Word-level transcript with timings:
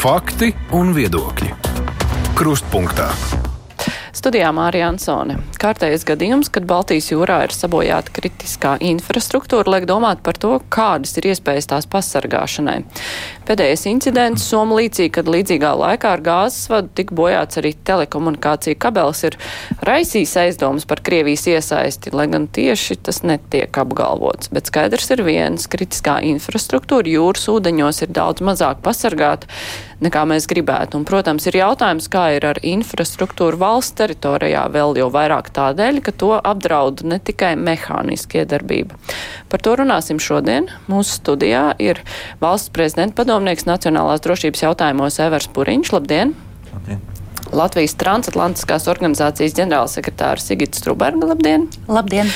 Fakti 0.00 0.46
un 0.72 0.94
viedokļi. 0.96 1.50
Krustpunktā. 2.32 3.10
Studijā 4.16 4.48
Mārija 4.52 4.88
Ansone. 4.90 5.36
Kārtējais 5.60 6.02
gadījums, 6.08 6.48
kad 6.52 6.64
Baltijas 6.68 7.10
jūrā 7.12 7.38
ir 7.46 7.52
sabojāta 7.54 8.12
kritiskā 8.16 8.74
infrastruktūra, 8.84 9.76
liek 9.76 9.86
domāt 9.88 10.22
par 10.26 10.36
to, 10.40 10.54
kādas 10.72 11.12
ir 11.20 11.28
iespējas 11.30 11.68
tās 11.70 11.86
pasargāšanai. 11.88 12.78
Pēdējais 13.48 13.86
incidents 13.92 14.44
Somu 14.48 14.76
līcī, 14.80 15.10
kad 15.14 15.28
līdzīgā 15.30 15.70
laikā 15.78 16.14
ar 16.16 16.24
gāzes 16.26 16.68
vadu 16.72 16.90
tika 16.96 17.16
bojāts 17.16 17.60
arī 17.60 17.72
telekomunikācija 17.86 18.80
kabelis, 18.82 19.22
ir 19.28 19.38
raisījis 19.86 20.36
aizdomas 20.42 20.88
par 20.90 21.04
Krievijas 21.06 21.46
iesaisti, 21.52 22.12
lai 22.16 22.26
gan 22.32 22.48
tieši 22.48 22.98
tas 23.04 23.22
netiek 23.24 23.80
apgalvots. 23.84 24.50
Bet 24.52 24.72
skaidrs 24.72 25.12
ir 25.12 25.24
viens- 25.28 25.68
kritiskā 25.72 26.18
infrastruktūra 26.34 27.08
jūras 27.08 27.48
ūdeņos 27.52 28.02
ir 28.02 28.12
daudz 28.16 28.40
mazāk 28.40 28.82
pasargāta 28.82 29.48
nekā 30.04 30.24
mēs 30.28 30.48
gribētu. 30.50 31.00
Un, 31.00 31.06
protams, 31.08 31.46
ir 31.50 31.60
jautājums, 31.60 32.08
kā 32.12 32.26
ir 32.36 32.46
ar 32.48 32.60
infrastruktūru 32.66 33.60
valsts 33.60 33.96
teritorijā, 34.00 34.66
vēl 34.72 34.96
jau 35.00 35.10
vairāk 35.12 35.52
tādēļ, 35.56 36.00
ka 36.04 36.14
to 36.16 36.32
apdraud 36.38 37.04
ne 37.06 37.20
tikai 37.22 37.54
mehāniski 37.60 38.42
iedarbība. 38.42 38.98
Par 39.52 39.64
to 39.64 39.76
runāsim 39.80 40.20
šodien. 40.22 40.70
Mūsu 40.90 41.20
studijā 41.20 41.70
ir 41.82 42.02
valsts 42.42 42.72
prezidenta 42.74 43.20
padomnieks 43.22 43.68
Nacionālās 43.68 44.24
drošības 44.24 44.66
jautājumos 44.68 45.20
Evers 45.22 45.50
Puriņš. 45.54 45.94
Labdien! 45.96 46.36
Labdien! 46.72 47.06
Latvijas 47.50 47.96
transatlantiskās 47.98 48.86
organizācijas 48.90 49.56
ģenerālsekretārs 49.58 50.46
Sigits 50.46 50.78
Struberga. 50.82 51.32
Labdien! 51.32 51.66
Labdien! 51.90 52.30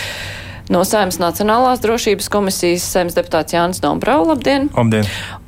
No 0.72 0.80
Saimnes 0.88 1.18
Nacionālās 1.20 1.82
drošības 1.84 2.30
komisijas 2.32 2.86
Saimnes 2.88 3.16
deputāts 3.18 3.52
Jānis 3.52 3.82
Dombrau. 3.84 4.22
Labdien! 4.30 4.70
Labdien! 4.72 5.04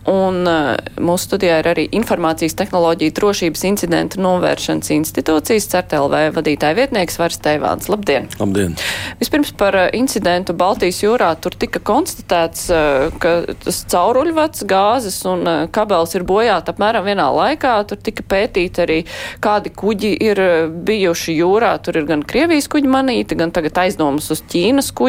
Un 0.07 0.45
uh, 0.47 0.77
mūsu 1.03 1.27
studijā 1.27 1.57
ir 1.59 1.67
arī 1.67 1.85
Informācijas 1.99 2.55
tehnoloģija 2.55 3.15
drošības 3.17 3.65
incidentu 3.67 4.21
novēršanas 4.23 4.93
institūcijas 4.95 5.67
CERTLV 5.73 6.37
vadītāja 6.37 6.77
vietnieks 6.79 7.19
Vars 7.19 7.41
Teivāns. 7.43 7.89
Labdien! 7.91 8.29
Labdien! 8.39 8.77
Vispirms 9.19 9.51
par 9.59 9.75
uh, 9.75 9.89
incidentu 9.97 10.55
Baltijas 10.55 11.01
jūrā. 11.03 11.33
Tur 11.43 11.57
tika 11.59 11.83
konstatēts, 11.83 12.69
uh, 12.71 13.09
ka 13.19 13.33
tas 13.65 13.81
cauruļvats, 13.91 14.67
gāzes 14.69 15.19
un 15.27 15.49
kabels 15.75 16.15
ir 16.15 16.27
bojāti 16.29 16.75
apmēram 16.75 17.09
vienā 17.09 17.27
laikā. 17.41 17.75
Tur 17.91 17.99
tika 17.99 18.23
pētīti 18.37 18.85
arī, 18.85 19.01
kādi 19.43 19.75
kuģi 19.75 20.13
ir 20.29 20.45
bijuši 20.87 21.41
jūrā. 21.41 21.73
Tur 21.83 21.99
ir 22.03 22.07
gan 22.13 22.23
Krievijas 22.23 22.71
kuģi 22.71 22.95
manīti, 22.95 23.41
gan 23.41 23.51
tagad 23.55 23.83
aizdomas 23.87 24.31
uz 24.31 24.45
Ķīnas 24.47 24.93
kuģi. 24.95 25.06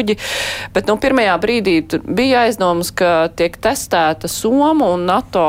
Bet 0.74 0.88
no 0.88 0.96
nu, 0.96 1.02
pirmajā 1.02 1.34
brīdī 1.42 1.76
bija 2.04 2.46
aizdomas, 2.46 2.92
ka 2.94 3.28
tiek 3.36 3.58
testēta 3.62 4.30
Soma 4.30 4.92
un 4.94 5.06
NATO 5.08 5.44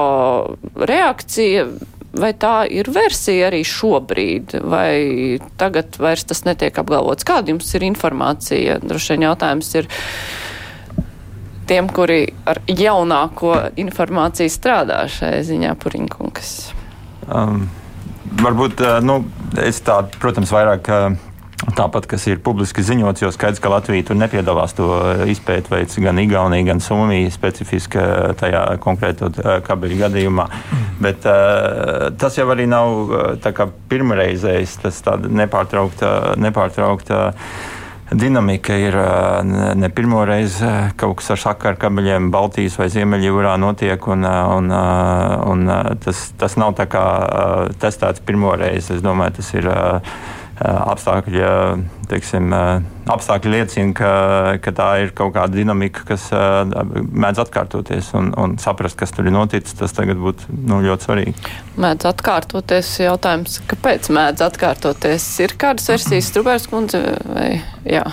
reakcija. 0.75 1.69
Vai 2.09 2.31
tā 2.33 2.63
ir 2.73 2.87
versija 2.89 3.51
arī 3.51 3.59
šobrīd, 3.69 4.55
vai 4.65 5.37
tagad 5.61 5.99
vairs 6.01 6.25
tas 6.25 6.41
netiek 6.41 6.73
apgalvots? 6.81 7.21
Kāda 7.27 7.53
jums 7.53 7.69
ir 7.77 7.85
informācija? 7.85 8.79
Droši 8.81 9.13
vien 9.13 9.27
jautājums 9.27 9.69
ir 9.77 9.89
tiem, 11.69 11.91
kuri 11.93 12.23
ar 12.49 12.63
jaunāko 12.65 13.53
informāciju 13.77 14.49
strādā 14.49 15.03
šajā 15.19 15.45
ziņā, 15.51 15.75
Purinkungs. 15.77 16.55
Um, 17.29 17.67
varbūt, 18.41 18.81
nu, 19.05 19.21
es 19.61 19.77
tādu, 19.85 20.17
protams, 20.17 20.49
vairāk. 20.55 20.89
Uh, 20.89 21.28
Tāpat, 21.59 22.05
kas 22.07 22.23
ir 22.29 22.39
publiski 22.39 22.83
ziņots, 22.87 23.23
jo 23.25 23.29
skaidrs, 23.35 23.59
ka 23.59 23.71
Latvija 23.73 24.05
tur 24.07 24.15
nepiedalās 24.15 24.71
to 24.77 24.87
izpēti 25.27 25.73
veids 25.73 25.97
gan 25.99 26.21
Igaunija, 26.21 26.69
gan 26.69 26.79
Somija 26.83 27.31
specifiski 27.33 27.99
tajā 28.39 28.61
konkrēto 28.79 29.27
kabeļu 29.67 29.97
gadījumā. 29.99 30.45
Bet 31.03 31.27
tas 32.21 32.39
jau 32.39 32.47
arī 32.53 32.69
nav 32.71 33.43
pirmreizējs, 33.91 34.77
tas 34.85 35.03
tāda 35.03 35.31
nepārtraukta. 35.41 36.13
nepārtraukta 36.39 37.19
dinamika 38.11 38.73
ir 38.79 38.95
ne 39.75 39.89
pirmo 39.93 40.23
reizi 40.25 40.65
kaut 40.97 41.19
kas 41.19 41.29
ar 41.35 41.41
sakaru 41.43 41.77
kabeļiem 41.83 42.31
Baltijas 42.33 42.79
vai 42.79 42.87
Ziemeļjūrā 42.89 43.53
notiek, 43.61 44.07
un, 44.07 44.25
un, 44.25 44.71
un 45.51 45.71
tas, 46.01 46.23
tas 46.39 46.57
nav 46.57 46.73
tā 46.79 46.87
kā 46.89 47.05
testēts 47.83 48.23
pirmo 48.25 48.55
reizi. 48.57 48.95
Es 48.95 49.05
domāju, 49.05 49.41
tas 49.41 49.53
ir 49.59 49.69
apstākļi, 50.59 51.43
teiksim, 52.09 52.53
apstākļi 53.09 53.53
liecina, 53.53 53.93
ka, 53.95 54.11
ka 54.63 54.73
tā 54.75 54.89
ir 55.03 55.13
kaut 55.15 55.33
kāda 55.37 55.55
dinamika, 55.55 56.03
kas 56.09 56.27
mēdz 56.33 57.43
atkārtoties 57.45 58.11
un, 58.19 58.31
un 58.39 58.57
saprast, 58.61 58.97
kas 58.99 59.15
tur 59.15 59.29
ir 59.29 59.35
noticis. 59.35 59.77
Tas 59.79 59.95
tagad 59.95 60.19
būtu 60.19 60.51
nu, 60.67 60.81
ļoti 60.85 61.07
svarīgi. 61.07 61.35
Mēdz 61.79 62.09
atkārtoties 62.11 62.95
jautājums, 63.05 63.59
kāpēc 63.71 64.11
mēdz 64.15 64.47
atkārtoties? 64.49 65.29
Ir 65.45 65.55
kādas 65.59 65.87
versijas, 65.93 66.31
Strubērs 66.33 66.67
kundze 66.71 67.03
vai 67.29 67.51
jā? 67.87 68.05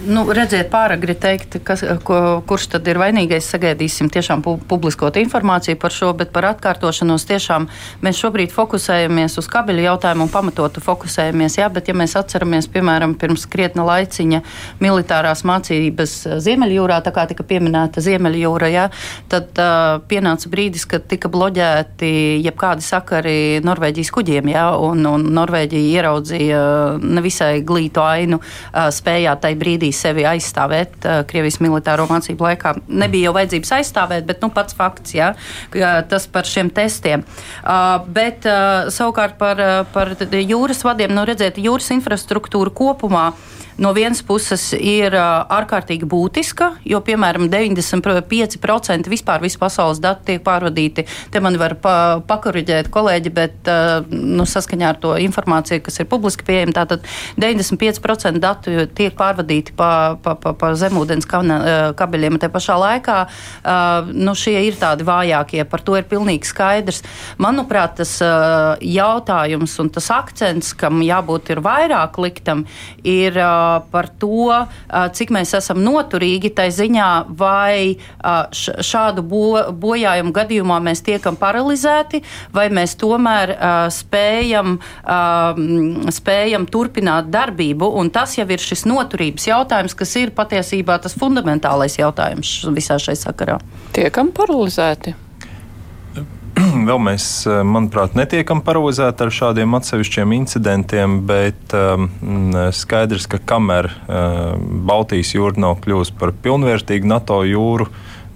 Nu, 0.00 0.22
redziet, 0.32 0.70
pāragri 0.72 1.12
teikt, 1.12 1.58
kas, 1.66 1.82
ko, 2.08 2.40
kurš 2.48 2.70
tad 2.72 2.86
ir 2.88 2.96
vainīgais. 2.96 3.44
Sagaidīsim 3.52 4.08
tiešām 4.08 4.40
pu 4.40 4.54
publiskot 4.70 5.18
informāciju 5.20 5.76
par 5.80 5.92
šo, 5.92 6.14
bet 6.16 6.30
par 6.32 6.46
atkārtošanos 6.54 7.26
tiešām 7.28 7.66
mēs 8.00 8.20
šobrīd 8.22 8.54
fokusējamies 8.54 9.36
uz 9.42 9.48
kabeļu 9.52 9.84
jautājumu 9.84 10.24
un 10.24 10.32
pamatotu 10.32 10.80
fokusējamies. 10.80 11.58
Jā, 11.60 11.68
bet 11.74 11.90
ja 11.90 11.96
mēs 12.00 12.16
atceramies, 12.16 12.70
piemēram, 12.72 13.12
pirms 13.20 13.44
krietna 13.50 13.84
laiciņa 13.84 14.40
militārās 14.80 15.44
mācības 15.44 16.16
Ziemeļjūrā, 16.46 17.02
tā 17.04 17.12
kā 17.12 17.26
tika 17.28 17.44
pieminēta 17.52 18.00
Ziemeļjūra, 18.00 18.72
jā, 18.72 18.86
tad 19.28 19.60
uh, 19.60 20.00
pienāca 20.08 20.48
brīdis, 20.48 20.88
kad 20.88 21.04
tika 21.12 21.28
bloģēti 21.28 22.40
jebkādi 22.46 22.88
sakari 22.88 23.36
Norvēģijas 23.68 24.14
kuģiem, 24.16 24.48
jā, 24.54 24.64
un, 24.80 25.04
un 25.12 25.28
Norvēģija 25.36 26.00
ieraudzīja 26.00 26.64
nevisai 27.04 27.52
glītu 27.68 28.06
ainu, 28.06 28.40
uh, 28.40 28.88
spējā 28.96 29.36
tai 29.44 29.54
brīdī 29.60 29.89
arī 29.90 29.96
sevi 29.96 30.24
aizstāvēt 30.28 31.04
uh, 31.04 31.22
Krievijas 31.26 31.60
militāro 31.60 32.06
mācību 32.08 32.46
laikā. 32.46 32.74
Nebija 32.88 33.30
jau 33.30 33.34
vajadzības 33.36 33.72
aizstāvēt, 33.80 34.26
bet 34.26 34.42
nu, 34.42 34.50
pats 34.50 34.74
fakts, 34.74 35.14
ja, 35.14 35.34
tas 36.08 36.26
par 36.30 36.46
šiem 36.46 36.70
testiem. 36.70 37.24
Uh, 37.64 38.00
bet 38.06 38.46
uh, 38.46 38.90
savukārt 38.90 39.38
par, 39.38 39.58
uh, 39.58 39.86
par 39.92 40.14
jūras 40.30 40.84
vadiem, 40.84 41.12
nu 41.14 41.24
redzēt, 41.26 41.58
jūras 41.58 41.90
infrastruktūra 41.96 42.70
kopumā. 42.70 43.32
No 43.80 43.94
vienas 43.96 44.20
puses 44.20 44.74
ir 44.76 45.14
uh, 45.16 45.46
ārkārtīgi 45.56 46.04
būtiska, 46.04 46.66
jo, 46.84 46.98
piemēram, 47.00 47.46
95% 47.48 49.08
vispār 49.08 49.40
visu 49.40 49.56
pasaules 49.62 50.02
datu 50.04 50.26
tiek 50.28 50.42
pārvadīti. 50.44 51.06
Te 51.32 51.40
man 51.40 51.56
var 51.56 51.78
pa, 51.80 51.94
pakoriģēt 52.28 52.90
kolēģi, 52.92 53.32
bet 53.32 53.70
uh, 53.72 54.04
nu, 54.12 54.44
saskaņā 54.44 54.90
ar 54.92 54.98
to 55.00 55.14
informāciju, 55.24 55.80
kas 55.86 55.96
ir 56.02 56.08
publiski 56.10 56.44
pieejama, 56.44 56.74
tātad 56.76 57.06
95% 57.40 58.42
datu 58.42 58.84
tiek 58.92 59.16
pārvadīti 59.16 59.72
pa, 59.78 60.18
pa, 60.20 60.36
pa, 60.36 60.52
pa 60.60 60.74
zemūdens 60.76 61.24
kabeļiem. 61.30 62.36
Te 62.36 62.52
pašā 62.52 62.76
laikā 62.84 63.16
uh, 63.24 64.12
nu, 64.12 64.36
šie 64.36 64.58
ir 64.66 64.76
tādi 64.82 65.08
vājākie, 65.08 65.64
par 65.64 65.86
to 65.88 65.96
ir 65.96 66.04
pilnīgi 66.10 66.52
skaidrs. 66.52 67.00
Manuprāt, 67.40 67.96
tas 68.02 68.12
uh, 68.20 68.76
jautājums 68.84 69.80
un 69.80 69.88
tas 69.96 70.12
akcents, 70.20 70.74
kam 70.76 71.00
jābūt 71.06 71.54
ir 71.56 71.64
vairāk 71.64 72.20
liktam, 72.20 72.66
ir 73.08 73.40
uh, 73.40 73.69
par 73.92 74.08
to, 74.20 74.66
cik 75.16 75.32
mēs 75.34 75.54
esam 75.58 75.80
noturīgi 75.84 76.52
tai 76.56 76.68
ziņā, 76.74 77.08
vai 77.38 77.96
šādu 78.54 79.24
bo, 79.26 79.44
bojājumu 79.72 80.34
gadījumā 80.36 80.80
mēs 80.84 81.04
tiekam 81.06 81.38
paralizēti, 81.40 82.22
vai 82.54 82.68
mēs 82.74 82.96
tomēr 83.00 83.54
spējam, 83.94 84.76
spējam 86.20 86.68
turpināt 86.70 87.30
darbību. 87.32 87.92
Un 88.00 88.12
tas 88.14 88.36
jau 88.38 88.46
ir 88.50 88.62
šis 88.62 88.86
noturības 88.90 89.48
jautājums, 89.50 89.96
kas 89.96 90.14
ir 90.20 90.34
patiesībā 90.36 91.00
tas 91.02 91.16
fundamentālais 91.18 91.98
jautājums 92.00 92.60
visā 92.76 93.00
šai 93.00 93.16
sakarā. 93.18 93.60
Tiekam 93.96 94.34
paralizēti. 94.36 95.16
vēl 96.88 97.00
mēs, 97.02 97.26
eh, 97.48 97.62
manuprāt, 97.66 98.14
netiekam 98.18 98.62
paralizēti 98.64 99.26
ar 99.26 99.34
šādiem 99.34 99.76
atsevišķiem 99.78 100.34
incidentiem, 100.36 101.18
bet 101.28 101.74
um, 101.76 102.08
skaidrs, 102.74 103.28
ka 103.30 103.40
kamēr 103.52 103.90
uh, 103.90 104.54
Baltijas 104.58 105.34
jūra 105.36 105.60
nav 105.60 105.78
kļuvusi 105.84 106.16
par 106.20 106.34
pilnvērtīgu 106.44 107.10
NATO 107.10 107.40
jūru, 107.46 107.88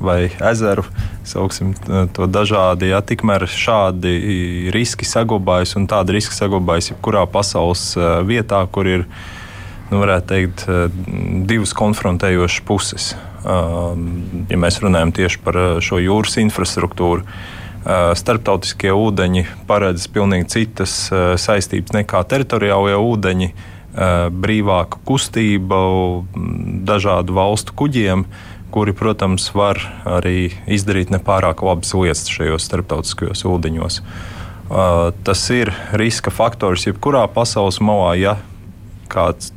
vai 0.04 0.26
ezeru, 0.50 0.84
sauksim 1.24 1.72
to 2.12 2.26
dažādi. 2.28 2.90
Ja, 2.90 3.00
tikmēr 3.00 3.46
šādi 3.48 4.70
riski 4.74 5.06
saglabājas, 5.08 5.76
un 5.78 5.86
tāda 5.88 6.16
riska 6.16 6.34
saglabājas 6.36 6.90
jebkurā 6.92 7.22
pasaules 7.30 7.92
vietā, 8.26 8.60
kur 8.74 8.90
ir 8.90 9.06
nu, 9.92 10.02
teikt, 10.28 10.66
divas 11.48 11.72
konfrontējošas 11.78 12.66
puses. 12.68 13.12
Ja 13.46 14.58
mēs 14.60 14.82
runājam 14.82 15.14
tieši 15.14 15.40
par 15.46 15.60
šo 15.84 16.02
jūras 16.02 16.36
infrastruktūru, 16.42 17.24
starptautiskie 17.84 18.92
ūdeņi 18.96 19.44
paredz 19.68 20.06
pilnīgi 20.12 20.48
citas 20.56 20.94
saistības 21.40 21.92
nekā 21.98 22.22
teritoriālie 22.30 22.96
ūdeņi, 22.96 23.50
brīvāka 24.44 24.98
kustība 25.06 25.80
dažādu 26.88 27.36
valstu 27.36 27.76
kuģiem, 27.78 28.24
kuri, 28.74 28.94
protams, 28.96 29.50
var 29.54 29.78
arī 30.08 30.48
izdarīt 30.66 31.12
nepārāk 31.14 31.62
labas 31.62 31.92
lietas 31.94 32.26
šajos 32.32 32.64
starptautiskajos 32.66 33.44
ūdeņos. 33.46 34.00
Tas 35.28 35.44
ir 35.54 35.70
riska 35.92 36.32
faktors 36.34 36.88
jebkurā 36.88 37.26
pasaules 37.30 37.78
malā, 37.84 38.14
ja 38.18 38.38
kāds 39.12 39.52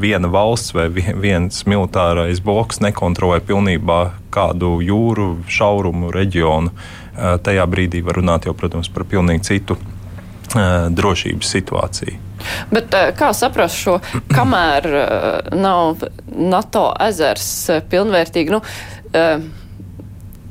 viena 0.00 0.30
valsts 0.32 0.72
vai 0.74 0.88
viens 0.90 1.60
militārais 1.68 2.40
bloks 2.42 2.80
nekontrolē 2.82 3.40
pilnībā 3.44 4.00
kādu 4.34 4.78
jūru, 4.82 5.44
šaurumu, 5.50 6.10
reģionu, 6.14 6.72
tajā 7.16 7.64
brīdī 7.70 8.02
var 8.04 8.18
runāt 8.20 8.48
jau, 8.48 8.54
protams, 8.58 8.90
par 8.92 9.06
pilnīgi 9.08 9.46
citu 9.50 9.78
drošības 10.54 11.50
situāciju. 11.56 12.20
Bet 12.70 12.92
kā 13.16 13.30
saprast 13.34 13.78
šo, 13.80 13.96
kamēr 14.30 14.88
nav 15.56 16.04
NATO 16.28 16.86
ezers 17.06 17.48
pilnvērtīgi? 17.90 18.52
Nu, 18.52 18.60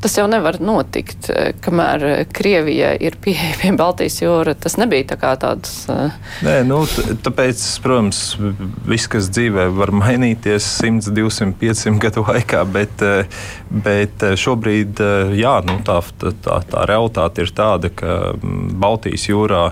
tas 0.03 0.17
jau 0.17 0.25
nevar 0.27 0.57
notikt, 0.59 1.29
eh, 1.31 1.53
kamēr 1.63 2.03
eh, 2.03 2.25
Krievija 2.27 2.91
ir 2.99 3.15
pieeja 3.23 3.53
pie 3.61 3.71
Baltijas 3.79 4.19
jūra. 4.19 4.51
Tas 4.59 4.75
nebija 4.75 5.07
tā 5.13 5.17
kā 5.21 5.31
tāds. 5.39 5.85
Uh... 5.87 6.11
Nē, 6.43 6.57
nu, 6.67 6.81
tāpēc, 7.23 7.63
protams, 7.83 8.19
viss, 8.89 9.07
kas 9.11 9.31
dzīvē, 9.31 9.69
var 9.77 9.93
mainīties 9.95 10.67
100, 10.83 11.13
200, 11.15 11.55
500 11.61 12.03
gadu 12.03 12.25
laikā, 12.27 12.65
bet, 12.75 13.05
bet 13.71 14.27
šobrīd 14.43 14.99
jā, 15.39 15.55
nu, 15.69 15.79
tā, 15.87 16.01
tā, 16.19 16.59
tā 16.67 16.85
realitāte 16.89 17.47
ir 17.47 17.55
tāda, 17.55 17.91
ka 17.93 18.33
mm, 18.35 18.73
Baltijas 18.83 19.29
jūrā 19.31 19.65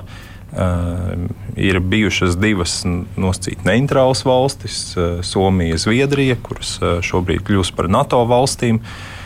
ir 1.56 1.78
bijušas 1.80 2.34
divas 2.36 2.82
nosacīti 2.84 3.64
neitrālas 3.64 4.26
valstis, 4.28 4.82
Somija, 5.24 5.78
Zviedrija, 5.80 6.36
kuras 6.44 6.74
šobrīd 7.08 7.46
kļūst 7.48 7.76
par 7.78 7.88
NATO 7.88 8.20
valstīm. 8.28 8.82
Uh, 8.82 9.21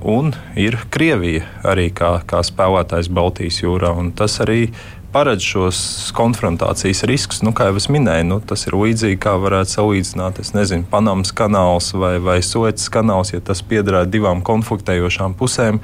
un 0.00 0.32
ir 0.56 0.78
Krievija 0.90 1.44
arī 1.68 1.90
kā, 1.92 2.18
kā 2.28 2.40
spēlētājs 2.46 3.10
Baltijas 3.12 3.60
jūrā. 3.60 3.92
Tas 4.16 4.38
arī 4.44 4.70
paredz 5.12 5.44
šos 5.44 5.80
konfrontācijas 6.16 7.04
riskus. 7.08 7.42
Nu, 7.44 7.52
kā 7.56 7.70
jau 7.70 7.78
es 7.80 7.88
minēju, 7.92 8.26
nu, 8.28 8.40
tas 8.44 8.66
ir 8.68 8.76
līdzīgi 8.78 9.20
kā 9.22 9.36
varētu 9.40 9.78
salīdzināt, 9.78 10.40
nezinu, 10.56 10.88
Panamas 10.90 11.32
kanāls 11.36 11.92
vai, 11.96 12.16
vai 12.22 12.40
Suecas 12.44 12.88
kanāls, 12.92 13.32
ja 13.34 13.40
tas 13.44 13.64
piederētu 13.64 14.12
divām 14.18 14.44
konfliktējošām 14.46 15.36
pusēm. 15.38 15.82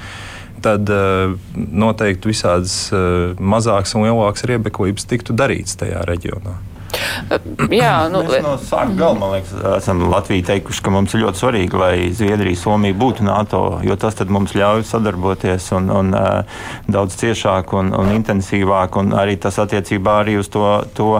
Tad 0.64 0.88
uh, 0.88 1.34
noteikti 1.54 2.30
visādas 2.30 2.76
uh, 2.94 3.34
mazākas 3.37 3.96
un 3.98 4.06
lielākas 4.06 4.46
riebeklības 4.48 5.08
tiktu 5.10 5.37
darītas 5.37 5.76
tajā 5.80 6.06
reģionā. 6.08 6.56
Jā, 7.82 7.94
nu, 8.12 8.25
Mēs 8.29 8.44
no 8.44 8.55
sākuma 8.61 8.99
gala, 8.99 9.19
man 9.20 9.35
liekas, 9.37 9.55
esam 9.79 10.05
Latvijai 10.11 10.46
teikuši, 10.50 10.85
ka 10.85 10.93
mums 10.94 11.14
ir 11.14 11.25
ļoti 11.25 11.43
svarīgi, 11.43 11.81
lai 11.81 11.94
Zviedrija, 12.14 12.61
Somija 12.61 12.99
būtu 12.99 13.26
NATO, 13.26 13.64
jo 13.87 13.96
tas 14.00 14.19
mums 14.29 14.55
ļauj 14.58 14.85
sadarboties 14.88 15.70
un, 15.79 15.91
un 15.94 16.14
uh, 16.19 16.61
daudz 16.91 17.19
ciešāk 17.20 17.75
un, 17.79 17.94
un 17.96 18.14
intensīvāk, 18.14 19.00
un 19.00 19.17
arī 19.19 19.38
tas 19.41 19.58
attiecībā 19.62 20.20
arī 20.25 20.38
uz 20.43 20.52
to. 20.52 20.69
to 20.96 21.11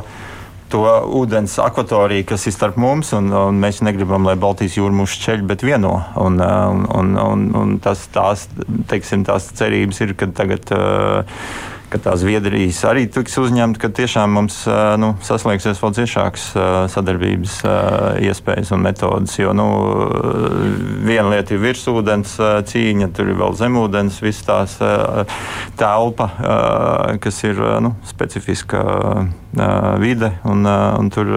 to 0.75 0.83
ūdens 1.21 1.53
akvatoriju, 1.63 2.25
kas 2.27 2.49
ir 2.49 2.55
starp 2.57 2.79
mums, 2.81 3.13
un, 3.15 3.29
un 3.37 3.61
mēs 3.63 3.79
negribam, 3.85 4.25
lai 4.27 4.35
Baltijas 4.41 4.75
jūra 4.79 4.97
mūs 4.97 5.13
šķeļ, 5.21 5.45
bet 5.47 5.63
vieno. 5.63 5.93
Un, 6.19 6.41
un, 6.41 7.13
un, 7.21 7.45
un 7.61 7.77
tas, 7.85 8.09
tās, 8.15 8.49
teiksim, 8.91 9.23
tās 9.29 9.53
cerības 9.55 10.03
ir, 10.03 10.17
ka 10.19 10.33
tagad. 10.35 10.75
Uh, 10.75 11.71
ka 11.95 12.01
tā 12.09 12.15
Zviedrijas 12.19 12.81
arī 12.91 13.05
tiks 13.07 13.37
uzņemta, 13.39 13.79
ka 13.79 13.91
tiešām 13.95 14.33
mums 14.35 14.57
nu, 14.99 15.13
saslēgsies 15.23 15.79
vēl 15.79 15.93
ciešākas 16.01 16.47
sadarbības 16.91 17.61
iespējas 18.27 18.73
un 18.75 18.83
metodas. 18.83 19.37
Jo 19.39 19.53
nu, 19.55 19.69
viena 21.07 21.31
lieta 21.31 21.55
ir 21.55 21.63
virsūdens 21.63 22.35
cīņa, 22.71 23.13
tur 23.15 23.31
ir 23.31 23.39
vēl 23.39 23.55
zemūdens, 23.61 24.19
viss 24.27 24.43
tās 24.47 24.75
telpa, 25.79 26.29
kas 27.23 27.41
ir 27.47 27.63
nu, 27.85 27.95
specifiska 28.11 28.83
vide 30.03 30.35
un, 30.51 30.67
un 30.67 31.15
tur. 31.15 31.33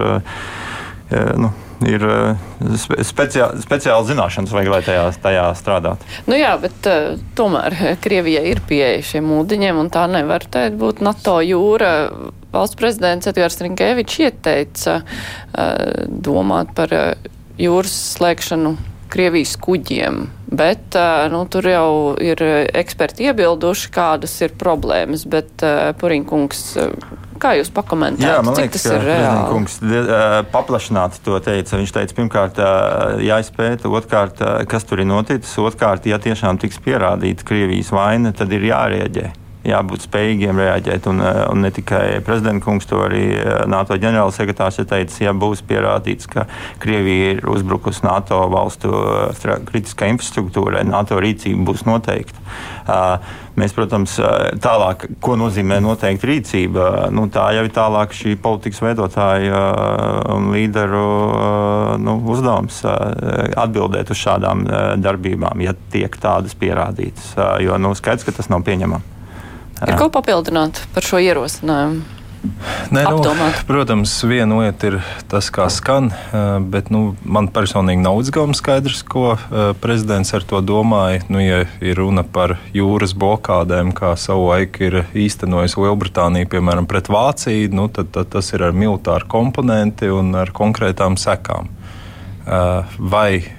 Nu, 1.38 1.54
ir 1.86 2.02
eh, 2.02 2.74
speciā, 3.06 3.50
speciāli 3.62 4.08
zināšanas, 4.10 4.54
vajag, 4.54 4.72
lai 4.72 4.80
tajā, 4.86 5.04
tajā 5.22 5.44
strādātu. 5.58 6.08
Nu 6.30 6.38
jā, 6.38 6.54
bet 6.62 6.88
uh, 6.90 7.14
tomēr 7.38 7.76
Krievija 8.02 8.42
ir 8.50 8.62
pieeja 8.68 9.04
šiem 9.12 9.30
ūdeņiem, 9.38 9.78
un 9.78 9.90
tā 9.94 10.06
nevar 10.10 10.46
būt 10.48 11.02
NATO 11.04 11.38
jūra. 11.44 11.92
Valsts 12.52 12.78
prezidents 12.80 13.28
Edgars 13.28 13.60
Rinkēvičs 13.60 14.22
ieteica 14.24 15.02
domāt 16.08 16.70
par 16.76 16.94
jūras 17.60 17.92
slēgšanu 18.14 18.72
Krievijas 19.12 19.54
kuģiem, 19.60 20.22
bet 20.48 20.96
nu, 21.32 21.42
tur 21.52 21.68
jau 21.68 21.90
ir 22.24 22.40
eksperti 22.76 23.28
iebilduši, 23.28 23.92
kādas 23.92 24.34
ir 24.44 24.56
problēmas, 24.60 25.26
bet 25.28 25.64
Purinkungs 26.00 26.64
Kā 27.38 27.54
jūs 27.58 27.72
pakomentējat? 27.74 28.28
Jā, 28.28 28.44
man 28.44 28.58
liekas, 28.58 28.84
tas 28.84 28.94
ir 28.96 29.04
reāli. 29.06 29.48
Kungs 29.52 29.80
paplašināti 30.52 31.22
to 31.26 31.40
teica. 31.44 31.78
Viņš 31.80 31.96
teica, 31.96 32.16
pirmkārt, 32.18 32.62
jāizpēta, 33.24 33.90
otrkārt, 33.90 34.42
kas 34.70 34.88
tur 34.88 35.04
ir 35.04 35.10
noticis, 35.10 35.54
otrkārt, 35.62 36.08
ja 36.10 36.20
tiešām 36.22 36.60
tiks 36.62 36.80
pierādīta 36.84 37.46
Krievijas 37.48 37.92
vaina, 37.94 38.34
tad 38.36 38.52
ir 38.54 38.70
jārēģē 38.72 39.28
jābūt 39.66 40.06
spējīgiem 40.06 40.60
reaģēt. 40.62 41.08
Un, 41.10 41.22
eh, 41.22 41.40
un 41.50 41.62
ne 41.64 41.70
tikai 41.74 42.20
prezidents 42.24 42.64
kungs, 42.64 42.86
to 42.86 43.00
arī 43.04 43.24
eh, 43.34 43.64
NATO 43.70 43.98
ģenerālsekretārs 43.98 44.80
ir 44.82 44.88
teicis, 44.90 45.20
ja 45.24 45.34
būs 45.34 45.64
pierādīts, 45.66 46.28
ka 46.30 46.46
Krievija 46.82 47.34
ir 47.36 47.44
uzbrukusi 47.48 48.04
NATO 48.06 48.40
valstu 48.52 48.92
eh, 48.92 49.58
kritiskai 49.68 50.12
infrastruktūrai, 50.14 50.86
NATO 50.86 51.18
rīcība 51.20 51.68
būs 51.72 51.86
noteikta. 51.88 52.38
Mēs, 53.58 53.74
protams, 53.76 54.14
tālāk, 54.62 55.02
ko 55.20 55.34
nozīmē 55.36 55.76
noteikti 55.82 56.28
rīcība, 56.30 57.10
nu, 57.12 57.26
tā 57.32 57.50
jau 57.56 57.66
ir 57.66 57.72
tālāk 57.74 58.14
šī 58.16 58.36
politikas 58.40 58.80
veidotāja 58.80 59.60
un 60.32 60.48
līderu 60.54 61.02
nu, 62.00 62.16
uzdevums 62.32 62.80
atbildēt 62.86 64.14
uz 64.14 64.22
šādām 64.22 64.64
darbībām, 65.02 65.60
ja 65.66 65.76
tiek 65.92 66.16
tādas 66.22 66.56
pierādītas. 66.56 67.34
Jo 67.66 67.76
nu, 67.82 67.92
skaidrs, 67.98 68.24
ka 68.24 68.38
tas 68.38 68.48
nav 68.48 68.64
pieņemams. 68.64 69.17
Ir 69.86 69.98
ko 69.98 70.08
papildināt 70.10 70.80
par 70.94 71.06
šo 71.06 71.20
ierosinājumu? 71.22 72.14
Nē, 72.94 73.02
nu, 73.10 73.18
protams, 73.66 74.12
viena 74.22 74.60
lieta 74.60 74.92
ir 74.92 74.96
tas, 75.28 75.48
kā 75.50 75.66
skan, 75.74 76.12
bet 76.70 76.86
nu, 76.94 77.16
man 77.26 77.48
personīgi 77.50 78.04
nav 78.04 78.20
uzgājums 78.20 78.62
skaidrs, 78.62 79.02
ko 79.02 79.34
prezidents 79.82 80.30
ar 80.38 80.46
to 80.46 80.60
domāja. 80.62 81.24
Nu, 81.32 81.42
ja 81.42 81.64
ir 81.82 81.98
runa 81.98 82.22
par 82.22 82.54
jūras 82.74 83.16
blokādēm, 83.18 83.90
kā 83.90 84.14
savulaik 84.14 84.78
ir 84.86 85.00
īstenojusi 85.18 85.82
Lielbritānija, 85.82 86.50
piemēram, 86.54 86.86
pret 86.90 87.10
Vāciju, 87.10 87.74
nu, 87.74 87.88
tad, 87.90 88.14
tad 88.14 88.30
tas 88.36 88.54
ir 88.54 88.68
ar 88.70 88.76
militāru 88.76 89.26
komponenti 89.34 90.10
un 90.14 90.30
ar 90.38 90.54
konkrētām 90.54 91.18
sekām. 91.18 91.74
Vai 92.46 93.57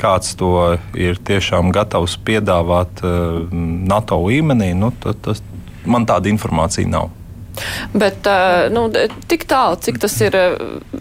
kāds 0.00 0.34
to 0.40 0.78
ir 0.96 1.20
tiešām 1.20 1.72
gatavs 1.74 2.16
piedāvāt 2.24 3.02
uh, 3.04 3.40
NATO 3.52 4.20
līmenī, 4.24 4.72
nu, 4.78 4.92
tad, 5.02 5.20
tas, 5.24 5.42
man 5.84 6.08
tāda 6.08 6.30
informācija 6.32 6.88
nav. 6.88 7.10
Bet 7.92 8.26
uh, 8.30 8.70
nu, 8.72 8.86
tik 9.28 9.44
tālu, 9.50 9.76
cik 9.82 10.00
tas 10.00 10.14
ir 10.22 10.36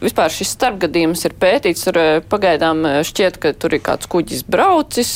vispār 0.01 0.33
šis 0.33 0.55
starpgadījums 0.57 1.23
ir 1.29 1.37
pētīts, 1.39 1.85
tur 1.87 1.99
pagaidām 2.31 2.83
šķiet, 3.07 3.39
ka 3.41 3.53
tur 3.55 3.77
ir 3.77 3.83
kāds 3.85 4.09
kuģis 4.11 4.45
braucis. 4.49 5.13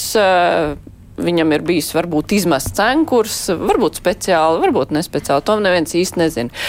Viņam 1.13 1.51
ir 1.53 1.61
bijis 1.61 1.91
varbūt 1.93 2.33
izmests 2.33 2.73
cenkurs, 2.73 3.35
varbūt 3.53 3.99
speciāli, 3.99 4.63
varbūt 4.63 4.95
nespeciāli. 4.95 5.45
To 5.45 5.59
neviens 5.61 5.93
īsti 5.93 6.21
nezina. 6.23 6.63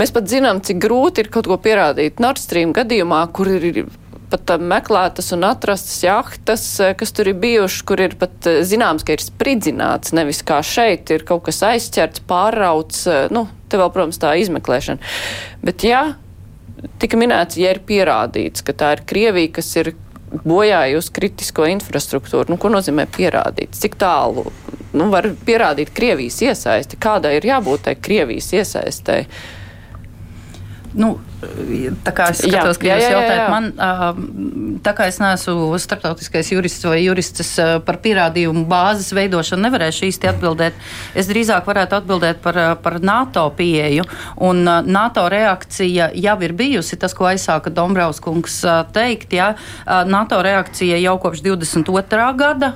Mēs 0.00 0.14
pat 0.16 0.30
zinām, 0.32 0.62
cik 0.64 0.80
grūti 0.80 1.20
ir 1.20 1.28
kaut 1.32 1.50
ko 1.50 1.58
pierādīt 1.60 2.22
Nord 2.22 2.40
Stream 2.40 2.72
gadījumā, 2.76 3.20
kur 3.36 3.50
ir 3.52 3.84
pat 4.32 4.54
meklētas 4.58 5.30
un 5.36 5.46
atrastas 5.46 6.00
jahtas, 6.02 6.64
kas 6.98 7.14
tur 7.14 7.30
ir 7.30 7.38
bijušas, 7.42 7.84
kur 7.88 8.02
ir 8.02 8.16
pat 8.20 8.48
zināms, 8.66 9.04
ka 9.06 9.16
ir 9.16 9.24
spridzināts, 9.24 10.14
nevis 10.16 10.42
kā 10.46 10.62
šeit 10.66 11.12
ir 11.14 11.26
kaut 11.28 11.44
kas 11.48 11.62
aizķerts, 11.68 12.24
pārrauts, 12.28 13.04
eh, 13.10 13.26
nu, 13.34 13.46
te 13.68 13.80
vēl, 13.80 13.92
protams, 13.94 14.20
tā 14.22 14.34
izmeklēšana. 14.40 15.12
Bet, 15.62 15.84
jā, 15.86 16.04
tika 17.02 17.20
minēts, 17.20 17.60
ja 17.60 17.74
ir 17.74 17.82
pierādīts, 17.86 18.64
ka 18.66 18.74
tā 18.76 18.96
ir 18.96 19.04
Krievija, 19.08 19.52
kas 19.60 19.70
ir 19.80 19.94
bojājusi 20.32 21.12
kritisko 21.12 21.66
infrastruktūru. 21.74 22.48
Nu, 22.52 22.58
ko 22.60 22.70
nozīmē 22.72 23.04
pierādīt? 23.12 23.76
Cik 23.76 23.98
tālu 24.00 24.46
nu, 24.96 25.08
var 25.12 25.28
pierādīt 25.46 25.92
Krievijas 25.94 26.40
iesaisti? 26.44 27.00
Kādai 27.00 27.36
ir 27.38 27.48
jābūt 27.48 27.86
tai 27.88 27.96
Krievijas 28.00 28.48
iesaistei? 28.56 29.26
Nu, 30.96 31.14
Tā 31.42 32.12
kā 32.14 32.28
es 32.30 32.38
skatos, 32.38 32.78
jā, 32.78 32.80
ka 32.80 32.86
jā, 32.86 32.96
jūs 33.00 33.12
jautājat 33.16 33.48
man, 33.50 33.64
tā 34.84 34.92
kā 34.94 35.08
es 35.10 35.18
neesmu 35.22 35.78
starptautiskais 35.82 36.52
jurists 36.54 36.86
vai 36.86 37.00
jurists 37.02 37.54
par 37.86 37.98
pierādījumu 38.04 38.62
bāzes 38.70 39.10
veidošanu, 39.16 39.64
nevarēšu 39.66 40.06
īsti 40.06 40.30
atbildēt. 40.30 40.78
Es 41.18 41.26
drīzāk 41.30 41.66
varētu 41.66 41.98
atbildēt 41.98 42.42
par, 42.44 42.58
par 42.84 42.98
NATO 43.02 43.48
pieeju. 43.58 44.06
Un 44.46 44.62
NATO 44.66 45.24
reakcija 45.32 46.12
jau 46.14 46.36
ir 46.46 46.54
bijusi 46.58 46.98
tas, 47.00 47.14
ko 47.16 47.26
aizsāka 47.32 47.72
Dombrovskungs 47.74 48.60
teikt. 48.94 49.34
Jā. 49.34 49.52
NATO 50.06 50.38
reakcija 50.46 51.00
jau 51.02 51.16
kopš 51.22 51.42
22. 51.42 52.28
gada 52.38 52.72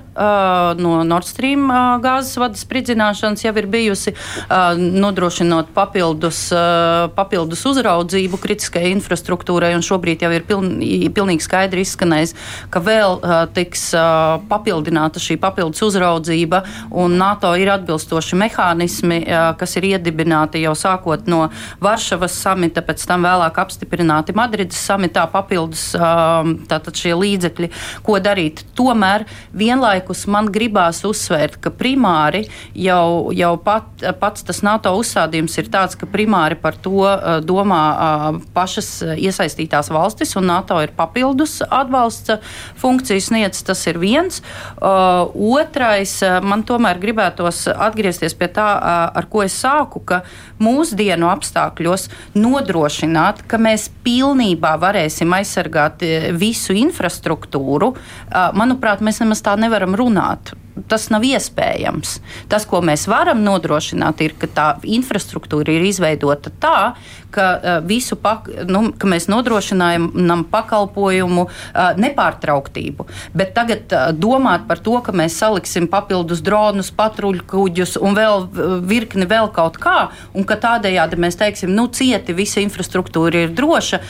no 0.80 0.96
Nord 1.06 1.28
Stream 1.28 1.70
gāzes 2.02 2.34
vadas 2.40 2.66
spridzināšanas 2.66 3.46
jau 3.46 3.54
ir 3.62 3.70
bijusi, 3.70 4.14
nodrošinot 4.50 5.70
papildus, 5.76 6.48
papildus 7.14 7.62
uzraudzību 7.70 8.42
kritiskai 8.56 8.88
infrastruktūrai, 8.94 9.74
un 9.76 9.84
šobrīd 9.84 10.22
jau 10.24 10.30
ir 10.32 10.44
piln, 10.48 10.80
pilnīgi 11.14 11.44
skaidri 11.44 11.82
izskanējis, 11.84 12.32
ka 12.72 12.80
vēl 12.80 13.18
uh, 13.18 13.34
tiks 13.52 13.90
uh, 13.96 14.38
papildināta 14.48 15.20
šī 15.20 15.36
papildus 15.40 15.82
uzraudzība, 15.84 16.62
un 16.96 17.18
NATO 17.20 17.52
ir 17.58 17.68
atbilstoši 17.74 18.38
mehānismi, 18.40 19.20
uh, 19.26 19.50
kas 19.60 19.76
ir 19.76 19.90
iedibināti 19.92 20.62
jau 20.64 20.72
sākot 20.78 21.28
no 21.28 21.50
Varšavas 21.84 22.38
samita, 22.40 22.84
pēc 22.86 23.04
tam 23.08 23.26
vēlāk 23.26 23.60
apstiprināti 23.60 24.34
Madrides 24.36 24.80
samitā 24.80 25.26
papildus 25.32 25.90
uh, 25.98 26.48
tātad 26.70 26.96
šie 26.96 27.12
līdzekļi, 27.20 27.70
ko 28.06 28.18
darīt. 28.24 28.64
Tomēr 28.78 29.26
vienlaikus 29.52 30.24
man 30.32 30.48
gribās 30.54 31.02
uzsvērt, 31.06 31.60
ka 31.60 31.74
primāri 31.76 32.46
jau, 32.72 33.34
jau 33.36 33.54
pat, 33.60 34.08
pats 34.20 34.48
tas 34.48 34.64
NATO 34.64 34.96
uzstādījums 34.96 35.60
ir 35.60 35.70
tāds, 35.72 35.98
ka 35.98 36.08
primāri 36.08 36.56
par 36.56 36.80
to 36.80 37.04
uh, 37.04 37.38
domā 37.44 37.84
uh, 37.92 38.44
pašas 38.54 38.88
eh, 39.02 39.14
iesaistītās 39.28 39.90
valstis, 39.94 40.34
un 40.38 40.48
NATO 40.50 40.78
ir 40.82 40.92
papildus 40.96 41.58
atbalsta 41.64 42.38
funkcijas 42.80 43.30
sniedz. 43.30 43.62
Tas 43.66 43.82
ir 43.90 43.98
viens. 43.98 44.42
Uh, 44.76 45.32
otrais, 45.58 46.12
eh, 46.22 46.38
man 46.44 46.64
tomēr 46.66 47.00
gribētos 47.02 47.64
atgriezties 47.72 48.36
pie 48.38 48.50
tā, 48.56 48.66
ar 49.16 49.28
ko 49.30 49.42
es 49.44 49.56
sāku, 49.56 50.02
ka 50.06 50.20
mūsdienu 50.62 51.30
apstākļos 51.30 52.08
nodrošināt, 52.36 53.44
ka 53.50 53.60
mēs 53.60 53.88
pilnībā 54.04 54.76
varēsim 54.82 55.32
aizsargāt 55.36 56.04
visu 56.36 56.76
infrastruktūru, 56.76 57.92
manuprāt, 58.56 59.02
mēs 59.04 59.20
nemaz 59.22 59.42
tā 59.44 59.56
nevaram 59.60 59.96
runāt 59.98 60.54
tas 60.88 61.08
nav 61.12 61.24
iespējams. 61.26 62.18
Tas, 62.52 62.66
ko 62.68 62.82
mēs 62.84 63.06
varam 63.10 63.42
nodrošināt, 63.44 64.20
ir, 64.24 64.34
ka 64.40 64.48
tā 64.50 64.66
infrastruktūra 64.84 65.72
ir 65.76 65.86
izveidota 65.88 66.52
tā, 66.60 66.80
ka, 67.34 67.46
uh, 67.56 67.78
visu 67.86 68.16
pak, 68.20 68.48
nu, 68.68 68.90
ka 68.96 69.08
mēs 69.08 69.28
nodrošinām 69.32 70.46
pakalpojumu 70.52 71.46
uh, 71.46 71.90
nepārtrauktību. 72.00 73.06
Bet 73.36 73.54
tagad 73.56 73.92
uh, 73.92 74.08
domāt 74.16 74.66
par 74.68 74.80
to, 74.84 74.98
ka 75.04 75.14
mēs 75.16 75.38
saliksim 75.40 75.88
papildus 75.92 76.42
dronus, 76.44 76.92
patruļkuģus 76.96 77.96
un 78.00 78.16
vēl 78.16 78.46
virkni 78.86 79.28
vēl 79.28 79.50
kaut 79.56 79.80
kā, 79.82 80.10
un 80.36 80.46
ka 80.48 80.58
tādējādi 80.60 81.20
mēs 81.20 81.38
teiksim, 81.40 81.72
nu, 81.76 81.88
cieti 81.92 82.36
visa 82.36 82.62
infrastruktūra 82.64 83.46
ir 83.46 83.54
droša, 83.56 84.00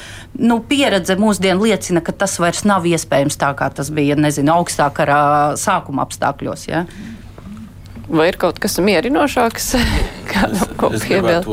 nu, 0.42 0.60
pieredze 0.66 1.16
mūsdienu 1.18 1.66
liecina, 1.66 2.02
ka 2.04 2.14
tas 2.14 2.38
vairs 2.42 2.64
nav 2.68 2.86
iespējams 2.88 3.38
tā, 3.40 3.52
kā 3.58 3.70
tas 3.74 3.90
bija, 3.94 4.18
nezinu, 4.18 4.54
augstākā 4.58 5.06
sākuma 5.60 6.06
apstākļos. 6.06 6.55
Ja? 6.70 6.86
Vai 8.06 8.28
ir 8.30 8.38
kaut 8.38 8.60
kas 8.62 8.78
mierinošāks? 8.78 9.72
Kādam 10.30 10.74
ko 10.78 10.92
piebilst? 10.94 11.48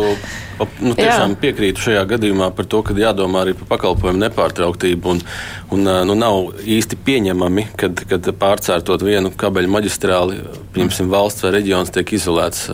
Nu, 0.83 0.93
tiešām 0.93 1.33
Jā. 1.33 1.39
piekrītu 1.41 1.81
šajā 1.81 2.03
gadījumā 2.11 2.51
par 2.53 2.67
to, 2.69 2.83
ka 2.85 2.93
jādomā 2.97 3.41
arī 3.41 3.55
par 3.57 3.71
pakalpojumu 3.73 4.21
nepārtrauktību. 4.21 5.15
Un, 5.15 5.23
un, 5.73 5.89
nu, 6.09 6.17
nav 6.19 6.61
īsti 6.61 6.99
pieņemami, 7.07 7.65
kad, 7.79 8.05
kad 8.09 8.29
pārcērtot 8.37 9.01
vienu 9.05 9.33
kabeļu 9.33 9.73
maģistrāli, 9.73 10.39
piemēram, 10.75 11.09
valsts 11.11 11.45
vai 11.45 11.55
reģions 11.57 11.93
tiek 11.95 12.15
izolēts. 12.19 12.69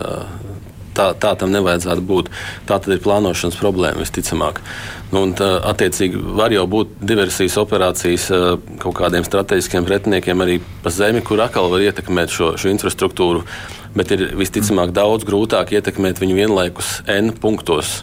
Tā, 0.90 1.12
tā 1.16 1.32
tam 1.40 1.52
nevajadzētu 1.54 2.04
būt. 2.04 2.28
Tā 2.68 2.76
tad 2.82 2.92
ir 2.92 3.00
plānošanas 3.00 3.56
problēma 3.56 4.04
visticamāk. 4.04 4.60
Nu, 4.60 4.99
un, 5.16 5.34
tā, 5.38 5.48
attiecīgi, 5.72 6.20
var 6.38 6.54
jau 6.54 6.66
būt 6.70 7.00
diversijas 7.02 7.58
operācijas 7.62 8.28
kaut 8.82 8.96
kādiem 9.00 9.26
strateģiskiem 9.26 9.88
pretiniekiem 9.88 10.44
arī 10.44 10.60
pa 10.84 10.92
zemi, 10.94 11.24
kur 11.26 11.42
atkal 11.42 11.70
var 11.72 11.82
ietekmēt 11.88 12.34
šo, 12.34 12.54
šo 12.60 12.72
infrastruktūru 12.74 13.44
bet 13.94 14.12
ir 14.14 14.24
visticamāk 14.38 14.92
daudz 14.94 15.26
grūtāk 15.26 15.72
ietekmēt 15.74 16.20
viņu 16.22 16.36
vienlaikus 16.38 16.90
N 17.10 17.32
punktos, 17.42 18.00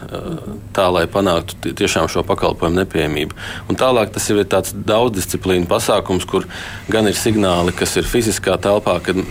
tā 0.76 0.88
lai 0.92 1.06
panāktu 1.10 1.72
tiešām 1.78 2.10
šo 2.12 2.24
pakalpojumu 2.28 2.82
nepieejamību. 2.82 3.38
Un 3.70 3.80
tālāk 3.80 4.12
tas 4.14 4.28
ir 4.32 4.42
tāds 4.50 4.74
daudzdisciplīnu 4.76 5.68
pasākums, 5.70 6.28
kur 6.28 6.46
gan 6.92 7.08
ir 7.08 7.16
signāli, 7.16 7.74
kas 7.76 7.96
ir 8.00 8.08
fiziskā 8.08 8.58
telpā, 8.60 8.98
kad 9.04 9.22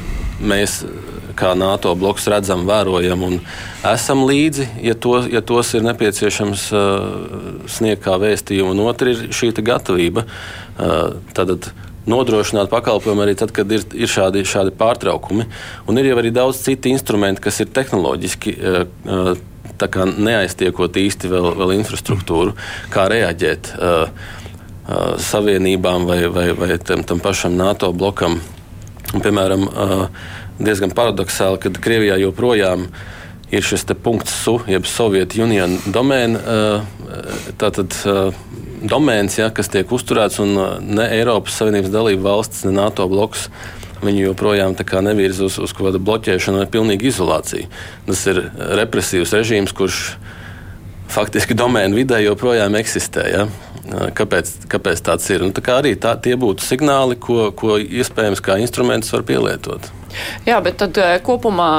mēs 0.41 0.81
kā 1.37 1.53
NATO 1.57 1.93
bloks 1.97 2.27
redzam, 2.31 2.65
vērojam 2.67 3.25
un 3.27 3.39
esam 3.87 4.25
līdzi, 4.27 4.69
ja, 4.85 4.95
to, 4.97 5.19
ja 5.31 5.41
tos 5.45 5.73
ir 5.77 5.85
nepieciešams 5.87 6.69
uh, 6.75 7.09
sniegt 7.71 8.03
kā 8.05 8.17
vēstījumu. 8.21 8.73
Un 8.73 8.87
otra 8.89 9.13
ir 9.13 9.27
šī 9.35 9.53
gatavība. 9.61 10.25
Uh, 10.77 11.19
tad, 11.37 11.69
nodrošināt 12.07 12.71
pakalpojumu 12.71 13.25
arī 13.25 13.35
tad, 13.37 13.51
kad 13.55 13.71
ir, 13.71 13.83
ir 13.95 14.09
šādi, 14.09 14.45
šādi 14.47 14.73
pārtraukumi. 14.79 15.47
Un 15.91 15.99
ir 15.99 16.09
jau 16.11 16.17
arī 16.21 16.31
daudz 16.35 16.61
citu 16.63 16.91
instrumentu, 16.91 17.43
kas 17.47 17.61
ir 17.63 17.71
tehnoloģiski. 17.75 18.57
Uh, 18.57 19.37
neaiztiekot 19.77 20.95
īsti 20.97 21.29
vēl, 21.29 21.51
vēl 21.59 21.75
infrastruktūru, 21.75 22.55
kā 22.89 23.03
reaģēt 23.11 23.67
uh, 23.75 24.07
uh, 24.09 25.17
savienībām 25.21 26.07
vai, 26.09 26.23
vai, 26.33 26.47
vai 26.57 26.77
tam, 26.81 27.03
tam 27.03 27.21
pašam 27.21 27.53
NATO 27.59 27.91
blokam. 27.93 28.39
Un, 29.13 29.21
piemēram, 29.21 29.67
uh, 29.67 30.07
diezgan 30.59 30.93
paradoxāli, 30.95 31.61
ka 31.61 31.71
Krievijā 31.83 32.17
joprojām 32.21 32.87
ir 33.53 33.63
šis 33.63 33.85
punkts 34.03 34.33
SU, 34.43 34.59
jeb 34.67 34.87
Sovietu 34.89 35.43
Union 35.45 35.77
domēna. 35.87 36.39
Uh, 36.39 37.51
tātad, 37.59 37.95
uh, 38.09 38.33
domēns, 38.83 39.39
ja, 39.39 39.49
kas 39.49 39.71
tiek 39.71 39.91
uzturēts, 39.91 40.41
un 40.43 40.55
uh, 40.57 40.69
ne 40.83 41.07
Eiropas 41.17 41.55
Savienības 41.59 41.93
dalību 41.93 42.25
valstis, 42.25 42.65
ne 42.67 42.75
NATO 42.75 43.07
bloks. 43.11 43.47
Viņu 44.03 44.27
joprojām 44.27 44.75
nevirza 45.01 45.47
uz, 45.47 45.57
uz 45.57 45.71
kaut 45.73 45.89
kādu 45.89 46.01
bloķēšanu 46.05 46.59
vai 46.61 46.67
pilnīgu 46.69 47.07
izolāciju. 47.09 47.65
Tas 48.05 48.25
ir 48.29 48.43
represīvs 48.77 49.33
režīms, 49.33 49.73
kurš 49.73 50.17
faktiski 51.09 51.57
domēnu 51.57 51.97
vidē 51.97 52.19
joprojām 52.21 52.75
eksistē. 52.77 53.25
Ja? 53.31 53.47
Kāpēc, 53.87 54.49
kāpēc 54.67 55.03
tāds 55.05 55.29
ir? 55.31 55.45
Nu, 55.45 55.53
tā 55.55 55.77
arī 55.79 55.93
tā, 55.99 56.17
tie 56.19 56.35
būtu 56.39 56.65
signāli, 56.65 57.15
ko, 57.21 57.51
ko 57.55 57.77
iespējams 57.79 58.43
kā 58.43 58.59
instrumentus 58.59 59.13
var 59.15 59.23
pielietot. 59.27 59.87
Jā, 60.47 60.57
bet 60.63 60.79
tad 60.81 60.97
kopumā 61.25 61.69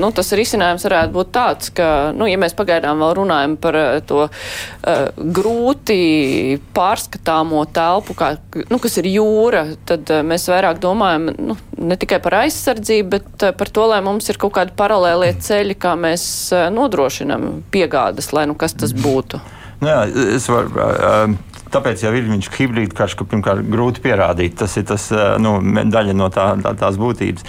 nu, 0.00 0.08
tas 0.16 0.32
risinājums 0.36 0.84
varētu 0.86 1.12
būt 1.14 1.32
tāds, 1.34 1.70
ka, 1.76 1.88
nu, 2.16 2.26
ja 2.28 2.38
mēs 2.40 2.56
pagaidām 2.56 3.02
vēl 3.02 3.14
runājam 3.20 3.56
par 3.60 3.78
to 4.08 4.24
uh, 4.26 5.02
grūti 5.38 6.58
pārskatāmo 6.76 7.62
telpu, 7.76 8.16
kā, 8.18 8.32
nu, 8.72 8.80
kas 8.82 8.98
ir 9.02 9.10
jūra, 9.12 9.66
tad 9.88 10.12
uh, 10.12 10.24
mēs 10.26 10.48
vairāk 10.50 10.80
domājam 10.82 11.30
nu, 11.36 11.58
ne 11.78 12.00
tikai 12.00 12.20
par 12.24 12.40
aizsardzību, 12.42 13.10
bet 13.16 13.46
uh, 13.46 13.54
par 13.56 13.70
to, 13.70 13.86
lai 13.92 14.02
mums 14.04 14.32
ir 14.32 14.40
kaut 14.40 14.56
kādi 14.58 14.74
paralēlie 14.76 15.34
ceļi, 15.46 15.78
kā 15.80 15.94
mēs 16.00 16.26
uh, 16.56 16.66
nodrošinam 16.74 17.62
piegādes, 17.72 18.32
lai 18.36 18.48
nu 18.50 18.58
kas 18.58 18.76
tas 18.76 18.96
būtu. 18.96 19.42
Nu 19.82 19.92
jā, 19.92 20.00
es 20.38 20.48
varu. 20.48 20.72
Uh, 20.72 21.45
Tāpēc 21.72 22.04
jau 22.04 22.12
ir 22.14 22.28
viņš 22.28 22.48
hibrīda 22.54 22.94
karš, 22.96 23.16
ka 23.18 23.26
pirmkārt 23.26 23.66
grūti 23.66 24.02
pierādīt. 24.04 24.54
Tas 24.60 24.76
ir 24.78 24.86
tas, 24.86 25.08
nu, 25.42 25.56
daļa 25.90 26.14
no 26.16 26.28
tā, 26.32 26.46
tā, 26.62 26.72
tās 26.78 26.98
būtības. 27.00 27.46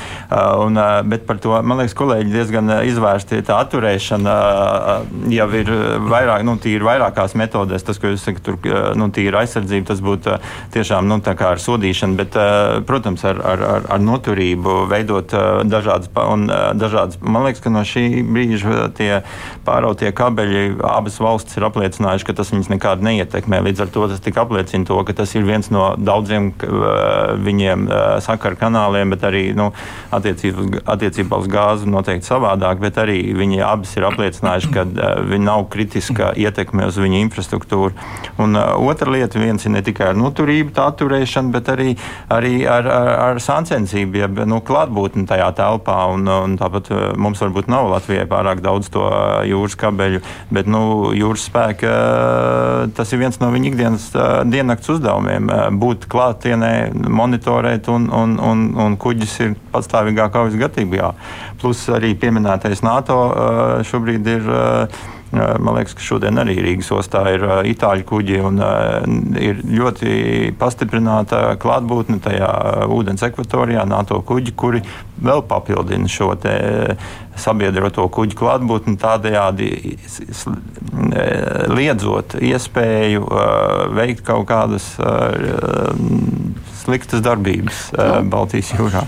Un, 0.63 0.79
bet 1.11 1.27
par 1.27 1.37
to, 1.43 1.53
man 1.61 1.81
liekas, 1.81 1.95
kolēģi 1.97 2.33
diezgan 2.33 2.71
izvērsti 2.87 3.43
tā 3.47 3.59
atturēšana 3.61 4.37
jau 5.33 5.47
ir 5.59 5.71
vairāk, 6.09 6.45
nu, 6.47 6.57
tīri 6.61 6.87
vairākās 6.87 7.37
metodēs. 7.37 7.85
Tas, 7.87 8.01
ko 8.01 8.11
jūs 8.13 8.25
sakat, 8.25 8.43
tur, 8.47 8.57
nu, 8.97 9.09
tīri 9.13 9.37
aizsardzība, 9.43 9.89
tas 9.91 10.01
būtu 10.03 10.39
tiešām, 10.73 11.07
nu, 11.09 11.19
ar 11.27 11.61
sodīšanu, 11.61 12.17
bet, 12.17 12.39
protams, 12.89 13.23
ar, 13.27 13.41
ar, 13.53 13.65
ar, 13.75 13.87
ar 13.97 14.03
noturību 14.03 14.79
veidot 14.89 15.35
dažādas, 15.69 16.09
un 16.25 16.49
dažādas, 16.79 17.21
man 17.21 17.45
liekas, 17.45 17.61
ka 17.63 17.73
no 17.73 17.85
šī 17.87 18.07
brīža 18.25 18.89
tie 18.97 19.21
pārautie 19.67 20.11
kabeļi 20.15 20.65
abas 20.87 21.21
valstis 21.21 21.59
ir 21.59 21.67
apliecinājuši, 21.69 22.27
ka 22.27 22.37
tas 22.41 22.51
viņas 22.53 22.73
nekādi 22.73 23.07
neietekmē. 23.11 23.61
Līdz 23.67 23.85
ar 23.85 23.93
to 23.93 24.06
to 24.07 24.15
tas 24.15 24.23
tik 24.23 24.37
apliecina 24.39 24.87
to, 24.87 24.97
ka 25.03 25.13
tas 25.13 25.33
ir 25.35 25.45
viens 25.47 25.69
no 25.73 25.89
daudziem 25.99 26.51
viņiem 27.43 27.87
sakaru 28.23 28.59
kanāliem, 28.59 29.11
bet 29.13 29.25
arī 29.27 29.43
nu, 29.57 29.69
attiecībā 30.11 31.39
uz 31.41 31.49
gāzi 31.51 31.89
noteikti 31.89 32.27
savādāk, 32.29 32.79
bet 32.83 32.99
arī 33.01 33.19
viņi 33.37 33.61
abas 33.65 33.95
ir 33.97 34.07
apliecinājuši, 34.07 34.71
ka 34.73 34.85
viņi 35.27 35.47
nav 35.47 35.67
kritiska 35.73 36.31
ietekme 36.39 36.87
uz 36.87 36.99
viņu 37.01 37.21
infrastruktūru. 37.25 37.93
Un 38.43 38.57
otra 38.57 39.11
lieta, 39.11 39.41
viens 39.41 39.65
ir 39.65 39.73
ne 39.75 39.83
tikai 39.85 40.11
ar 40.11 40.19
noturību, 40.19 40.73
tā 40.75 40.87
atturēšana, 40.91 41.51
bet 41.53 41.71
arī, 41.73 41.95
arī 42.33 42.53
ar, 42.69 42.87
ar, 42.87 43.11
ar 43.27 43.41
sāncensību, 43.43 44.21
jeb 44.23 44.41
nu, 44.47 44.61
klātbūtni 44.65 45.27
tajā 45.29 45.49
telpā. 45.57 45.99
Un, 46.13 46.27
un 46.27 46.57
tāpat 46.59 46.91
mums 47.19 47.41
varbūt 47.43 47.71
nav 47.71 47.89
Latvijai 47.91 48.27
pārāk 48.29 48.61
daudz 48.63 48.91
to 48.93 49.03
jūras 49.47 49.77
kabeļu, 49.79 50.23
bet 50.53 50.69
nu, 50.71 50.83
jūras 51.17 51.47
spēka 51.49 51.93
tas 52.97 53.11
ir 53.13 53.21
viens 53.21 53.39
no 53.41 53.49
viņa 53.53 53.71
ikdienas 53.71 53.96
diennakts 54.47 54.89
uzdevumiem- 54.93 55.51
būt 55.83 56.07
klātienē, 56.11 56.71
monitorēt, 56.93 57.89
un, 57.93 58.07
un, 58.13 58.37
un, 58.39 58.63
un 58.85 58.97
kuģis 59.01 59.35
ir 59.45 59.55
patstāvīgā 59.73 60.29
kaujas 60.33 60.57
gatavībā. 60.59 61.13
Plus 61.61 61.87
arī 61.93 62.13
pieminētais 62.19 62.83
NATO 62.85 63.19
šobrīd 63.87 64.33
ir 64.37 64.51
Man 65.35 65.75
liekas, 65.75 65.91
ka 65.97 66.03
šodien 66.05 66.39
arī 66.39 66.55
Rīgas 66.63 66.87
ostā 66.95 67.25
ir 67.35 67.43
itāļu 67.67 68.05
kuģi 68.07 68.37
un 68.47 68.61
ir 69.43 69.59
ļoti 69.59 70.53
pastiprināta 70.59 71.57
klātbūtne 71.59 72.21
tajā 72.23 72.51
ūdens 72.95 73.25
ekvatorijā, 73.27 73.83
NATO 73.89 74.21
kuģi, 74.23 74.55
kuri 74.55 74.81
vēl 75.19 75.43
papildina 75.49 76.07
šo 76.07 76.31
sabiedroto 77.37 78.07
kuģu 78.07 78.39
klātbūtni, 78.39 78.95
tādējādi 79.03 79.69
liedzot 81.75 82.39
iespēju 82.39 83.27
veikt 83.99 84.23
kaut 84.31 84.47
kādas 84.47 84.93
sliktas 86.85 87.25
darbības 87.25 87.89
Baltijas 88.31 88.77
jūrā. 88.79 89.03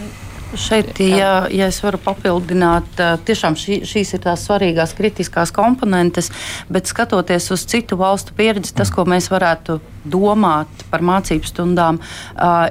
Šeit, 0.57 0.97
ja, 0.97 1.45
ja 1.53 1.67
es 1.69 1.77
varu 1.83 1.99
papildināt, 2.01 2.97
tiešām 3.27 3.53
šī, 3.59 3.83
šīs 3.85 4.15
ir 4.17 4.23
tās 4.23 4.47
svarīgās 4.47 4.95
kritiskās 4.97 5.53
komponentes, 5.53 6.31
bet 6.73 6.89
skatoties 6.89 7.51
uz 7.53 7.67
citu 7.69 7.99
valstu 7.99 8.33
pieredzi, 8.37 8.73
tas, 8.73 8.89
ko 8.89 9.05
mēs 9.05 9.29
varētu 9.29 9.77
domāt 10.09 10.85
par 10.89 11.05
mācību 11.05 11.45
stundām, 11.45 11.99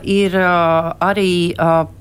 ir 0.02 0.34
arī 0.42 1.54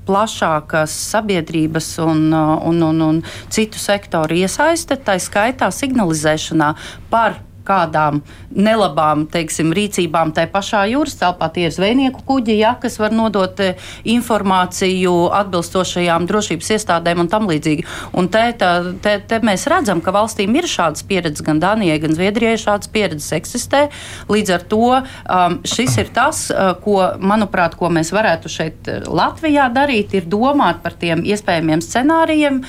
plašākas 0.08 0.94
sabiedrības 1.12 1.92
un, 2.02 2.24
un, 2.34 2.82
un, 2.90 3.04
un 3.10 3.20
citu 3.46 3.78
sektoru 3.78 4.40
iesaiste, 4.42 4.98
tā 4.98 5.14
skaitā 5.22 5.70
signalizēšanā 5.74 6.72
par 7.12 7.38
kādām 7.68 8.22
nelabām 8.54 9.26
teiksim, 9.30 9.72
rīcībām 9.76 10.32
tajā 10.36 10.50
pašā 10.52 10.82
jūras 10.92 11.18
telpā. 11.20 11.50
Tie 11.52 11.66
ir 11.68 11.74
zvejnieku 11.74 12.24
kuģi, 12.28 12.58
ja, 12.62 12.74
kas 12.80 12.98
var 13.00 13.14
nodot 13.14 13.60
e, 13.62 13.74
informāciju 14.08 15.14
atbilstošajām 15.36 16.26
drošības 16.28 16.72
iestādēm 16.76 17.24
un 17.24 17.30
tam 17.32 17.48
līdzīgi. 17.50 17.86
Un 18.18 18.30
te, 18.32 18.44
tā, 18.58 18.72
te, 19.04 19.18
te 19.28 19.40
mēs 19.44 19.66
redzam, 19.70 20.02
ka 20.04 20.14
valstīm 20.14 20.56
ir 20.58 20.68
šādas 20.70 21.04
pieredzes, 21.08 21.44
gan 21.46 21.60
Danijai, 21.62 21.98
gan 22.02 22.16
Zviedrijai 22.16 22.56
šādas 22.60 22.90
pieredzes 22.92 23.34
eksistē. 23.36 23.86
Līdz 24.32 24.54
ar 24.56 24.66
to 24.70 24.82
um, 24.98 25.58
šis 25.68 25.98
ir 26.02 26.12
tas, 26.14 26.46
uh, 26.52 26.72
ko, 26.82 27.00
manuprāt, 27.20 27.76
ko 27.78 27.92
mēs 27.92 28.12
varētu 28.14 28.52
šeit 28.52 28.90
uh, 28.90 29.04
Latvijā 29.18 29.68
darīt, 29.74 30.16
ir 30.18 30.28
domāt 30.30 30.82
par 30.84 30.96
tiem 30.98 31.24
iespējamiem 31.26 31.84
scenārijiem 31.84 32.62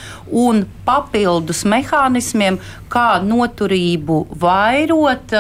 un 0.46 0.66
papildus 0.88 1.66
mehānismiem, 1.70 2.60
kā 2.92 3.20
noturību 3.24 4.20
vairot 4.42 5.36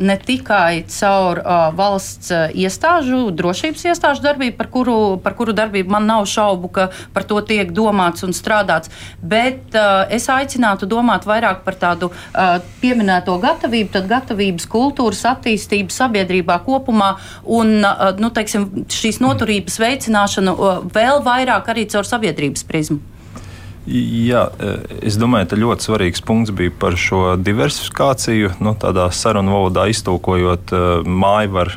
ne 0.00 0.16
tikai 0.18 0.84
caur 0.90 1.40
valsts 1.78 2.32
iestāžu, 2.58 3.22
drošības 3.36 3.84
iestāžu 3.92 4.24
darbību, 4.24 4.56
par 4.58 4.70
kuru, 4.72 4.96
par 5.22 5.36
kuru 5.38 5.54
darbību 5.56 5.94
man 5.94 6.08
nav 6.10 6.26
šaubu, 6.30 6.70
ka 6.74 6.88
par 7.14 7.26
to 7.28 7.40
tiek 7.46 7.70
domāts 7.74 8.26
un 8.26 8.34
strādāts, 8.36 8.90
bet 9.22 9.76
es 10.10 10.26
aicinātu 10.32 10.88
domāt 10.90 11.28
vairāk 11.28 11.62
par 11.66 11.78
tādu 11.80 12.10
pieminēto 12.82 13.36
gatavību, 13.42 13.92
tad 13.94 14.10
gatavības 14.10 14.66
kultūras 14.70 15.22
attīstību 15.34 15.94
sabiedrībā 15.94 16.60
kopumā 16.66 17.12
un 17.44 17.78
nu, 17.80 18.32
teiksim, 18.34 18.68
šīs 18.90 19.22
noturības 19.22 19.78
veicināšanu 19.82 20.58
vēl 20.94 21.24
vairāk 21.26 21.72
arī 21.72 21.86
caur 21.90 22.08
sabiedrības 22.08 22.66
prizmu. 22.66 23.09
Jā, 23.90 24.44
es 25.02 25.16
domāju, 25.18 25.48
ka 25.50 25.56
ļoti 25.58 25.88
svarīgs 25.88 26.22
punkts 26.22 26.52
bija 26.54 26.70
par 26.78 26.94
šo 27.00 27.34
diversifikāciju. 27.42 28.52
Nu, 28.62 28.76
tādā 28.78 29.08
sarunu 29.10 29.56
valodā 29.56 29.88
iztūkojot, 29.90 30.70
māju 31.10 31.54
var 31.56 31.72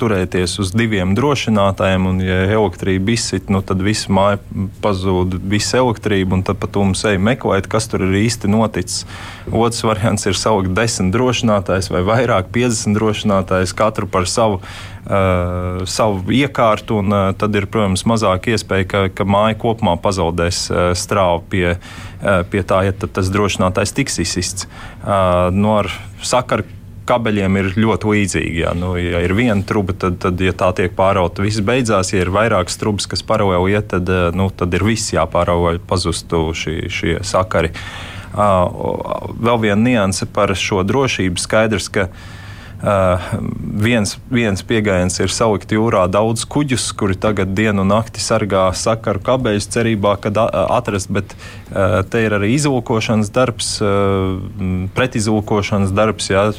turēties 0.00 0.56
uz 0.62 0.72
diviem 0.76 1.14
drošinātājiem, 1.16 2.08
un, 2.10 2.20
ja 2.24 2.42
elektrība 2.54 3.14
izsit, 3.14 3.50
nu, 3.52 3.62
tad 3.66 3.82
viss 3.84 4.10
māja 4.12 4.40
pazūd, 4.84 5.38
visa 5.50 5.80
elektrība, 5.82 6.38
un 6.38 6.44
tad 6.46 6.60
pat 6.62 6.78
mums 6.80 7.04
ej 7.08 7.20
meklēt, 7.22 7.68
kas 7.70 7.88
tur 7.92 8.06
ir 8.06 8.18
īsti 8.24 8.50
noticis. 8.52 9.06
Otrs 9.52 9.84
variants 9.86 10.26
ir 10.28 10.38
saukt 10.38 10.74
desmit 10.76 11.14
drošinātājus 11.14 11.90
vai 11.94 12.04
vairāk, 12.06 12.52
50 12.54 12.98
drošinātājus, 12.98 13.76
katru 13.76 14.10
par 14.10 14.28
savu. 14.30 14.60
Uh, 15.06 15.84
savu 15.86 16.32
iekārtu, 16.34 16.96
un 16.98 17.12
uh, 17.14 17.28
tad 17.38 17.54
ir, 17.54 17.68
protams, 17.70 18.02
mazāk 18.10 18.48
iespēja, 18.50 18.88
ka, 18.90 19.02
ka 19.14 19.22
māja 19.22 19.54
kopumā 19.62 19.92
pazaudēs 20.02 20.64
uh, 20.72 20.88
strāvu 20.98 21.44
pie, 21.52 21.68
uh, 21.76 22.40
pie 22.50 22.64
tā, 22.66 22.80
ja 22.88 22.94
tas 22.98 23.30
drošinātājs 23.30 23.94
tiks 23.94 24.18
izsists. 24.24 24.66
Uh, 25.04 25.46
no 25.54 25.60
nu, 25.60 25.76
ar 25.84 25.92
sakaru 26.26 26.66
kabeļiem 27.06 27.60
ir 27.60 27.70
ļoti 27.78 28.10
līdzīgi. 28.12 28.56
Ja, 28.64 28.72
nu, 28.76 28.94
ja 29.00 29.22
ir 29.24 29.34
viena 29.36 29.60
truba, 29.66 29.94
tad, 29.96 30.18
tad 30.22 30.40
ja 30.42 30.54
tā 30.56 30.72
tiek 30.76 30.96
pārauta, 30.98 31.44
viss 31.44 31.62
beidzās. 31.64 32.12
Ja 32.14 32.24
ir 32.24 32.32
vairākas 32.34 32.78
trubas, 32.80 33.08
kas 33.10 33.24
paralēli 33.26 33.76
iet, 33.76 33.88
tad, 33.94 34.10
eh, 34.10 34.28
nu, 34.36 34.50
tad 34.50 34.74
ir 34.76 34.84
viss 34.86 35.14
jāpārauga, 35.14 35.76
lai 35.76 35.82
pazustu 35.92 36.48
šī, 36.56 36.76
šie 36.92 37.16
sakari. 37.26 37.72
Uh, 38.36 39.32
vēl 39.40 39.60
viena 39.62 39.80
nianse 39.80 40.26
par 40.28 40.50
šo 40.52 40.82
drošību 40.84 41.40
skaidrs, 41.40 41.88
ka 41.88 42.10
viens, 42.82 44.16
viens 44.28 44.62
pieejams 44.62 45.16
ir 45.22 45.32
salikt 45.32 45.72
jūrā 45.72 46.04
daudz 46.12 46.44
kuģus, 46.44 46.90
kuri 46.98 47.16
tagad 47.16 47.54
dienu 47.56 47.84
un 47.86 47.92
nakti 47.94 48.20
sargā 48.20 48.68
sakaru 48.76 49.22
kabeļus, 49.24 49.68
cerībā, 49.72 50.16
ka 50.20 50.32
atrast, 50.76 51.10
bet 51.12 51.32
uh, 51.36 52.02
te 52.04 52.26
ir 52.26 52.36
arī 52.36 52.52
izlūkošanas 52.56 53.32
darbs, 53.32 53.70
uh, 53.80 54.36
pretizlūkošanas 54.96 55.94
darbs, 55.96 56.28
jā, 56.32 56.50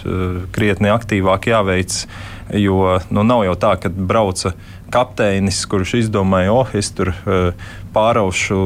krietni 0.55 0.89
aktīvāk 0.93 1.51
jāveic. 1.53 2.01
Jo 2.55 2.95
nu, 3.11 3.25
nav 3.27 3.43
jau 3.43 3.57
tā, 3.59 3.73
ka 3.75 3.91
brauca 3.91 4.53
kapteinis, 4.93 5.65
kurš 5.67 5.97
izdomāja, 5.99 6.53
oh, 6.55 6.69
es 6.79 6.93
tur 6.95 7.11
pāraušu 7.91 8.59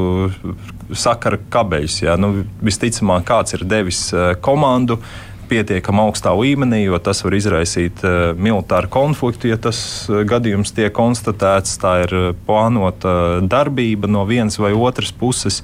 sakara 0.94 1.40
kabeļus. 1.50 1.96
Nu, 2.22 2.44
visticamāk, 2.62 3.26
kāds 3.26 3.56
ir 3.56 3.66
devis 3.66 4.04
komandu 4.44 5.00
pietiekami 5.50 6.02
augstā 6.04 6.32
līmenī, 6.36 6.82
jo 6.86 6.98
tas 7.02 7.22
var 7.24 7.36
izraisīt 7.38 8.02
uh, 8.06 8.32
militāru 8.38 8.90
konfliktu, 8.92 9.50
ja 9.52 9.58
tas 9.60 9.78
uh, 10.10 10.22
gadījums 10.28 10.74
tiek 10.76 10.92
konstatēts. 10.96 11.78
Tā 11.82 11.94
ir 12.06 12.18
uh, 12.18 12.28
plānota 12.46 13.40
darbība 13.42 14.10
no 14.10 14.26
vienas 14.28 14.60
vai 14.62 14.74
otras 14.76 15.14
puses. 15.14 15.62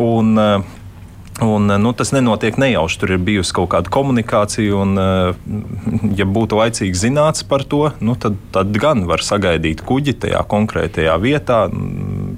Un, 0.00 0.38
Un, 1.40 1.64
nu, 1.80 1.92
tas 1.96 2.10
nenotiek 2.12 2.58
nejauši. 2.60 2.98
Tur 3.00 3.14
ir 3.14 3.20
bijusi 3.24 3.54
kaut 3.56 3.70
kāda 3.72 3.88
komunikācija, 3.92 4.76
un, 4.76 4.98
ja 6.18 6.26
būtu 6.28 6.58
laicīgi 6.58 7.00
zināts 7.06 7.46
par 7.48 7.64
to, 7.64 7.86
nu, 8.04 8.12
tad, 8.20 8.36
tad 8.52 8.76
gan 8.76 9.06
var 9.08 9.24
sagaidīt 9.24 9.80
kuģi 9.88 10.18
tajā 10.26 10.42
konkrētajā 10.50 11.16
vietā, 11.22 11.62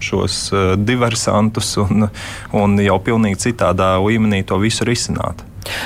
šos 0.03 0.45
diversantus, 0.79 1.75
un, 1.83 2.13
un 2.55 2.79
jau 2.85 3.01
pilnīgi 3.03 3.49
citādā 3.49 3.97
līmenī 4.05 4.45
to 4.47 4.61
visu 4.63 4.87
risināt. 4.87 5.43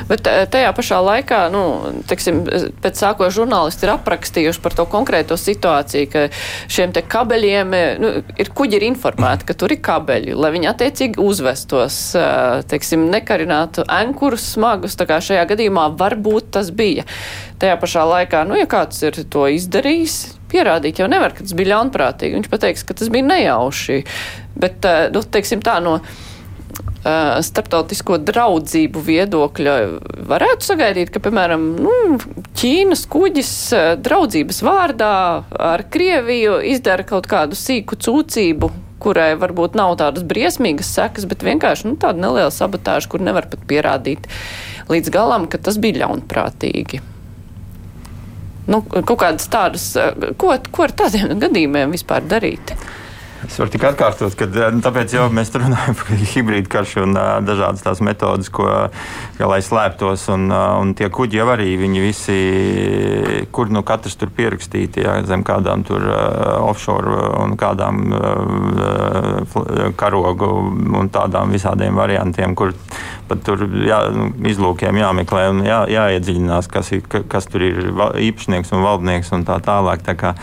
Bet 0.09 0.27
eh, 0.31 0.45
tajā 0.51 0.73
pašā 0.77 0.99
laikā, 1.05 1.41
nu, 1.53 1.63
teksim, 2.09 2.43
pēc 2.83 3.01
sāko 3.01 3.29
žurnālisti 3.33 3.87
ir 3.87 3.95
aprakstījuši 3.97 4.63
par 4.65 4.77
to 4.77 4.87
konkrēto 4.91 5.39
situāciju, 5.41 6.09
ka 6.13 6.27
šiem 6.73 6.95
te 6.97 7.03
kabeļiem, 7.07 7.75
eh, 7.77 7.89
nu, 8.03 8.13
ir 8.41 8.53
kuģi 8.57 8.81
ir 8.81 8.87
informēti, 8.91 9.49
ka 9.49 9.57
tur 9.59 9.75
ir 9.75 9.83
kabeļi, 9.85 10.37
lai 10.37 10.53
viņi 10.57 10.71
attiecīgi 10.73 11.23
uzvestos, 11.23 11.99
eh, 12.19 12.63
teiksim, 12.71 13.09
nekarinātu 13.13 13.87
enkurus 14.01 14.53
smagus, 14.57 14.97
tā 14.99 15.09
kā 15.09 15.21
šajā 15.23 15.47
gadījumā 15.53 15.91
varbūt 15.99 16.53
tas 16.59 16.73
bija. 16.75 17.07
Tajā 17.61 17.77
pašā 17.81 18.05
laikā, 18.05 18.45
nu, 18.49 18.57
ja 18.59 18.69
kāds 18.69 19.01
ir 19.07 19.17
to 19.33 19.47
izdarījis, 19.53 20.37
pierādīt 20.53 21.01
jau 21.01 21.09
nevar, 21.11 21.35
ka 21.35 21.45
tas 21.45 21.57
bija 21.57 21.75
ļaunprātīgi. 21.75 22.37
Viņš 22.37 22.51
pateiks, 22.53 22.85
ka 22.87 22.95
tas 22.95 23.11
bija 23.13 23.27
nejauši. 23.27 24.03
Bet, 24.57 24.87
nu, 25.13 25.23
teiksim 25.25 25.65
tā, 25.65 25.81
no 25.85 25.99
starptautisko 27.47 28.19
draudzību 28.27 29.03
viedokļa 29.07 29.75
varētu 30.31 30.67
sagaidīt, 30.67 31.13
ka, 31.15 31.23
piemēram, 31.23 31.69
nu, 31.79 32.19
Ķīnas 32.57 33.05
kuģis 33.13 33.53
draudzības 34.03 34.63
vārdā 34.67 35.13
ar 35.71 35.85
Krieviju 35.93 36.59
izdara 36.73 37.07
kaut 37.07 37.29
kādu 37.31 37.59
sīku 37.59 37.99
cūcību, 38.01 38.71
kurai 39.03 39.35
varbūt 39.39 39.77
nav 39.79 39.97
tādas 40.01 40.25
briesmīgas 40.27 40.91
sekas, 40.97 41.29
bet 41.29 41.45
vienkārši 41.47 41.91
nu, 41.91 41.99
tāda 42.01 42.23
neliela 42.23 42.53
sabotāža, 42.55 43.11
kur 43.13 43.23
nevar 43.23 43.49
pat 43.53 43.63
pierādīt 43.69 44.27
līdz 44.91 45.13
galam, 45.15 45.47
ka 45.51 45.61
tas 45.63 45.79
bija 45.83 46.05
ļaunprātīgi. 46.05 47.03
Nu, 48.67 48.81
kaut 48.83 49.19
kādas 49.21 49.47
tādas, 49.51 49.93
ko, 50.41 50.55
ko 50.75 50.87
ar 50.89 50.95
tādiem 51.05 51.37
gadījumiem 51.43 51.93
vispār 51.95 52.25
darīt? 52.27 52.75
Es 53.47 53.61
varu 53.61 53.71
tikai 53.71 53.93
atkārtot, 53.93 54.35
ka 54.35 54.47
nu, 54.75 54.81
tāpēc 54.83 55.13
jau 55.15 55.27
mēs 55.31 55.53
runājam 55.55 55.95
par 56.01 56.23
hibrīdu 56.33 56.71
karšu 56.73 57.05
un 57.05 57.15
uh, 57.15 57.37
dažādas 57.47 57.85
tās 57.85 58.03
metodas, 58.03 58.51
ko, 58.51 58.67
ja, 59.39 59.47
lai 59.47 59.61
slēptos. 59.63 60.27
Un, 60.35 60.49
uh, 60.51 60.75
un 60.83 60.95
tie 60.99 61.07
kuģi 61.15 61.39
jau 61.39 61.47
arī 61.55 61.69
viņi 61.79 62.03
visi, 62.03 62.39
kur 63.55 63.71
nu 63.71 63.85
katrs 63.87 64.19
tur 64.19 64.33
pierakstīti, 64.35 65.05
jā, 65.07 65.21
zem 65.31 65.47
kādām 65.47 65.87
tur 65.87 66.09
uh, 66.11 66.17
offshore 66.67 67.15
un 67.45 67.55
kādām 67.61 68.03
uh, 68.19 69.93
karogu 69.97 70.51
un 70.99 71.13
tādām 71.15 71.55
visādiem 71.55 71.95
variantiem, 71.97 72.59
kur 72.59 72.75
pat 73.31 73.43
tur 73.47 73.63
jā, 73.87 74.01
nu, 74.15 74.31
izlūkiem 74.51 74.99
jāmeklē 75.01 75.49
un 75.53 75.63
jā, 75.67 75.85
jāiedziļinās, 75.91 76.71
kas, 76.71 76.93
ir, 76.99 77.07
kas 77.07 77.47
tur 77.51 77.65
ir 77.67 77.93
īpašnieks 78.27 78.75
un 78.75 78.87
valdnieks 78.87 79.33
un 79.39 79.47
tā 79.47 79.61
tālāk. 79.63 80.03
Tā 80.07 80.15
kā, 80.19 80.35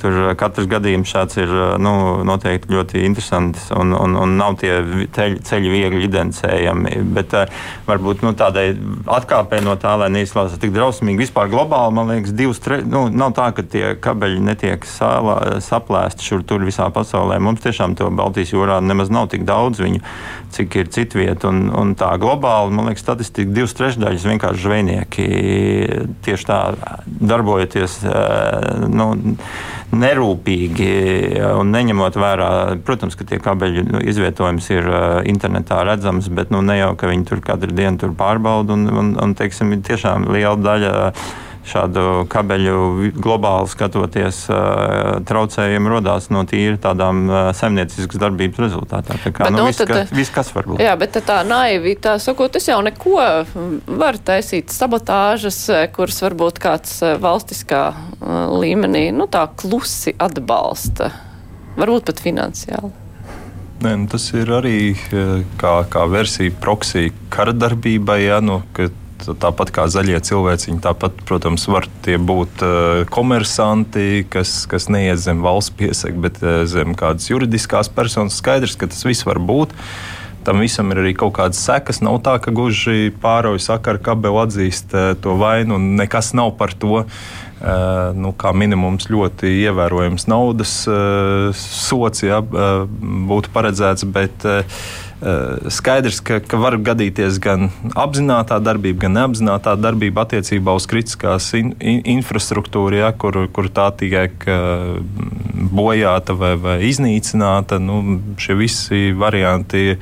Tur 0.00 0.16
eh, 0.22 0.32
katrs 0.38 0.68
gadījums 0.70 1.10
šāds 1.12 1.38
ir 1.40 1.50
eh, 1.50 1.74
nu, 1.82 1.92
noteikti 2.26 2.72
ļoti 2.72 3.04
interesants 3.04 3.68
un, 3.76 3.92
un, 3.96 4.16
un 4.16 4.36
nav 4.40 4.56
tie 4.60 4.78
ceļi, 5.16 5.70
viegli 5.70 6.06
identificējami. 6.06 6.96
Bet 7.14 7.34
uh, 7.36 7.50
varbūt 7.88 8.24
nu, 8.24 8.32
tādai 8.38 8.70
atkāpēji 9.10 9.66
no 9.66 9.76
tā, 9.80 9.94
lai 10.00 10.10
neizklausās 10.14 10.60
tik 10.60 10.72
drausmīgi, 10.74 11.20
vispār 11.20 11.50
globāli, 11.52 11.94
man 11.96 12.10
liekas, 12.12 12.34
divas, 12.36 12.60
tre, 12.62 12.80
nu, 12.86 13.06
nav 13.12 13.34
tā, 13.36 13.50
ka 13.56 13.64
tie 13.66 13.94
kabeļi 14.00 14.40
netiek 14.46 14.86
sālā, 14.88 15.36
saplēsti 15.64 16.26
šur 16.26 16.44
tur 16.48 16.64
visā 16.66 16.88
pasaulē. 16.94 17.38
Mums 17.42 17.64
tiešām 17.64 17.96
to 17.98 18.08
Baltijas 18.14 18.54
jūrā 18.54 18.80
nemaz 18.84 19.12
nav 19.12 19.30
tik 19.32 19.44
daudz 19.48 19.82
viņu, 19.82 20.02
cik 20.56 20.78
ir 20.80 20.92
citvieta. 20.94 21.50
Un, 21.50 21.68
un 21.76 21.94
tā 21.98 22.12
globāli, 22.20 22.74
man 22.76 22.90
liekas, 22.90 23.04
statistika 23.04 23.52
divas 23.54 23.76
trešdaļas 23.78 24.28
vienkārši 24.32 24.66
zvejnieki 24.66 25.28
tieši 26.24 26.48
tā 26.48 26.60
darbojoties. 27.04 28.00
Nu, 28.90 29.12
nerūpīgi 29.90 30.90
un 31.58 31.72
neņemot 31.74 32.16
vērā, 32.20 32.50
protams, 32.86 33.16
ka 33.18 33.26
tie 33.26 33.40
kabeļu 33.42 33.84
nu, 33.88 34.02
izvietojums 34.12 34.70
ir 34.70 34.88
internetā 35.30 35.82
redzams, 35.86 36.30
bet 36.34 36.52
nu, 36.54 36.62
ne 36.62 36.78
jau 36.78 36.92
ka 36.98 37.10
viņi 37.10 37.26
tur 37.30 37.42
katru 37.44 37.74
dienu 37.74 37.98
tur 38.00 38.14
pārbauda 38.18 38.76
un, 38.76 38.86
un, 38.90 39.12
un 39.20 39.36
teiksim, 39.38 39.74
tiešām 39.86 40.30
liela 40.30 40.56
daļa 40.60 40.94
šādu 41.66 42.24
kabeļu 42.30 43.10
globāli 43.20 43.68
skatoties, 43.70 44.42
traucējumi 45.28 45.92
radās 45.92 46.30
no 46.32 46.44
tīri 46.48 46.78
tādām 46.80 47.26
saimnieciskas 47.56 48.20
darbības 48.20 48.62
rezultātā. 48.64 49.18
Tā 49.24 49.32
kā, 49.34 49.48
bet, 49.48 49.56
nu, 49.56 49.66
viss, 49.68 49.84
ka, 49.86 50.00
viss, 50.16 50.32
kas 50.34 50.52
var 50.56 50.70
būt. 50.70 50.80
Jā, 50.82 50.94
bet 51.00 51.18
tā 51.26 51.40
naivi, 51.46 51.96
tā 52.00 52.16
sakot, 52.22 52.56
es 52.56 52.70
jau 52.70 52.80
neko 52.86 53.18
varu 54.00 54.22
taisīt 54.24 54.72
sabotāžas, 54.74 55.60
kuras 55.96 56.22
varbūt 56.24 56.62
kāds 56.62 56.96
valstiskā 57.20 57.84
līmenī, 58.56 59.10
nu 59.14 59.28
tā 59.30 59.44
klusi 59.60 60.16
atbalsta, 60.18 61.12
varbūt 61.76 62.08
pat 62.10 62.24
finansiāli. 62.24 62.96
Nē, 63.80 63.94
nu, 63.96 64.08
tas 64.12 64.26
ir 64.36 64.50
arī 64.52 64.92
kā, 65.60 65.78
kā 65.88 66.02
versija 66.12 66.52
proksija 66.60 67.14
kara 67.32 67.54
darbībai, 67.56 68.18
ja, 68.26 68.42
nu, 68.44 68.58
kad 68.76 68.92
tāpat 69.28 69.72
kā 69.74 69.86
zaļie 69.90 70.18
cilvēciņi, 70.26 70.80
tāpat, 70.84 71.22
protams, 71.28 71.66
var 71.70 71.88
tie 72.04 72.16
būt 72.16 72.62
uh, 72.66 73.02
komersanti, 73.12 74.24
kas, 74.30 74.64
kas 74.70 74.88
neiet 74.92 75.20
zem 75.22 75.42
valsts 75.44 75.74
piesaka, 75.76 76.16
bet 76.26 76.40
uh, 76.44 76.62
zem 76.70 76.96
kādas 76.98 77.30
juridiskās 77.30 77.92
personas. 77.92 78.38
Skaidrs, 78.40 78.78
ka 78.80 78.90
tas 78.90 79.04
viss 79.06 79.26
var 79.28 79.42
būt. 79.42 79.74
Tam 80.46 80.62
visam 80.64 80.88
ir 80.92 81.02
arī 81.02 81.12
kaut 81.18 81.34
kādas 81.36 81.60
sekas. 81.60 82.00
Nav 82.00 82.22
tā, 82.24 82.38
ka 82.40 82.54
gluži 82.56 83.12
pārauj 83.20 83.60
sakaru 83.60 84.00
kabeli 84.04 84.40
atzīst 84.46 84.96
uh, 84.96 85.12
to 85.20 85.36
vainu 85.40 85.76
un 85.76 85.92
nekas 86.00 86.32
nav 86.38 86.56
par 86.60 86.74
to. 86.74 87.04
Nu, 87.60 88.30
kā 88.40 88.54
minimums 88.56 89.10
ļoti 89.12 89.50
ievērojams 89.66 90.24
naudas 90.32 90.70
sots 91.60 92.22
ja, 92.24 92.38
būtu 92.40 93.52
paredzēts, 93.52 94.06
bet 94.08 94.46
Eh, 94.48 94.64
skaidrs, 95.68 96.20
ka, 96.24 96.38
ka 96.40 96.58
var 96.60 96.78
gadīties 96.80 97.38
gan 97.42 97.68
apzināta 97.98 98.56
darbība, 98.62 99.04
gan 99.04 99.16
neapzināta 99.18 99.74
darbība 99.76 100.24
attiecībā 100.24 100.72
uz 100.76 100.86
kritiskās 100.88 101.50
in, 101.58 101.74
in, 101.80 102.00
infrastruktūru, 102.16 103.02
ja, 103.02 103.12
kur, 103.12 103.42
kur 103.52 103.68
tā 103.68 103.90
tiek 104.00 104.46
bojāta 105.70 106.36
vai, 106.36 106.54
vai 106.60 106.78
iznīcināta. 106.88 107.78
Nu, 107.82 108.00
šie 108.40 108.56
visi 108.58 109.02
varianti 109.16 109.98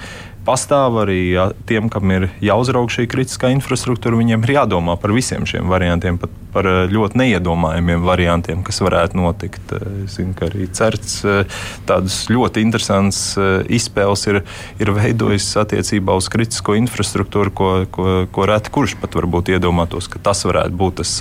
pastāv 0.48 1.02
arī 1.04 1.20
tiem, 1.68 1.90
kam 1.92 2.08
ir 2.14 2.30
jāuzraug 2.44 2.88
šī 2.92 3.04
kritiskā 3.10 3.52
infrastruktūra. 3.52 4.16
Viņiem 4.18 4.46
ir 4.46 4.54
jādomā 4.56 4.96
par 5.00 5.12
visiem 5.16 5.44
šiem 5.48 5.68
variantiem, 5.68 6.16
pat 6.20 6.32
par 6.54 6.68
eh, 6.68 6.78
ļoti 6.90 7.20
neiedomājumiem 7.20 8.06
variantiem, 8.06 8.62
kas 8.66 8.80
varētu 8.84 9.18
notikt. 9.20 9.74
Eh, 9.76 9.86
es 10.06 10.16
zinu, 10.18 10.34
ka 10.38 10.48
arī 10.48 10.68
CERTS 10.74 11.18
eh, 11.28 11.58
tādas 11.88 12.20
ļoti 12.32 12.64
interesantas 12.64 13.20
izspēles 13.68 14.24
ir, 14.30 14.40
ir 14.80 14.92
veidojis 14.96 15.50
attiecībā 15.60 16.16
uz 16.18 16.30
kritisko 16.32 16.76
infrastruktūru, 16.78 17.54
ko, 17.54 17.70
ko, 17.92 18.08
ko 18.32 18.48
reti 18.48 18.72
kurš 18.74 18.96
pat 19.02 19.18
varbūt 19.18 19.52
iedomātos, 19.54 20.08
ka 20.10 20.22
tas 20.22 20.44
varētu 20.48 20.78
būt 20.78 21.00
tas 21.02 21.12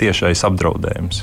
tiešais 0.00 0.42
apdraudējums. 0.48 1.22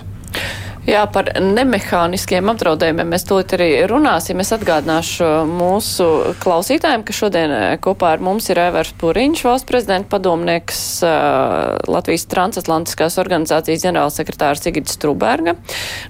Jā, 0.90 1.04
par 1.14 1.28
nemehāniskiem 1.38 2.50
apdraudējumiem 2.50 3.12
mēs 3.14 3.26
tūlīt 3.30 3.52
arī 3.54 3.68
runāsim. 3.90 4.40
Es 4.42 4.50
atgādināšu 4.56 5.28
mūsu 5.46 6.08
klausītājiem, 6.42 7.04
ka 7.06 7.14
šodien 7.14 7.54
eh, 7.54 7.66
kopā 7.78 8.16
ar 8.16 8.24
mums 8.26 8.50
ir 8.50 8.58
Evers 8.64 8.90
Puriņš, 8.98 9.44
valsts 9.46 9.70
prezidenta 9.70 10.10
padomnieks, 10.16 10.80
uh, 11.06 11.76
Latvijas 11.86 12.26
transatlantiskās 12.32 13.20
organizācijas 13.22 13.86
ģenerālsekretārs 13.86 14.66
Sigits 14.66 14.98
Struberga, 14.98 15.54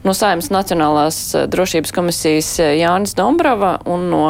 no 0.08 0.16
Saimas 0.16 0.48
Nacionālās 0.56 1.20
eh, 1.36 1.50
drošības 1.52 1.92
komisijas 2.00 2.54
Jānis 2.80 3.18
Dombrava 3.20 3.76
un 3.84 4.08
no 4.14 4.24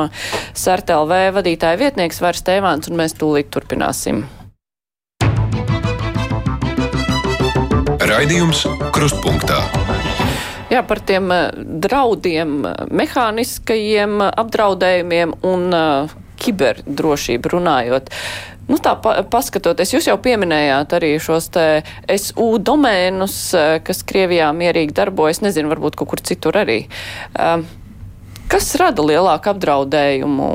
SRTLV 0.58 1.30
vadītāja 1.38 1.78
vietnieks 1.84 2.24
Vairs 2.26 2.42
Tēvāns, 2.50 2.90
un 2.90 2.98
mēs 3.04 3.14
tūlīt 3.22 3.54
turpināsim. 3.54 4.26
Raidījums 8.10 8.66
Krustpunktā. 8.96 9.62
Jā, 10.70 10.84
par 10.86 11.02
tiem 11.02 11.32
eh, 11.34 11.50
draudiem, 11.86 12.60
eh, 12.70 12.86
mehāniskajiem 12.94 14.22
apdraudējumiem 14.30 15.34
un 15.50 15.74
uh, 15.74 16.12
kiberdrošību 16.40 17.52
runājot. 17.56 18.12
Nu, 18.70 18.78
tā 18.78 18.94
pa, 19.02 19.16
paskatoties, 19.26 19.96
jūs 19.96 20.08
jau 20.12 20.16
pieminējāt 20.22 20.94
arī 21.00 21.16
šos 21.24 21.50
te 21.56 21.66
SU 22.14 22.52
domēnus, 22.62 23.40
kas 23.84 24.04
Krievijā 24.06 24.52
mierīgi 24.54 24.94
darbojas, 24.94 25.42
nezinu, 25.42 25.72
varbūt 25.74 25.98
kaut 25.98 26.14
kur 26.14 26.22
citur 26.22 26.62
arī. 26.62 26.84
Uh, 27.34 27.66
Kas 28.50 28.72
rada 28.82 29.04
lielāku 29.06 29.52
apdraudējumu? 29.52 30.46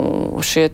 Šie 0.43 0.67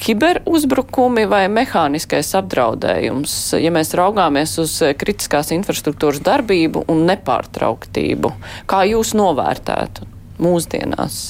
kiberuzbrukumi 0.00 1.26
vai 1.28 1.44
mehāniskais 1.52 2.32
apdraudējums, 2.40 3.34
ja 3.60 3.72
mēs 3.74 3.92
raugāmies 3.98 4.56
uz 4.62 4.78
kritiskās 4.98 5.52
infrastruktūras 5.52 6.22
darbību 6.24 6.86
un 6.88 7.04
nepārtrauktību? 7.10 8.32
Kā 8.72 8.86
jūs 8.88 9.12
novērtētu 9.18 10.08
mūsdienās? 10.40 11.20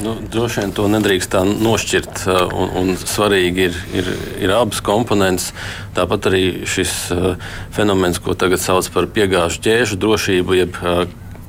Nu, 0.00 0.16
droši 0.32 0.60
vien 0.60 0.72
to 0.76 0.86
nedrīkst 0.92 1.30
tā 1.32 1.42
nošķirt. 1.46 2.24
Uh, 2.28 2.56
un, 2.56 2.72
un 2.80 2.96
svarīgi 3.00 3.68
ir, 3.68 3.78
ir, 3.96 4.10
ir 4.44 4.52
abas 4.52 4.82
komponentes. 4.84 5.52
Tāpat 5.96 6.28
arī 6.28 6.42
šis 6.68 6.96
uh, 7.14 7.52
fenomens, 7.76 8.20
ko 8.20 8.36
tagad 8.36 8.60
sauc 8.60 8.88
par 8.92 9.08
piegāžu 9.12 9.62
ķēžu 9.64 10.00
drošību, 10.02 10.58
jeb 10.58 10.76
uh, 10.82 11.06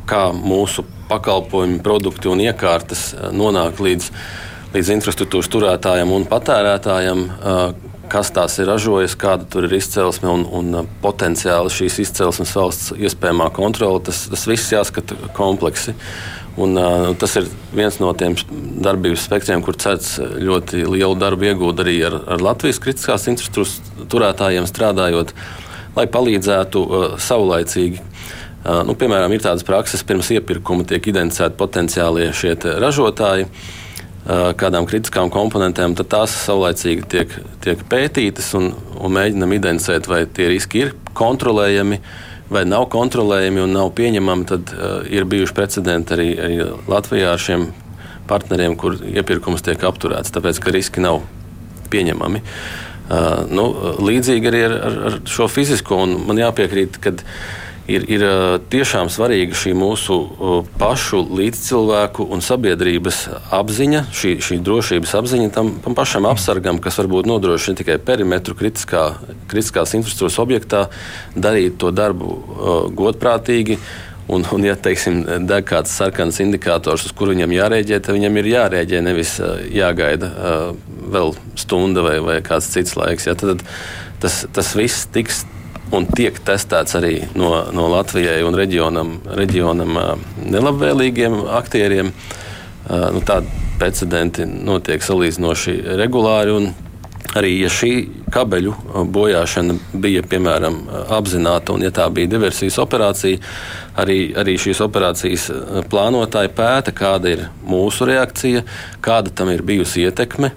kā 0.08 0.30
mūsu 0.36 0.86
pakalpojumi, 1.10 1.82
produkti 1.84 2.32
un 2.32 2.42
iekārtas 2.44 3.12
eh, 3.14 3.28
nonāk 3.36 3.82
līdz, 3.84 4.10
līdz 4.76 4.96
infrastruktūras 4.98 5.52
turētājiem 5.54 6.14
un 6.16 6.26
patērētājiem, 6.30 7.28
eh, 7.28 7.62
kas 8.08 8.32
tās 8.32 8.56
ir 8.62 8.70
ražojis, 8.72 9.18
kāda 9.20 9.48
tur 9.52 9.68
ir 9.68 9.78
izcelsme 9.80 10.32
un, 10.32 10.48
un 10.60 10.82
eh, 10.82 10.90
potenciāli 11.04 11.74
šīs 11.74 12.02
izcelsmes 12.08 12.56
valsts 12.56 12.96
iespējamā 12.98 13.52
kontrole. 13.56 14.04
Tas, 14.08 14.26
tas 14.32 14.48
viss 14.50 14.74
jāskata 14.76 15.20
kompleksi. 15.38 15.96
Un, 16.58 16.72
uh, 16.74 17.12
tas 17.22 17.36
ir 17.38 17.46
viens 17.70 18.00
no 18.02 18.10
tiem 18.18 18.34
darbības 18.82 19.28
spektriem, 19.28 19.62
kur 19.62 19.76
CERTS 19.78 20.16
ļoti 20.42 20.88
lielu 20.90 21.14
darbu 21.22 21.46
iegūda 21.52 21.84
arī 21.84 21.94
ar, 22.08 22.16
ar 22.34 22.42
Latvijas 22.42 22.80
kritiskās 22.82 23.28
infrastruktūras 23.30 23.76
turētājiem 24.10 24.66
strādājot, 24.66 25.36
lai 25.94 26.08
palīdzētu 26.10 26.82
uh, 26.82 27.06
saulaicīgi 27.22 28.02
Nu, 28.68 28.96
piemēram, 29.00 29.32
ir 29.32 29.44
tādas 29.46 29.64
prakses, 29.64 30.04
pirms 30.04 30.32
iepirkuma 30.36 30.84
tiek 30.88 31.06
identificēti 31.08 31.56
potenciālie 31.60 32.32
šie 32.36 32.56
ražotāji 32.84 33.48
kādām 34.28 34.84
kritiskām 34.90 35.30
komponentēm, 35.32 35.94
tad 35.96 36.10
tās 36.12 36.34
saulēcīgi 36.42 37.06
tiek, 37.08 37.36
tiek 37.64 37.84
pētītas 37.88 38.50
un, 38.60 38.74
un 39.00 39.14
mēģinam 39.16 39.54
identificēt, 39.56 40.10
vai 40.12 40.26
tie 40.28 40.50
riski 40.52 40.84
ir 40.84 40.92
kontrolējami 41.16 42.02
vai 42.52 42.64
nav 42.68 42.88
kontrolējami 42.92 43.64
un 43.64 43.76
nav 43.76 43.92
pieņemami. 43.98 44.48
Tad 44.48 44.74
uh, 44.74 45.00
ir 45.12 45.28
bijuši 45.30 45.56
precedenti 45.56 46.16
arī, 46.16 46.28
arī 46.40 46.60
Latvijā 46.90 47.34
ar 47.34 47.44
šiem 47.44 47.70
partneriem, 48.28 48.76
kur 48.80 48.98
iepirkums 49.08 49.64
tiek 49.64 49.84
apturēts, 49.88 50.34
tāpēc 50.36 50.62
ka 50.64 50.76
riski 50.76 51.04
nav 51.04 51.22
pieņemami. 51.92 52.44
Uh, 53.08 53.48
nu, 53.52 53.68
līdzīgi 54.04 54.52
arī 54.52 54.64
ar, 54.68 54.78
ar 55.10 55.20
šo 55.32 55.48
fizisko, 55.52 56.02
un 56.04 56.18
man 56.28 56.40
jāpiekrīt, 56.42 57.00
ka 57.04 57.16
ir, 57.88 58.06
ir 58.12 58.24
tiešām 58.72 59.10
svarīga 59.12 59.56
šī 59.58 59.74
mūsu 59.78 60.18
pašu 60.80 61.22
līdzcilvēku 61.40 62.28
un 62.34 62.44
sabiedrības 62.44 63.22
apziņa, 63.56 64.04
šī, 64.16 64.34
šī 64.44 64.60
drošības 64.66 65.16
apziņa 65.22 65.54
tam, 65.56 65.74
tam 65.84 65.96
pašam 65.98 66.28
apsargam, 66.30 66.82
kas 66.84 67.00
varbūt 67.02 67.30
nodrošina 67.30 67.80
tikai 67.82 67.98
perimetru 68.04 68.58
kritiskā, 68.60 69.08
kritiskās 69.52 69.96
infrastruktūras 69.98 70.42
objektā, 70.44 70.84
darīt 71.36 71.80
to 71.82 71.94
darbu 71.96 72.38
godprātīgi. 72.98 73.80
Un, 74.28 74.44
un 74.52 74.66
ja 74.68 74.74
teiksim, 74.76 75.22
deg 75.48 75.64
kāds 75.70 75.94
sarkans 75.96 76.42
indikators, 76.44 77.06
uz 77.08 77.14
kuru 77.16 77.32
viņam 77.32 77.54
jārēģē, 77.56 78.02
tad 78.04 78.18
viņam 78.18 78.40
ir 78.42 78.50
jārēģē, 78.52 79.00
nevis 79.06 79.38
jāgaida 79.72 80.28
uh, 80.28 80.98
vēl 81.16 81.32
stunda 81.56 82.04
vai, 82.04 82.18
vai 82.20 82.42
kāds 82.44 82.68
cits 82.74 82.98
laiks. 83.00 83.30
Ja, 83.30 83.38
tad 83.40 83.64
tas, 84.20 84.42
tas 84.52 84.74
viss 84.76 85.08
tiks 85.16 85.46
un 85.96 86.08
tiek 86.12 86.40
testēts 86.48 86.98
arī 87.00 87.14
no, 87.38 87.52
no 87.76 87.88
Latvijai 87.92 88.42
un 88.48 88.58
reģionam, 88.58 89.14
reģionam 89.38 90.00
nelabvēlīgiem 90.48 91.40
aktieriem. 91.60 92.12
Nu, 92.88 93.24
Tādi 93.28 93.66
precedenti 93.78 94.46
notiek 94.48 95.04
salīdzinoši 95.04 95.80
regulāri. 96.00 96.74
Arī 97.38 97.50
ja 97.60 97.68
šī 97.70 97.92
kabeļu 98.34 98.72
bojāšana 99.14 99.76
bija 100.00 100.24
piemēram 100.26 100.78
apzināta 101.14 101.76
un 101.76 101.84
ja 101.84 101.92
tā 101.94 102.06
bija 102.14 102.32
diversijas 102.32 102.80
operācija, 102.82 103.42
arī, 104.00 104.32
arī 104.40 104.56
šīs 104.62 104.80
operācijas 104.86 105.50
plānotāji 105.92 106.54
pēta, 106.58 106.94
kāda 106.96 107.34
ir 107.36 107.44
mūsu 107.68 108.08
reakcija, 108.10 108.64
kāda 109.04 109.36
tam 109.36 109.52
ir 109.54 109.66
bijusi 109.68 110.08
ietekme. 110.08 110.54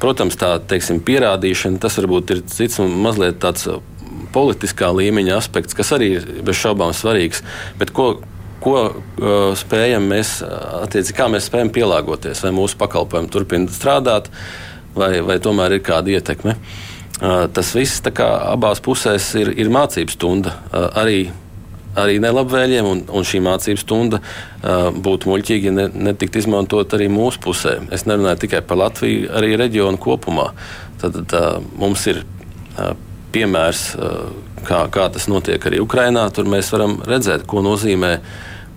Protams, 0.00 0.38
tā 0.38 0.54
teiksim, 0.70 1.02
pierādīšana, 1.04 1.82
tas 1.82 1.98
varbūt 1.98 2.32
ir 2.36 2.46
cits 2.52 2.80
un 2.80 2.94
mazliet 3.02 3.42
tāds 3.42 3.66
politiskā 4.36 4.92
līmeņa 4.94 5.36
aspekts, 5.40 5.76
kas 5.76 5.94
arī 5.96 6.12
ir 6.18 6.26
bez 6.46 6.60
šaubām 6.60 6.92
svarīgs. 6.96 7.42
Bet 7.80 7.92
ko, 7.96 8.10
ko 8.64 8.76
uh, 8.84 9.54
spējam 9.58 10.10
mēs, 10.12 10.38
attiecīgi, 10.82 11.16
kā 11.16 11.30
mēs 11.32 11.48
spējam 11.50 11.72
pielāgoties, 11.74 12.44
vai 12.44 12.52
mūsu 12.56 12.78
pakalpojumi 12.80 13.32
turpina 13.32 13.72
strādāt, 13.72 14.28
vai, 14.96 15.16
vai 15.24 15.40
tomēr 15.42 15.78
ir 15.78 15.86
kāda 15.86 16.14
ietekme. 16.18 16.58
Uh, 17.16 17.46
tas 17.56 17.72
viss 17.72 18.04
kā, 18.12 18.28
abās 18.52 18.84
pusēs 18.84 19.32
ir, 19.40 19.54
ir 19.56 19.72
mācību 19.72 20.12
stunda. 20.12 20.58
Uh, 20.68 20.88
arī 21.00 21.20
arī 21.96 22.18
nelabvēlīgiem, 22.22 22.88
un, 22.88 23.02
un 23.08 23.26
šī 23.26 23.40
mācību 23.44 23.80
stunda 23.80 24.20
uh, 24.20 24.90
būtu 24.92 25.30
muļķīgi, 25.30 25.72
ne, 25.72 25.86
netikt 26.10 26.38
izmantot 26.40 26.92
arī 26.96 27.08
mūsu 27.12 27.40
pusē. 27.46 27.78
Es 27.94 28.06
nerunāju 28.08 28.44
tikai 28.44 28.62
par 28.66 28.80
Latviju, 28.82 29.30
arī 29.36 29.54
reģionu 29.58 30.00
kopumā. 30.02 30.50
Tad, 31.00 31.16
tad 31.16 31.36
uh, 31.36 31.68
mums 31.80 32.04
ir 32.12 32.22
uh, 32.22 32.92
piemērs, 33.36 33.86
kā, 34.66 34.82
kā 34.92 35.08
tas 35.12 35.28
notiek 35.30 35.62
arī 35.68 35.82
Ukrajinā. 35.84 36.26
Tur 36.34 36.48
mēs 36.50 36.72
varam 36.74 36.98
redzēt, 37.06 37.44
ko 37.48 37.62
nozīmē 37.64 38.16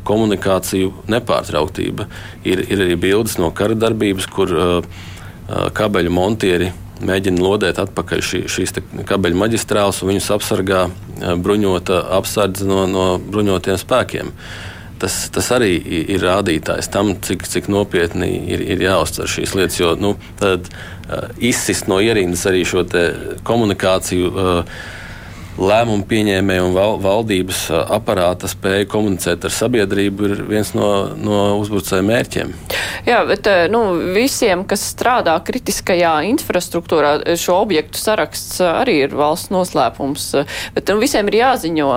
komunikāciju 0.07 1.07
nepārtrauktība. 1.11 2.07
Ir, 2.47 2.63
ir 2.67 2.85
arī 2.85 2.99
bildes 2.99 3.37
no 3.39 3.51
kara 3.55 3.77
darbības, 3.77 4.29
kur 4.31 4.53
uh, 4.55 5.01
kabeļu 5.75 6.13
montieri 6.13 6.71
mēģina 7.05 7.43
lodēt 7.43 7.79
atpakaļ 7.79 8.23
šī, 8.25 8.41
šīs 8.51 8.75
kabeļu 9.07 9.39
maģistrāles 9.39 10.01
un 10.03 10.11
viņus 10.11 10.31
apsargā 10.35 10.81
bruņota 11.39 12.01
apsardze 12.17 12.67
no, 12.67 12.83
no 12.91 13.05
bruņotiem 13.23 13.79
spēkiem. 13.79 14.33
Tas, 14.99 15.15
tas 15.31 15.47
arī 15.55 15.71
ir 16.11 16.23
rādītājs 16.25 16.89
tam, 16.91 17.13
cik, 17.23 17.45
cik 17.47 17.69
nopietni 17.71 18.27
ir, 18.51 18.63
ir 18.75 18.81
jāuztver 18.83 19.31
šīs 19.31 19.55
lietas. 19.55 19.79
Jo 19.79 19.93
nu, 19.99 20.13
tad, 20.41 20.67
uh, 21.07 21.29
izsist 21.39 21.87
no 21.87 22.01
ierindas 22.03 22.43
arī 22.49 22.65
šo 22.67 22.83
komunikāciju. 23.47 24.31
Uh, 24.33 24.81
lēmumu 25.59 26.05
pieņēmēju 26.09 26.65
un 26.69 26.75
val, 26.75 26.97
valdības 27.03 27.61
aparāta 27.91 28.49
spēja 28.49 28.87
komunicēt 28.89 29.45
ar 29.45 29.53
sabiedrību 29.53 30.29
ir 30.29 30.43
viens 30.49 30.71
no, 30.77 30.89
no 31.19 31.39
uzbrucēju 31.59 32.05
mērķiem. 32.07 32.53
Jā, 33.07 33.21
bet 33.27 33.47
nu, 33.73 33.81
visiem, 34.15 34.63
kas 34.69 34.85
strādā 34.93 35.35
kritiskajā 35.45 36.13
infrastruktūrā, 36.29 37.13
šo 37.39 37.59
objektu 37.63 37.99
saraksts 38.01 38.59
arī 38.65 38.99
ir 39.05 39.15
valsts 39.17 39.53
noslēpums. 39.53 40.29
Bet 40.75 40.91
nu, 40.91 40.99
visiem 41.03 41.31
ir 41.31 41.39
jāziņo, 41.41 41.89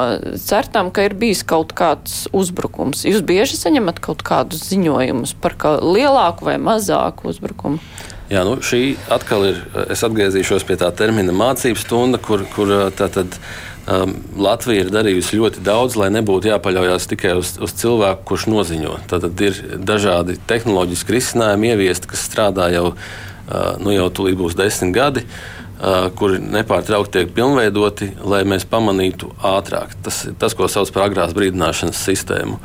certam, 0.42 0.92
ka 0.94 1.07
ir 1.09 1.16
bijis 1.18 1.44
kaut 1.48 1.75
kāds 1.79 2.27
uzbrukums. 2.35 3.07
Jūs 3.09 3.22
bieži 3.27 3.59
saņemat 3.61 4.03
kaut 4.03 4.25
kādus 4.27 4.66
ziņojumus 4.70 5.37
par 5.42 5.59
lielāku 5.83 6.51
vai 6.51 6.59
mazāku 6.62 7.31
uzbrukumu? 7.33 7.83
Jā, 8.32 8.46
nu, 8.48 8.54
šī 8.64 8.94
atkal 9.12 9.44
ir. 9.50 9.58
Es 9.92 10.00
atgriezīšos 10.06 10.64
pie 10.64 10.78
tā 10.80 10.88
termina 10.96 11.34
mācību 11.36 11.80
stunda, 11.80 12.20
kur, 12.22 12.46
kur 12.54 12.70
tātad. 12.96 13.36
Um, 13.82 14.12
Latvija 14.38 14.84
ir 14.84 14.92
darījusi 14.94 15.40
ļoti 15.40 15.64
daudz, 15.66 15.96
lai 15.98 16.06
nebūtu 16.14 16.46
jāpaļaujas 16.52 17.08
tikai 17.10 17.32
uz, 17.34 17.56
uz 17.58 17.72
cilvēku, 17.80 18.22
kurš 18.30 18.44
noziņo. 18.46 18.92
Tad 19.10 19.26
ir 19.42 19.58
dažādi 19.82 20.36
tehnoloģiski 20.48 21.16
risinājumi 21.16 21.72
ieviesti, 21.72 22.12
kas 22.12 22.22
strādā 22.28 22.68
jau, 22.70 22.92
uh, 22.94 23.74
nu, 23.82 23.90
jau 23.90 24.06
tūlīt 24.14 24.38
būs 24.38 24.54
desmit 24.54 24.94
gadi, 24.94 25.24
uh, 25.26 26.06
kuri 26.14 26.38
nepārtraukti 26.46 27.18
tiek 27.18 27.34
pilnveidoti, 27.34 28.12
lai 28.22 28.44
mēs 28.46 28.68
pamanītu 28.70 29.34
ātrāk. 29.50 29.98
Tas 30.06 30.28
ir 30.30 30.38
tas, 30.38 30.54
ko 30.54 30.70
sauc 30.70 30.94
par 30.94 31.08
agrās 31.10 31.34
brīdināšanas 31.34 32.06
sistēmu. 32.06 32.62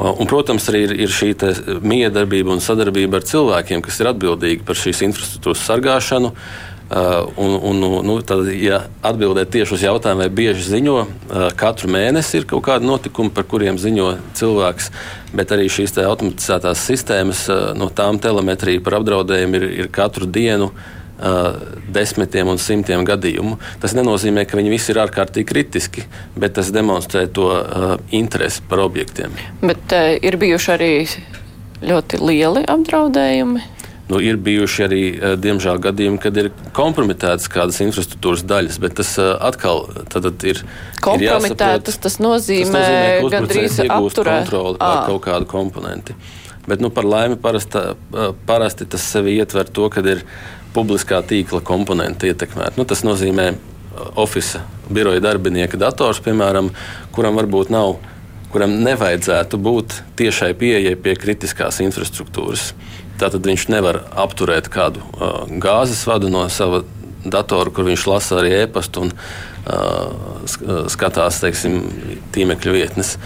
Un, 0.00 0.24
protams, 0.24 0.64
arī 0.72 0.86
ir, 0.86 0.92
ir 1.04 1.12
šī 1.12 1.34
miedarbība 1.84 2.54
un 2.54 2.62
sadarbība 2.64 3.20
ar 3.20 3.26
cilvēkiem, 3.28 3.82
kas 3.84 4.00
ir 4.00 4.08
atbildīgi 4.14 4.64
par 4.64 4.78
šīs 4.80 5.04
infrastruktūras 5.10 5.64
sargāšanu. 5.68 6.32
Uh, 6.90 7.28
un, 7.38 7.52
un, 7.70 7.82
nu, 8.02 8.16
tad, 8.26 8.48
ja 8.58 8.80
atbildēt 9.06 9.52
tieši 9.54 9.76
uz 9.76 9.82
jautājumu, 9.84 10.24
vai 10.24 10.32
bieži 10.40 10.64
ziņo, 10.72 10.94
uh, 11.04 11.44
katru 11.54 11.86
mēnesi 11.94 12.40
ir 12.40 12.48
kaut 12.50 12.64
kādi 12.66 12.88
notikumi, 12.88 13.30
par 13.30 13.46
kuriem 13.46 13.78
ziņo 13.78 14.08
cilvēks, 14.40 14.88
bet 15.38 15.54
arī 15.54 15.68
šīs 15.70 15.94
automatizētās 16.02 16.82
sistēmas, 16.88 17.44
uh, 17.46 17.68
no 17.78 17.92
tām 17.94 18.18
telemetrija 18.18 18.82
par 18.82 18.98
apdraudējumu 18.98 19.60
ir, 19.60 19.68
ir 19.84 19.92
katru 19.94 20.26
dienu 20.26 20.72
uh, 20.72 20.88
desmitiem 21.92 22.48
un 22.48 22.60
simtiem 22.60 23.04
gadījumu. 23.08 23.58
Tas 23.82 23.96
nenozīmē, 23.98 24.46
ka 24.48 24.58
viņi 24.60 24.72
visi 24.72 24.94
ir 24.94 25.02
ārkārtīgi 25.02 25.48
kritiski, 25.48 26.06
bet 26.36 26.56
tas 26.58 26.72
demonstrē 26.74 27.26
to 27.32 27.50
interesi 28.16 28.64
par 28.68 28.84
objektiem. 28.86 29.34
Bet 29.60 29.92
ir 30.22 30.40
bijuši 30.40 30.72
arī 30.76 30.94
ļoti 31.84 32.24
lieli 32.24 32.64
apdraudējumi. 32.68 33.66
Nu, 34.10 34.18
ir 34.18 34.40
bijuši 34.42 34.82
arī, 34.88 35.02
diemžēl, 35.38 35.78
gadījumi, 35.84 36.18
kad 36.18 36.34
ir 36.40 36.48
kompromitētas 36.74 37.46
kādas 37.52 37.78
infrastruktūras 37.84 38.42
daļas, 38.42 38.80
bet 38.82 38.96
tas 38.98 39.12
atkal 39.22 39.84
ir. 40.50 40.64
Kompromitētas 41.04 42.00
tas 42.02 42.18
nozīmē, 42.18 42.66
tas 42.66 42.74
nozīmē 42.74 43.30
gandrīz 43.36 43.78
apturēt 43.86 44.50
kontroli 44.50 44.80
pār 44.82 45.04
kaut 45.12 45.22
kādu 45.28 45.46
komponenti. 45.52 46.18
Bet, 46.66 46.82
nu, 46.82 46.90
par 46.90 47.06
laimi, 47.06 47.38
parasti, 47.40 47.84
parasti 48.50 48.88
tas 48.90 49.06
sevi 49.14 49.36
ietver 49.38 49.70
to, 49.70 49.86
ka 49.94 50.02
ir 50.02 50.24
publiskā 50.74 51.22
tīkla 51.26 51.62
komponenti 51.66 52.30
ietekmēt. 52.30 52.78
Nu, 52.78 52.86
tas 52.88 53.04
nozīmē 53.06 53.50
uh, 53.54 54.10
oficiāla 54.20 54.66
biroja 54.90 55.22
darbinieka 55.22 55.78
dators, 55.78 56.20
piemēram, 56.24 56.72
kuram 57.14 57.38
varbūt 57.38 57.70
nav, 57.70 57.98
kuram 58.50 58.80
nevajadzētu 58.84 59.60
būt 59.62 60.00
tiešai 60.18 60.50
pieejai 60.58 60.96
pie 60.98 61.14
kritiskās 61.18 61.80
infrastruktūras. 61.84 62.72
Tātad 63.20 63.44
viņš 63.46 63.68
nevar 63.70 64.00
apturēt 64.18 64.70
kādu 64.72 65.04
uh, 65.04 65.44
gāzes 65.62 66.02
vadu 66.08 66.32
no 66.32 66.46
sava 66.50 66.82
datora, 67.24 67.70
kur 67.70 67.86
viņš 67.86 68.06
lasa 68.08 68.40
arī 68.40 68.54
e-pastu 68.62 69.06
un 69.06 69.12
uh, 69.12 69.74
uh 69.74 70.86
skatās 70.90 71.42
teiksim, 71.42 71.82
tīmekļa 72.34 72.72
vietnes. 72.74 73.16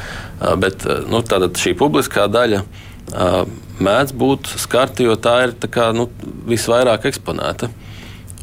Uh, 0.40 0.56
bet 0.60 0.84
uh, 0.88 1.04
nu, 1.08 1.22
šī 1.22 1.76
publiskā 1.78 2.26
daļa 2.28 2.64
mēdz 3.12 4.14
būt 4.16 4.54
skarti, 4.60 5.08
jo 5.08 5.16
tā 5.20 5.40
ir 5.48 5.56
tā 5.60 5.68
kā, 5.70 5.90
nu, 5.96 6.08
visvairāk 6.48 7.08
eksponēta. 7.10 7.70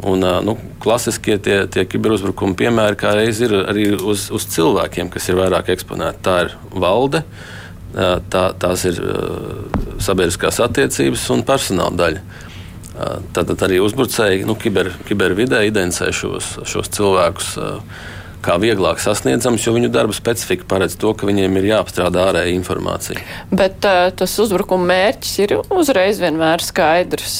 Un, 0.07 0.23
nu, 0.45 0.55
klasiskie 0.81 1.35
tie, 1.37 1.57
tie 1.69 1.83
kiberuzbrukumi 1.85 2.57
piemēri 2.57 2.97
kā 2.97 3.13
reiz 3.17 3.41
ir 3.45 3.53
arī 3.59 3.91
uz, 3.93 4.29
uz 4.33 4.47
cilvēkiem, 4.49 5.11
kas 5.13 5.29
ir 5.29 5.37
vairāk 5.37 5.69
eksponēti. 5.75 6.23
Tā 6.25 6.37
ir 6.45 6.55
valde, 6.73 7.21
tā, 7.93 8.45
tās 8.57 8.85
ir 8.89 8.97
sabiedriskās 10.01 10.57
attiecības 10.65 11.27
un 11.35 11.45
personāla 11.45 11.99
daļa. 11.99 12.23
Tātad 13.35 13.61
arī 13.67 13.77
uzbrucēji 13.81 14.47
nu, 14.49 14.55
kiber, 14.59 14.89
kibervidē 15.07 15.61
identificē 15.69 16.09
šos, 16.15 16.49
šos 16.67 16.89
cilvēkus 16.97 17.53
kā 18.43 18.57
vieglāk 18.61 19.01
sasniedzams, 19.01 19.65
jo 19.65 19.75
viņu 19.75 19.91
darba 19.93 20.15
specifika 20.15 20.67
paredz 20.69 20.97
to, 20.99 21.13
ka 21.17 21.29
viņiem 21.29 21.59
ir 21.59 21.71
jāapstrādā 21.71 22.29
ārēja 22.31 22.55
informācija. 22.57 23.21
Bet 23.53 23.85
uh, 23.87 24.07
tas 24.17 24.37
uzbrukuma 24.41 24.89
mērķis 24.93 25.35
ir 25.45 25.57
uzreiz 25.69 26.21
vienmēr 26.21 26.63
skaidrs. 26.65 27.37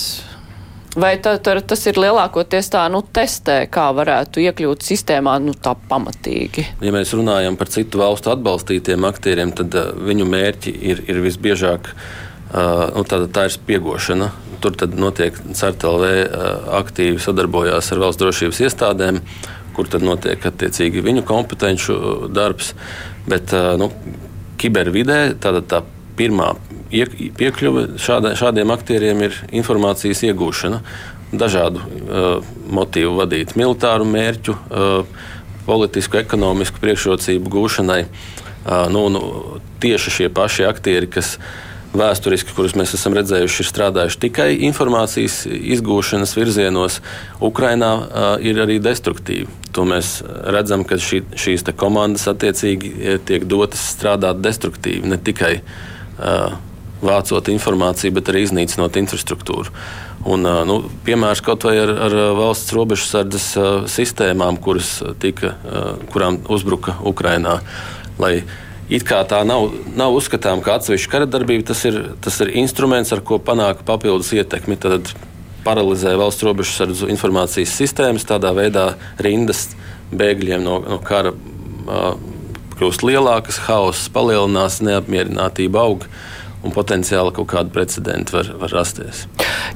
Vai 0.91 1.13
tā, 1.23 1.37
tā, 1.39 1.53
tas 1.63 1.85
ir 1.87 1.95
lielākoties 2.03 2.67
tā, 2.73 2.81
nu, 2.91 2.99
testē, 3.15 3.61
kā 3.71 3.85
varētu 3.95 4.41
iekļūt 4.43 4.83
sistēmā, 4.83 5.37
nu, 5.39 5.53
tā 5.55 5.71
pamatīgi? 5.87 6.65
Ja 6.83 6.91
mēs 6.91 7.13
runājam 7.15 7.55
par 7.59 7.71
citu 7.71 8.01
valstu 8.01 8.33
atbalstītiem 8.33 9.07
aktieriem, 9.07 9.55
tad 9.55 9.77
uh, 9.79 9.93
viņu 9.95 10.27
mērķi 10.27 10.75
ir, 10.91 11.05
ir 11.07 11.21
visbiežāk, 11.23 11.93
uh, 11.93 12.89
nu, 12.97 13.05
tā, 13.07 13.23
tā 13.31 13.47
ir 13.47 13.55
spiegošana. 13.55 14.33
Tur 14.61 14.75
notiek 14.99 15.39
CERTLV 15.57 16.03
uh, 16.03 16.43
aktīvi 16.81 17.23
sadarbojās 17.23 17.93
ar 17.95 18.03
valsts 18.03 18.21
drošības 18.21 18.61
iestādēm 18.67 19.23
kur 19.75 19.89
tad 19.91 20.05
notiek 20.05 20.43
attiecīgi 20.51 21.03
viņu 21.05 21.25
kompetenci 21.27 21.95
darbs. 22.33 22.73
Bet 23.29 23.53
nu, 23.79 23.91
kibervidē 24.61 25.21
tāda 25.41 25.61
tā 25.65 25.81
pirmā 26.19 26.53
piekļuve 26.91 27.85
šāda, 28.01 28.35
šādiem 28.39 28.71
aktieriem 28.73 29.25
ir 29.27 29.37
informācijas 29.61 30.23
iegūšana. 30.27 30.81
Dažādu 31.31 31.79
uh, 31.79 32.49
motīvu 32.75 33.15
vadīt, 33.21 33.55
militāru 33.55 34.03
mērķu, 34.09 34.55
uh, 34.55 35.29
politisku, 35.67 36.19
ekonomisku 36.19 36.81
priekšrocību 36.83 37.53
gūšanai. 37.53 38.01
Uh, 38.03 38.89
nu, 38.91 39.05
nu, 39.13 39.21
tieši 39.81 40.15
šie 40.17 40.27
paši 40.35 40.67
aktieri, 40.67 41.07
kas 41.07 41.37
vēsturiski, 41.97 42.53
kurus 42.55 42.75
mēs 42.79 42.93
esam 42.95 43.15
redzējuši, 43.17 43.63
ir 43.63 43.69
strādājuši 43.69 44.19
tikai 44.25 44.49
informācijas 44.67 45.43
izgūšanas 45.49 46.35
virzienos, 46.37 46.99
Ukrainā 47.43 47.91
uh, 47.97 48.29
ir 48.43 48.61
arī 48.63 48.79
destruktīvi. 48.83 49.49
To 49.75 49.85
mēs 49.87 50.19
redzam, 50.51 50.85
ka 50.87 50.99
šī, 50.99 51.23
šīs 51.39 51.67
komandas 51.79 52.27
attiecīgi 52.31 53.19
tiek 53.27 53.47
dotas 53.47 53.83
strādāt 53.93 54.41
destruktīvi, 54.43 55.07
ne 55.11 55.19
tikai 55.19 55.57
uh, 55.61 56.55
vācot 57.01 57.51
informāciju, 57.51 58.13
bet 58.17 58.31
arī 58.31 58.45
iznīcinot 58.45 58.99
infrastruktūru. 59.01 59.73
Un, 60.29 60.45
nu, 60.69 60.75
piemērs 61.05 61.41
kaut 61.41 61.65
vai 61.65 61.73
ar, 61.81 61.89
ar 62.07 62.15
valsts 62.37 62.75
robežsardzes 62.77 63.45
sistēmām, 63.89 64.59
kuras 64.61 64.99
tika, 65.21 65.55
kurām 66.13 66.37
uzbruka 66.53 66.93
Ukrainā. 67.09 67.57
Lai 68.21 68.43
it 68.91 69.05
kā 69.07 69.21
tā 69.27 69.41
nav, 69.47 69.69
nav 69.97 70.15
uzskatāms 70.17 70.65
kā 70.65 70.77
atsevišķa 70.79 71.11
kara 71.11 71.29
darbība, 71.29 71.69
tas 71.71 71.83
ir, 71.87 71.99
tas 72.23 72.39
ir 72.43 72.53
instruments, 72.61 73.13
ar 73.15 73.23
ko 73.25 73.39
panākt 73.41 73.85
papildus 73.87 74.33
ietekmi. 74.35 74.77
Tad 74.81 75.13
paralizē 75.65 76.15
valsts 76.19 76.43
robežsardzu 76.45 77.09
informācijas 77.13 77.73
sistēmas, 77.77 78.27
tādā 78.27 78.51
veidā 78.57 78.91
rindas 79.21 79.69
bēgļiem 80.11 80.63
no, 80.65 80.79
no 80.83 80.99
kara 81.05 81.33
kļūst 82.81 83.05
lielākas, 83.05 83.61
hauss 83.67 84.09
palielinās, 84.13 84.81
neapmierinātība 84.85 85.85
aug 85.85 86.07
un 86.61 86.73
potenciāli 86.73 87.33
kaut 87.33 87.49
kāda 87.53 87.73
precedenta 87.73 88.35
var, 88.35 88.51
var 88.61 88.73
rasties. 88.75 89.25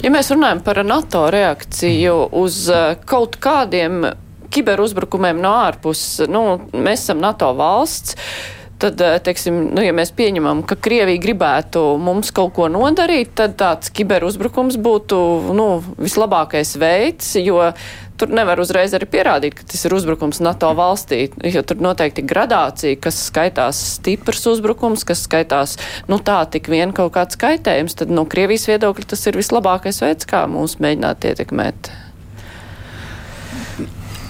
Ja 0.04 0.12
mēs 0.13 0.30
runājam 0.34 0.62
par 0.65 0.82
NATO 0.86 1.23
reakciju 1.34 2.17
uz 2.41 2.65
kaut 3.10 3.39
kādiem 3.41 4.04
kiberuzbrukumiem 4.54 5.41
no 5.41 5.54
ārpuses, 5.65 6.25
nu, 6.32 6.43
mēs 6.73 7.08
esam 7.08 7.21
NATO 7.23 7.51
valsts. 7.58 8.17
Tad, 8.86 9.02
eh, 9.02 9.15
teiksim, 9.17 9.56
nu, 9.74 9.82
ja 9.82 9.89
mēs 9.98 10.12
pieņemam, 10.13 10.60
ka 10.69 10.76
Krievija 10.78 11.17
gribētu 11.17 11.82
mums 11.98 12.30
kaut 12.36 12.52
ko 12.54 12.67
nodarīt, 12.69 13.32
tad 13.34 13.56
tāds 13.58 13.89
kiberuzbrukums 13.89 14.78
būtu 14.78 15.17
nu, 15.58 15.65
vislabākais 15.98 16.76
veids, 16.78 17.32
jo 17.41 17.63
tur 18.21 18.30
nevar 18.30 18.62
uzreiz 18.62 18.93
arī 18.93 19.10
pierādīt, 19.10 19.58
ka 19.58 19.65
tas 19.74 19.82
ir 19.89 19.98
uzbrukums 19.98 20.43
NATO 20.45 20.69
valstī, 20.78 21.24
jo 21.50 21.65
tur 21.65 21.82
noteikti 21.82 22.28
gradācija, 22.30 23.02
kas 23.02 23.26
skaitās 23.32 23.82
stiprs 23.95 24.45
uzbrukums, 24.54 25.02
kas 25.02 25.26
skaitās, 25.26 25.80
nu 26.06 26.21
tā 26.21 26.43
tik 26.45 26.69
vien 26.69 26.93
kaut 26.93 27.15
kāds 27.17 27.41
kaitējums, 27.41 27.98
tad 27.98 28.13
no 28.13 28.30
Krievijas 28.30 28.69
viedokļa 28.69 29.15
tas 29.15 29.26
ir 29.26 29.41
vislabākais 29.41 30.06
veids, 30.06 30.30
kā 30.30 30.45
mūs 30.45 30.78
mēģināt 30.78 31.26
ietekmēt. 31.34 31.95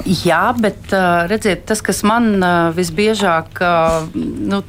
Jā, 0.06 0.52
bet 0.54 0.92
redziet, 1.26 1.64
tas, 1.66 1.80
kas 1.82 2.04
man 2.06 2.38
visbiežāk, 2.78 3.58
nu, 4.14 4.60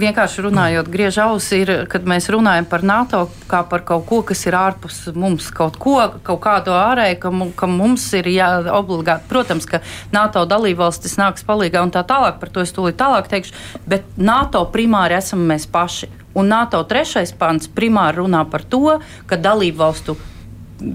vienkārši 0.00 0.44
runājot, 0.46 0.88
griež 0.88 1.18
ausi, 1.20 1.58
ir, 1.66 1.72
kad 1.92 2.08
mēs 2.08 2.30
runājam 2.32 2.64
par 2.70 2.86
NATO 2.86 3.26
kā 3.50 3.60
par 3.68 3.84
kaut 3.84 4.06
ko, 4.08 4.22
kas 4.24 4.46
ir 4.48 4.56
ārpus 4.56 5.02
mums, 5.12 5.50
kaut 5.52 5.76
ko, 5.76 5.98
kaut 6.24 6.40
kādu 6.46 6.72
ārēju, 6.72 7.20
ka, 7.20 7.34
ka 7.60 7.68
mums 7.68 8.08
ir 8.16 8.32
jā, 8.32 8.48
obligāti. 8.72 9.28
Protams, 9.28 9.68
ka 9.68 9.82
NATO 10.16 10.46
dalībvalstis 10.48 11.18
nāks 11.20 11.44
palīgā 11.44 11.84
un 11.84 11.92
tā 11.92 12.00
tālāk, 12.08 12.40
par 12.40 12.48
to 12.54 12.64
es 12.64 12.72
tūlīt 12.72 12.96
tālāk 12.96 13.28
teikšu, 13.28 13.52
bet 13.84 14.08
NATO 14.16 14.64
primāri 14.72 15.20
esam 15.20 15.44
mēs 15.44 15.68
paši. 15.68 16.08
Un 16.40 16.48
NATO 16.50 16.80
trešais 16.88 17.36
pants 17.36 17.68
primāri 17.68 18.24
runā 18.24 18.46
par 18.48 18.64
to, 18.64 18.96
ka 19.28 19.36
dalībvalstu 19.36 20.16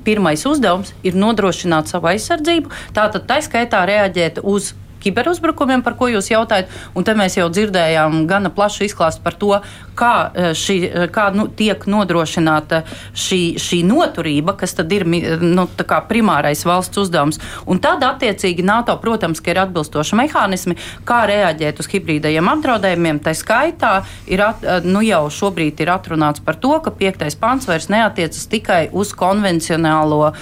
pirmais 0.05 0.45
uzdevums 0.45 0.93
ir 1.03 1.17
nodrošināt 1.19 1.91
savu 1.91 2.11
aizsardzību, 2.13 2.71
tātad 2.95 3.27
tā 3.29 3.39
skaitā 3.45 3.83
reaģēt 3.89 4.43
uz 4.43 4.73
kiberuzbrukumiem, 5.03 5.83
par 5.85 5.97
ko 5.99 6.09
jūs 6.11 6.31
jautājat. 6.31 6.71
Un 6.97 7.07
te 7.07 7.15
mēs 7.17 7.37
jau 7.39 7.49
dzirdējām 7.51 8.25
gana 8.29 8.51
plašu 8.53 8.87
izklāstu 8.87 9.23
par 9.25 9.37
to, 9.39 9.53
kā, 9.99 10.31
e, 10.33 10.51
šī, 10.57 10.77
e, 10.87 11.07
kā 11.13 11.29
nu, 11.35 11.47
tiek 11.47 11.83
nodrošināta 11.89 12.83
šī, 13.13 13.41
šī 13.59 13.81
noturība, 13.87 14.55
kas 14.59 14.75
tad 14.77 14.91
ir 14.95 15.05
nu, 15.05 15.67
primārais 16.09 16.63
valsts 16.65 17.01
uzdevums. 17.01 17.39
Un 17.69 17.81
tad, 17.83 18.03
attiecīgi, 18.05 18.65
NATO, 18.65 18.95
protams, 19.01 19.41
ir 19.49 19.61
atbilstoši 19.63 20.19
mehānismi, 20.19 20.77
kā 21.07 21.23
reaģēt 21.29 21.81
uz 21.81 21.89
hibrīdajiem 21.91 22.51
apdraudējumiem. 22.53 23.21
Tā 23.25 23.33
skaitā 23.37 23.93
ir 24.27 24.43
at, 24.45 24.63
e, 24.63 24.79
nu, 24.87 25.03
jau 25.05 25.25
šobrīd 25.33 25.81
ir 25.83 25.93
atrunāts 25.93 26.43
par 26.43 26.59
to, 26.59 26.75
ka 26.83 26.93
piektais 26.95 27.37
pants 27.39 27.67
vairs 27.69 27.89
neatiecas 27.91 28.47
tikai 28.51 28.81
uz 28.95 29.11
konvencionālo 29.17 30.21
uh, 30.29 30.33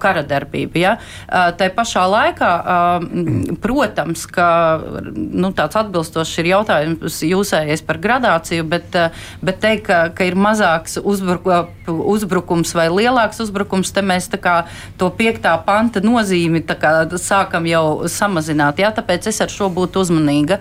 kara 0.00 0.24
darbību. 0.26 0.80
Ja? 0.80 0.96
Uh, 1.26 1.50
tā 1.58 1.70
pašā 1.74 2.04
laikā, 2.10 2.50
uh, 2.60 3.56
protams, 3.62 4.03
ka 4.34 4.48
nu, 5.14 5.50
tāds 5.56 5.78
atbilstošs 5.80 6.38
ir 6.42 6.50
jautājums 6.52 7.20
jūsējais 7.24 7.84
par 7.86 8.00
gradāciju, 8.02 8.66
bet 8.68 8.98
bet 9.44 9.60
teikt, 9.62 9.86
ka, 9.88 9.98
ka 10.14 10.26
ir 10.26 10.36
mazāks 10.38 10.98
uzbruk, 11.00 11.46
uzbrukums 11.88 12.74
vai 12.76 12.86
lielāks 12.92 13.40
uzbrukums, 13.44 13.92
te 13.94 14.02
mēs 14.04 14.30
to 14.98 15.10
piektā 15.14 15.54
panta 15.66 16.02
nozīmi 16.04 16.62
sākam 17.20 17.66
jau 17.68 18.08
samazināt. 18.10 18.80
Jā, 18.82 18.90
tāpēc 18.94 19.28
es 19.30 19.40
ar 19.44 19.52
šo 19.52 19.70
būtu 19.74 20.04
uzmanīga. 20.04 20.60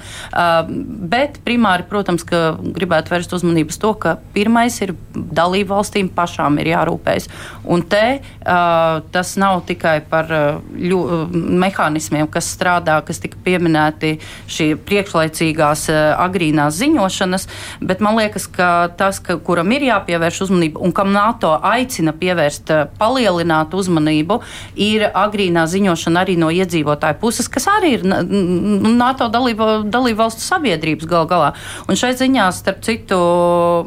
Bet 1.13 1.39
primāri, 1.45 1.87
protams, 1.89 2.25
ka 2.27 2.55
gribētu 2.59 3.13
vērst 3.13 3.33
uzmanību 3.39 3.73
uz 3.73 3.79
to, 3.81 3.93
ka 3.93 4.17
pirmais 4.35 4.79
ir 4.85 4.95
dalību 5.13 5.73
valstīm 5.73 6.11
pašām 6.13 6.59
ir 6.61 6.73
jārūpējas. 6.73 7.29
Un 7.63 7.85
te 7.87 8.21
tas 8.43 9.35
nav 9.39 9.63
tikai 9.67 9.99
par 10.09 10.29
ļu, 10.73 11.01
mehānismiem, 11.33 12.27
kas 12.31 12.51
strādā, 12.53 12.99
kas 13.05 13.21
tika 13.33 13.43
pieminēti 13.43 14.17
šī 14.47 14.73
priekšlaicīgās 14.85 15.89
agrīnās 16.17 16.77
ziņošanas, 16.77 17.47
bet 17.81 18.01
man 18.01 18.17
liekas, 18.17 18.47
ka 18.47 18.89
tas, 18.97 19.19
ka, 19.19 19.37
kuram 19.37 19.71
ir 19.71 19.87
jāpievērš 19.89 20.41
uzmanība 20.47 20.81
un 20.81 20.93
kam 20.93 21.11
NATO 21.13 21.59
aicina 21.61 22.13
pievērst, 22.13 22.69
eh, 22.69 22.87
palielināt 22.99 23.73
uzmanību, 23.73 24.41
ir 24.75 25.09
agrīnā 25.13 25.65
ziņošana 25.67 26.23
arī 26.23 26.37
no 26.37 26.49
iedzīvotāju 26.49 27.19
puses, 27.19 27.47
kas 27.47 27.67
arī 27.67 27.93
ir 27.99 28.03
NATO 28.03 29.29
dalību, 29.29 29.89
dalību 29.89 30.17
valstu 30.17 30.41
sabiedrības 30.41 31.07
gal 31.07 31.27
galā. 31.27 31.53
Un 31.87 31.95
šai 31.95 32.13
ziņā, 32.13 32.51
starp 32.53 32.81
citu, 32.81 33.17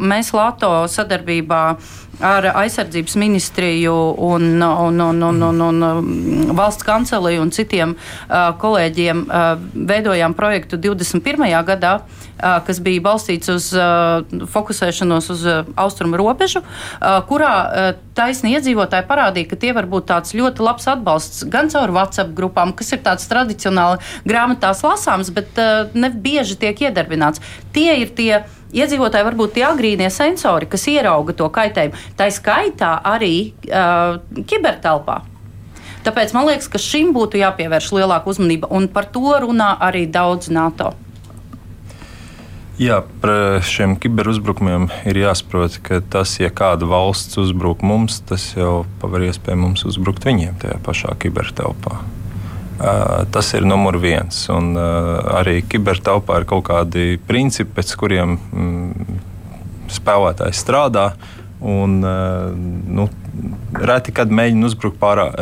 mēs 0.00 0.32
Lato 0.36 0.86
sadarbībā 0.88 1.76
ar 2.20 2.46
aizsardzības 2.54 3.16
ministriju 3.20 3.94
un, 4.18 4.62
un, 4.62 5.00
un, 5.00 5.22
un, 5.22 5.42
un, 5.42 5.82
un 5.82 6.56
valsts 6.56 6.84
kanceliju 6.86 7.42
un 7.44 7.52
citiem 7.52 7.92
uh, 7.96 8.52
kolēģiem 8.60 9.24
uh, 9.26 9.35
veidojām 9.74 10.34
projektu 10.36 10.78
21. 10.80 11.46
gadā, 11.66 11.92
kas 12.66 12.80
bija 12.84 13.02
balstīts 13.04 13.50
uz 13.52 13.68
fokusēšanos 14.52 15.30
uz 15.32 15.44
austrumu 15.76 16.18
robežu, 16.20 16.62
kurā 17.28 17.52
taisni 18.16 18.54
iedzīvotāji 18.56 19.08
parādīja, 19.08 19.50
ka 19.50 19.60
tie 19.60 19.72
var 19.76 19.88
būt 19.90 20.08
tāds 20.10 20.34
ļoti 20.36 20.64
labs 20.64 20.88
atbalsts 20.92 21.46
gan 21.52 21.70
caur 21.72 21.92
WhatsApp 21.96 22.34
grupām, 22.36 22.74
kas 22.76 22.92
ir 22.96 23.02
tāds 23.06 23.28
tradicionāli 23.30 24.02
grāmatās 24.28 24.84
lasāms, 24.86 25.32
bet 25.32 25.58
ne 25.94 26.12
bieži 26.12 26.58
tiek 26.60 26.86
iedarbināts. 26.88 27.42
Tie 27.76 27.90
ir 28.02 28.12
tie 28.16 28.44
iedzīvotāji 28.74 29.26
var 29.26 29.38
būt 29.38 29.56
tie 29.56 29.64
agrīnie 29.68 30.10
sensori, 30.12 30.68
kas 30.70 30.86
ierauga 30.90 31.36
to 31.36 31.48
kaitējumu. 31.52 32.04
Tā 32.18 32.28
skaitā 32.34 32.96
arī 33.14 33.34
uh, 33.70 34.18
kibertelpā. 34.48 35.22
Tāpēc 36.06 36.36
man 36.36 36.46
liekas, 36.46 36.68
ka 36.70 36.78
šim 36.78 37.10
būtu 37.16 37.40
jāpievērš 37.40 37.90
lielāka 37.96 38.30
uzmanība, 38.30 38.70
un 38.70 38.86
par 38.92 39.08
to 39.10 39.34
runā 39.42 39.72
arī 39.82 40.04
daudz 40.06 40.52
NATO. 40.54 40.92
Jā, 42.76 43.00
par 43.22 43.62
šiem 43.64 43.94
kiberuzbrukumiem 43.96 44.90
ir 45.08 45.16
jāsaprot, 45.16 45.78
ka 45.80 46.02
tas, 46.12 46.34
ja 46.36 46.50
kāda 46.52 46.84
valsts 46.86 47.38
uzbruk 47.40 47.80
mums, 47.80 48.18
tas 48.28 48.50
jau 48.52 48.84
paver 49.00 49.24
iespēju 49.30 49.62
mums 49.62 49.86
uzbrukt 49.88 50.28
viņiem 50.28 50.58
tajā 50.60 50.76
pašā 50.84 51.14
kibertelpā. 51.22 51.96
Tas 53.32 53.54
ir 53.56 53.64
numur 53.64 53.96
viens. 53.96 54.42
Un, 54.52 54.74
arī 54.76 55.62
kibertelpā 55.64 56.42
ir 56.42 56.46
kaut 56.50 56.66
kādi 56.68 57.16
principi, 57.24 57.78
pēc 57.78 57.94
kuriem 57.96 58.36
mm, 58.36 59.22
spēlētājs 59.96 60.60
strādā. 60.60 61.06
Un, 61.60 62.00
nu, 62.92 63.06
reti 63.72 64.12
kad 64.12 64.28
mēģina 64.28 64.68
uzbrukt 64.68 64.98
pārāk 65.00 65.38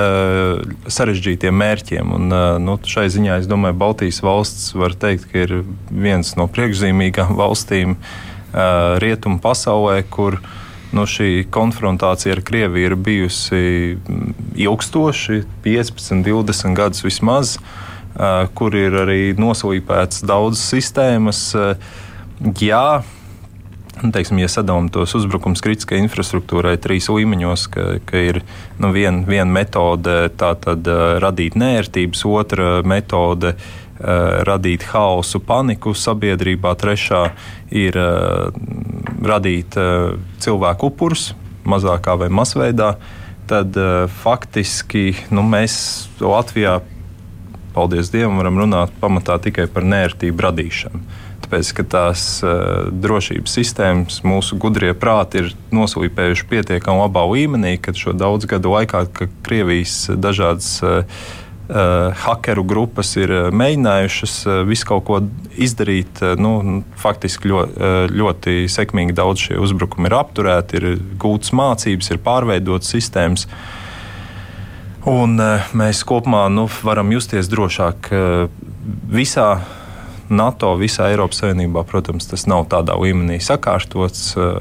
sarežģītiem 0.86 1.56
mērķiem. 1.58 2.12
Un, 2.14 2.34
nu, 2.62 2.76
šai 2.86 3.08
ziņā 3.10 3.40
es 3.42 3.48
domāju, 3.50 3.78
Baltijas 3.80 4.20
valsts 4.22 4.70
var 4.78 4.94
teikt, 4.94 5.26
ka 5.32 5.42
ir 5.42 5.56
viens 5.90 6.36
no 6.38 6.46
priekšzīmīgām 6.46 7.34
valstīm 7.42 7.96
rietumu 9.02 9.40
pasaulē, 9.42 10.04
kur 10.06 10.38
nu, 10.94 11.02
šī 11.10 11.48
konfrontācija 11.50 12.36
ar 12.36 12.44
Krieviju 12.46 12.92
ir 12.92 12.94
bijusi 12.94 13.64
mm, 13.98 14.36
ilgstoši, 14.62 15.40
15, 15.66 16.22
20 16.22 16.78
gadus 16.78 17.02
vismaz. 17.02 17.58
kur 18.54 18.74
ir 18.78 18.94
arī 18.94 19.34
noslīpētas 19.34 20.22
daudzas 20.22 20.62
sistēmas. 20.70 21.40
Jā, 22.62 23.02
teiksim, 24.02 24.40
ja 24.42 24.48
sadalām 24.50 24.88
tos 24.92 25.14
uzbrukums 25.16 25.62
kritiskai 25.64 26.00
infrastruktūrai 26.02 26.74
trīs 26.82 27.08
līmeņos, 27.12 27.66
ka, 27.72 27.86
ka 28.08 28.22
ir 28.30 28.40
nu, 28.80 28.90
viena 28.94 29.24
vien 29.28 29.50
metode 29.50 30.28
tātad 30.38 30.88
radīt 31.22 31.58
nērtības, 31.60 32.24
otra 32.28 32.68
metode 32.86 33.54
radīt 34.44 34.88
haosu, 34.90 35.38
paniku 35.46 35.94
sabiedrībā, 35.94 36.74
trešā 36.78 37.28
ir 37.74 37.98
radīt 39.24 39.78
cilvēku 40.42 40.90
upurus 40.90 41.30
mazākā 41.64 42.18
vai 42.20 42.28
masveidā, 42.34 42.96
tad 43.48 43.76
faktiski 44.20 45.12
nu, 45.32 45.44
mēs 45.46 45.76
Latvijā, 46.20 46.80
paldies 47.74 48.10
Dievam, 48.12 48.40
varam 48.42 48.58
runāt 48.64 48.92
pamatā 49.00 49.38
tikai 49.46 49.68
par 49.70 49.86
nērtību 49.86 50.48
radīšanu 50.48 51.22
tāpēc, 51.54 51.70
ka 51.76 51.84
tās 51.86 52.42
uh, 52.42 52.90
drošības 52.90 53.52
sistēmas 53.54 54.22
mūsu 54.26 54.58
gudrie 54.58 54.90
prāti 54.94 55.38
ir 55.38 55.52
noslīpējuši 55.74 56.46
pietiekami 56.50 57.04
labā 57.04 57.22
līmenī, 57.30 57.76
ka 57.78 57.94
šo 57.94 58.12
daudzu 58.12 58.48
gadu 58.50 58.72
laikā, 58.74 59.06
kad 59.14 59.30
Krievijas 59.46 60.10
dažādas 60.18 60.80
uh, 60.82 61.04
hakeru 62.24 62.64
grupas 62.66 63.14
ir 63.16 63.30
mēģinājušas 63.54 64.34
visu 64.68 64.84
kaut 64.84 65.04
ko 65.06 65.20
izdarīt. 65.56 66.20
Nu, 66.36 66.82
faktiski 67.00 67.48
ļoti, 67.48 67.88
ļoti 68.12 68.56
sekmīgi 68.68 69.16
daudz 69.16 69.46
šie 69.46 69.56
uzbrukumi 69.62 70.10
ir 70.10 70.16
apturēti, 70.18 70.76
ir 70.76 70.98
gūtas 71.16 71.54
mācības, 71.56 72.10
ir 72.12 72.20
pārveidotas 72.26 72.92
sistēmas. 72.92 73.46
Un 75.08 75.40
mēs 75.72 76.04
kopumā 76.04 76.50
nu, 76.52 76.66
varam 76.84 77.16
justies 77.16 77.48
drošāk 77.48 78.12
visā 79.16 79.48
NATO 80.32 80.70
visā 80.80 81.10
Eiropas 81.12 81.42
Savienībā, 81.42 81.82
protams, 81.88 82.26
tas 82.30 82.46
nav 82.48 82.64
tādā 82.72 82.96
līmenī 82.96 83.36
sakārtots. 83.44 84.32
Eh, 84.40 84.54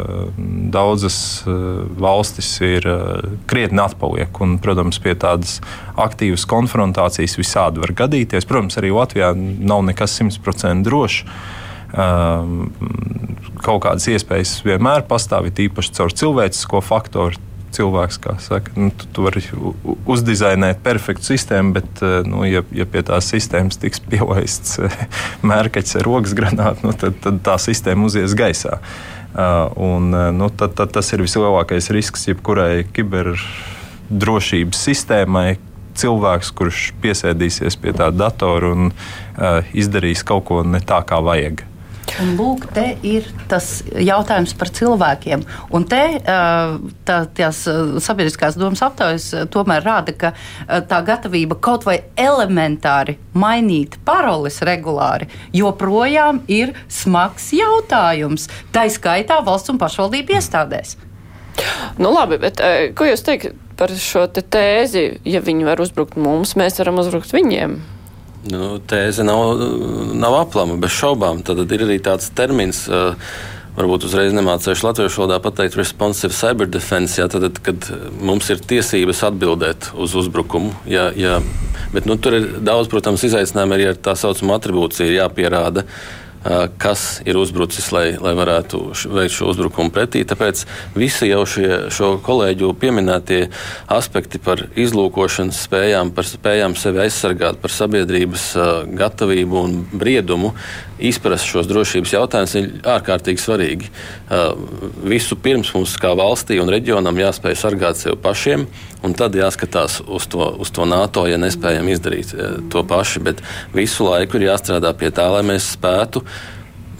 daudzas 0.73 1.17
eh, 1.47 1.53
valstis 2.03 2.49
ir 2.65 2.87
eh, 2.89 3.37
krietni 3.47 3.79
atpaliek, 3.83 4.41
un, 4.43 4.57
protams, 4.63 4.99
pie 5.03 5.15
tādas 5.19 5.59
aktīvas 5.95 6.45
konfrontācijas 6.49 7.37
visādi 7.39 7.83
var 7.83 7.95
gadīties. 8.03 8.47
Protams, 8.49 8.79
arī 8.81 8.91
Latvijā 8.95 9.31
nav 9.37 9.85
nekas 9.87 10.17
simtprocentīgi 10.19 10.89
drošs. 10.89 11.25
Kaut 13.63 13.83
kādas 13.85 14.07
iespējas 14.09 14.55
vienmēr 14.65 15.03
pastāv, 15.05 15.45
īpaši 15.45 15.93
caur 15.93 16.15
cilvēcisko 16.17 16.81
faktoru 16.81 17.37
cilvēks, 17.73 18.19
kā 18.23 18.35
saka, 18.43 18.73
nu, 18.77 18.91
tu, 18.95 19.07
tu 19.13 19.25
vari 19.25 19.41
uzdizainēt 20.09 20.83
perfektu 20.85 21.31
sistēmu, 21.31 21.73
bet, 21.77 21.89
eh, 22.05 22.21
nu, 22.27 22.43
ja, 22.47 22.63
ja 22.75 22.87
pie 22.89 23.03
tās 23.05 23.29
sistēmas 23.33 23.79
tiks 23.81 24.03
pielaists 24.09 24.79
eh, 24.83 25.01
mērķis 25.49 25.97
ar 25.99 26.07
rokas 26.07 26.35
granātu, 26.37 26.87
nu, 26.87 26.95
tad, 26.97 27.19
tad 27.23 27.41
tā 27.45 27.57
sistēma 27.61 28.09
uzies 28.09 28.37
gaisā. 28.37 28.79
Uh, 29.33 29.65
un, 29.81 30.11
nu, 30.37 30.47
tad, 30.53 30.75
tad 30.77 30.91
tas 30.93 31.07
ir 31.15 31.23
vislielākais 31.25 31.87
risks 31.95 32.27
jebkurai 32.27 32.83
kiberdrošības 32.93 34.81
sistēmai, 34.85 35.55
cilvēks, 35.97 36.51
kurš 36.53 36.83
piesēdīsies 37.01 37.79
pie 37.81 37.95
tā 37.97 38.11
datora 38.13 38.69
un 38.75 38.91
uh, 38.91 39.73
izdarīs 39.73 40.21
kaut 40.21 40.45
ko 40.49 40.61
ne 40.61 40.81
tā, 40.85 41.01
kā 41.09 41.17
vajag. 41.25 41.65
Un 42.21 42.35
lūk, 42.37 42.67
te 42.75 42.83
ir 43.07 43.25
tas 43.49 43.81
jautājums 43.89 44.53
par 44.57 44.69
cilvēkiem. 44.75 45.43
Un 45.73 45.85
te 45.89 46.01
tā, 46.23 47.17
tās 47.33 47.61
sabiedriskās 48.05 48.57
domas 48.59 48.83
aptaujas 48.85 49.29
tomēr 49.53 49.85
rāda, 49.85 50.13
ka 50.13 50.33
tā 50.89 50.99
gatavība 51.07 51.57
kaut 51.63 51.87
vai 51.87 51.99
elementāri 52.19 53.17
mainīt 53.33 53.97
paroles 54.05 54.61
regulāri 54.65 55.29
joprojām 55.57 56.43
ir 56.51 56.75
smags 56.91 57.49
jautājums. 57.57 58.45
Tā 58.75 58.85
skaitā 58.93 59.39
valsts 59.45 59.73
un 59.73 59.81
pašvaldību 59.81 60.37
iestādēs. 60.37 60.97
Nu, 61.97 62.09
labi, 62.13 62.39
bet 62.41 62.61
ko 62.97 63.09
jūs 63.09 63.25
teikt 63.25 63.57
par 63.77 63.93
šo 63.97 64.27
te 64.29 64.45
tēzi? 64.45 65.05
Ja 65.25 65.41
viņi 65.45 65.65
var 65.65 65.81
uzbrukt 65.81 66.17
mums, 66.17 66.55
mēs 66.59 66.77
varam 66.81 67.01
uzbrukt 67.01 67.33
viņiem. 67.33 67.79
Nu, 68.51 68.77
tēze 68.87 69.23
nav, 69.23 69.59
nav 70.19 70.37
aplama, 70.41 70.77
bez 70.81 70.95
šaubām. 70.97 71.43
Tad 71.47 71.63
ir 71.63 71.85
arī 71.85 71.99
tāds 72.03 72.31
termins. 72.35 72.85
Uh, 72.91 73.15
varbūt 73.73 74.05
uzreiz 74.05 74.35
nemācīšu 74.35 74.85
latviešu 74.85 75.23
valodā 75.23 75.39
pateikt, 75.41 75.77
responsive 75.79 76.35
cyber 76.37 76.67
defense, 76.69 77.17
jā, 77.17 77.25
tad, 77.31 77.57
kad 77.65 77.87
mums 78.21 78.51
ir 78.53 78.61
tiesības 78.61 79.23
atbildēt 79.31 79.89
uz 79.97 80.13
uzbrukumu. 80.19 80.75
Jā, 80.85 81.07
jā, 81.17 81.39
bet 81.95 82.05
nu, 82.05 82.19
tur 82.21 82.37
ir 82.37 82.51
daudz, 82.61 82.91
protams, 82.91 83.23
izaicinājumu 83.25 83.73
arī 83.73 83.87
ar 83.89 83.97
tā 83.97 84.13
saucamo 84.19 84.59
atribūciju 84.59 85.15
jāpierāda. 85.15 85.87
Uh, 85.87 86.22
kas 86.77 87.21
ir 87.25 87.37
uzbrucis, 87.39 87.89
lai, 87.95 88.05
lai 88.19 88.33
varētu 88.35 88.81
veikt 89.13 89.35
šo 89.37 89.49
uzbrukumu 89.53 89.93
pretī. 89.95 90.23
Tāpēc 90.27 90.65
visi 90.97 91.29
jau 91.29 91.43
šie, 91.47 91.69
šo 91.93 92.17
kolēģu 92.23 92.73
pieminētie 92.79 93.45
aspekti 93.93 94.41
par 94.43 94.65
izlūkošanas 94.75 95.63
spējām, 95.67 96.11
par 96.15 96.27
spējām 96.27 96.75
sevi 96.79 97.05
aizsargāt, 97.05 97.61
par 97.63 97.73
sabiedrības 97.73 98.49
gatavību 98.99 99.61
un 99.63 99.77
briedumu 99.93 100.53
izprast 101.03 101.49
šos 101.49 101.67
drošības 101.67 102.13
jautājumus 102.13 102.55
ir 102.59 102.69
ārkārtīgi 102.93 103.41
svarīgi. 103.41 103.89
Visu 105.09 105.37
pirms 105.41 105.73
mums 105.75 105.95
kā 105.99 106.13
valstī 106.17 106.59
un 106.61 106.71
reģionam 106.71 107.17
jāspēj 107.19 107.57
sargāt 107.59 107.99
sevi 107.99 108.17
pašiem, 108.23 108.65
un 109.03 109.15
tad 109.17 109.35
jāskatās 109.35 109.99
uz 110.05 110.27
to, 110.31 110.45
uz 110.63 110.71
to 110.71 110.85
NATO, 110.87 111.25
ja 111.27 111.39
nespējam 111.41 111.89
izdarīt 111.91 112.31
to 112.71 112.83
paši. 112.87 113.23
Bet 113.25 113.43
visu 113.75 114.07
laiku 114.07 114.39
ir 114.39 114.47
jāstrādā 114.51 114.93
pie 114.97 115.11
tā, 115.15 115.27
lai 115.33 115.43
mēs 115.47 115.73
spētu 115.75 116.23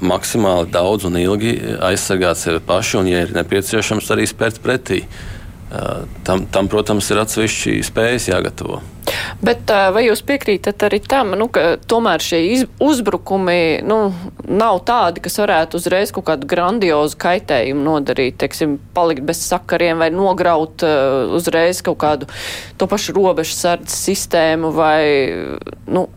maksimāli 0.04 0.72
daudz 0.74 1.08
un 1.08 1.20
ilgi 1.20 1.56
aizsargāt 1.84 2.40
sevi 2.40 2.64
paši, 2.66 2.98
un, 3.00 3.12
ja 3.12 3.24
ir 3.26 3.36
nepieciešams, 3.36 4.12
arī 4.14 4.28
spērt 4.30 4.60
pretī. 4.64 5.04
Tam, 6.24 6.44
tam, 6.54 6.68
protams, 6.70 7.08
ir 7.10 7.24
atsevišķi 7.24 7.80
spējas 7.88 8.28
jāgatavo. 8.30 8.84
Bet 9.44 9.72
vai 9.96 10.04
jūs 10.06 10.22
piekrītat 10.26 10.86
arī 10.86 11.00
tam, 11.02 11.34
nu, 11.40 11.48
ka 11.52 11.80
tomēr 11.90 12.22
šie 12.24 12.42
uzbrukumi 12.84 13.82
nu, 13.86 13.98
nav 14.46 14.84
tādi, 14.88 15.24
kas 15.26 15.40
varētu 15.42 15.80
uzreiz 15.82 16.14
kaut 16.14 16.28
kādu 16.30 16.48
grandiozu 16.50 17.18
kaitējumu 17.24 17.84
nodarīt, 17.88 18.38
teiksim, 18.44 18.78
palikt 18.96 19.26
bez 19.28 19.42
sakariem 19.48 20.04
vai 20.04 20.12
nograut 20.14 20.86
uh, 20.86 21.34
uzreiz 21.36 21.82
kaut 21.86 22.00
kādu 22.06 22.30
to 22.78 22.88
pašu 22.90 23.18
robežu 23.18 23.58
sardzes 23.58 23.98
sistēmu 24.12 24.72
vai, 24.78 25.02
nu, 25.90 26.08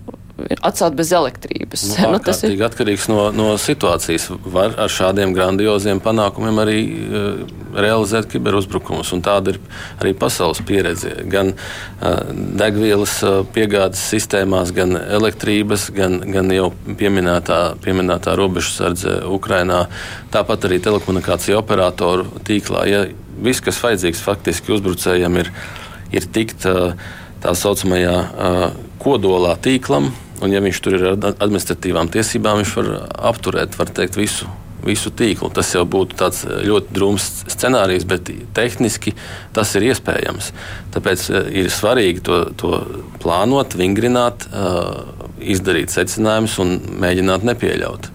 atstāt 0.61 0.97
bez 0.97 1.11
elektrības. 1.17 1.85
Nu, 1.97 2.11
nu, 2.15 2.21
tas 2.23 2.43
ir 2.45 2.61
atkarīgs 2.67 3.09
no, 3.09 3.31
no 3.35 3.49
situācijas. 3.61 4.29
Var 4.53 4.77
ar 4.83 4.93
šādiem 4.93 5.33
grandioziem 5.37 6.01
panākumiem 6.05 6.61
arī 6.63 6.79
uh, 6.85 7.41
realizēt 7.77 8.29
kiberuzbrukumus. 8.33 9.15
Tāda 9.25 9.55
ir 9.55 9.61
arī 10.03 10.13
pasaules 10.19 10.61
pieredze. 10.67 11.15
Gan 11.33 11.55
uh, 11.55 12.21
degvielas 12.61 13.19
uh, 13.25 13.41
piegādes 13.57 14.03
sistēmās, 14.13 14.75
gan 14.77 14.97
elektrības, 15.01 15.89
gan, 15.97 16.19
gan 16.35 16.53
jau 16.55 16.71
pieminētā, 16.87 17.61
pieminētā 17.85 18.37
robežsardze 18.39 19.23
Ukrainā, 19.33 19.87
tāpat 20.35 20.69
arī 20.69 20.83
telekomunikāciju 20.85 21.61
operatoru 21.63 22.29
tīklā. 22.47 22.85
Ja 22.91 23.07
viss, 23.43 23.65
kas 23.65 23.81
vajadzīgs 23.81 24.21
faktiski 24.25 24.77
uzbrucējiem, 24.77 25.41
ir, 25.41 25.53
ir 26.13 26.29
tikt 26.33 26.69
uh, 26.69 26.93
tā 27.41 27.57
saucamajā 27.57 28.17
uh, 28.21 28.63
kodolā 29.03 29.57
tīklam, 29.63 30.11
Un, 30.43 30.53
ja 30.53 30.61
viņš 30.61 30.81
tur 30.85 30.99
ir 30.99 31.09
ar 31.15 31.27
administratīvām 31.33 32.11
tiesībām, 32.13 32.61
viņš 32.61 32.73
var 32.77 32.89
apturēt 33.31 33.77
var 33.79 33.93
teikt, 33.97 34.19
visu, 34.21 34.49
visu 34.85 35.13
tīklu. 35.17 35.49
Tas 35.55 35.73
jau 35.75 35.85
būtu 35.89 36.19
tāds 36.21 36.43
ļoti 36.45 36.93
drūms 36.97 37.29
scenārijs, 37.55 38.05
bet 38.09 38.29
tehniski 38.57 39.15
tas 39.57 39.73
ir 39.79 39.89
iespējams. 39.91 40.53
Tāpēc 40.97 41.29
eh, 41.31 41.49
ir 41.63 41.73
svarīgi 41.73 42.25
to, 42.27 42.43
to 42.61 42.83
plānot, 43.23 43.79
vingrināt, 43.81 44.49
eh, 44.51 45.25
izdarīt 45.57 45.95
secinājumus 45.95 46.59
un 46.65 46.77
mēģināt 47.01 47.49
nepieļaut. 47.49 48.13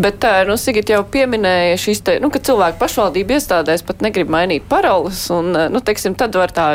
Bet, 0.00 0.24
nu, 0.48 0.56
Sigit 0.60 0.90
jau 0.92 1.00
pieminēja 1.04 1.78
šīs, 1.80 2.02
te, 2.06 2.16
nu, 2.22 2.30
ka 2.32 2.42
cilvēku 2.44 2.80
pašvaldību 2.80 3.36
iestādēs 3.36 3.84
pat 3.86 4.04
negrib 4.04 4.30
mainīt 4.32 4.66
paroles, 4.70 5.22
un, 5.34 5.52
nu, 5.72 5.82
teiksim, 5.84 6.16
tad 6.18 6.36
var 6.38 6.54
tā 6.56 6.68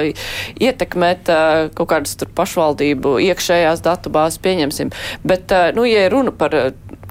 ietekmēt 0.61 1.31
kaut 1.77 1.89
kādas 1.91 2.15
tur 2.19 2.31
pašvaldību 2.35 3.17
iekšējās 3.29 3.83
datubāzes, 3.85 4.41
pieņemsim. 4.45 4.93
Bet, 5.25 5.53
nu, 5.77 5.87
ja 5.89 6.07
runa 6.13 6.33
par 6.35 6.55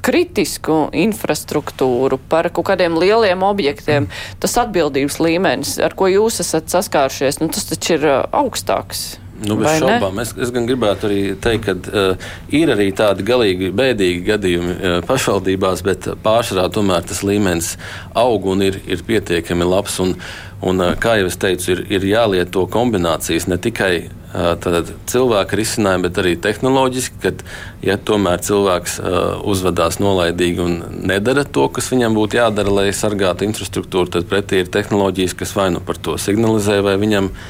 kritisku 0.05 0.91
infrastruktūru, 0.93 2.21
par 2.29 2.51
kaut 2.53 2.69
kādiem 2.69 2.99
lieliem 3.01 3.45
objektiem, 3.47 4.11
tas 4.43 4.59
atbildības 4.61 5.19
līmenis, 5.23 5.77
ar 5.81 5.97
ko 5.97 6.11
jūs 6.13 6.43
esat 6.45 6.69
saskārušies, 6.73 7.41
nu, 7.41 7.49
tas 7.53 7.71
taču 7.73 7.97
ir 7.97 8.09
augstāks. 8.29 9.24
Nu, 9.49 9.57
bez 9.61 9.79
šaubām. 9.83 10.19
Es, 10.23 10.33
es 10.41 10.53
gan 10.55 10.67
gribētu 10.69 11.09
arī 11.09 11.21
teikt, 11.41 11.69
ka 11.69 11.75
uh, 11.77 12.33
ir 12.55 12.73
arī 12.75 12.89
tādi 12.97 13.27
galīgi 13.27 13.71
bēdīgi 13.77 14.25
gadījumi 14.29 14.75
uh, 14.75 14.97
pašvaldībās, 15.09 15.85
bet 15.87 16.09
pārsvarā 16.25 16.67
tomēr 16.73 17.07
tas 17.09 17.23
līmenis 17.27 17.75
aug 18.17 18.51
un 18.53 18.65
ir, 18.67 18.81
ir 18.89 19.05
pietiekami 19.07 19.69
labs. 19.69 20.01
Un, 20.05 20.17
un, 20.65 20.83
uh, 20.83 20.93
kā 21.01 21.19
jau 21.21 21.31
es 21.31 21.41
teicu, 21.41 21.75
ir, 21.77 21.87
ir 21.99 22.11
jālieto 22.15 22.67
kombinācijas 22.71 23.51
ne 23.53 23.61
tikai 23.61 23.95
Tātad 24.35 24.89
cilvēka 25.07 25.55
risinājumi, 25.55 26.09
bet 26.09 26.17
arī 26.19 26.33
tehnoloģiski, 26.43 27.21
kad 27.23 27.45
ja 27.87 27.95
tomēr 27.95 28.41
cilvēks 28.43 28.97
uh, 28.99 29.21
uzvedās 29.47 30.01
nolaidīgi 30.03 30.65
un 30.65 30.73
nedara 31.07 31.45
to, 31.47 31.69
kas 31.71 31.93
viņam 31.93 32.19
būtu 32.19 32.41
jādara, 32.41 32.73
lai 32.81 32.89
sargātu 32.91 33.47
infrastruktūru, 33.47 34.11
tad 34.17 34.27
pretī 34.27 34.65
ir 34.65 34.73
tehnoloģijas, 34.75 35.37
kas 35.39 35.55
vai 35.55 35.69
nu 35.77 35.85
par 35.87 36.03
to 36.03 36.17
signalizē, 36.19 36.81
vai 36.83 36.97
viņam 36.99 37.31
uh, 37.31 37.47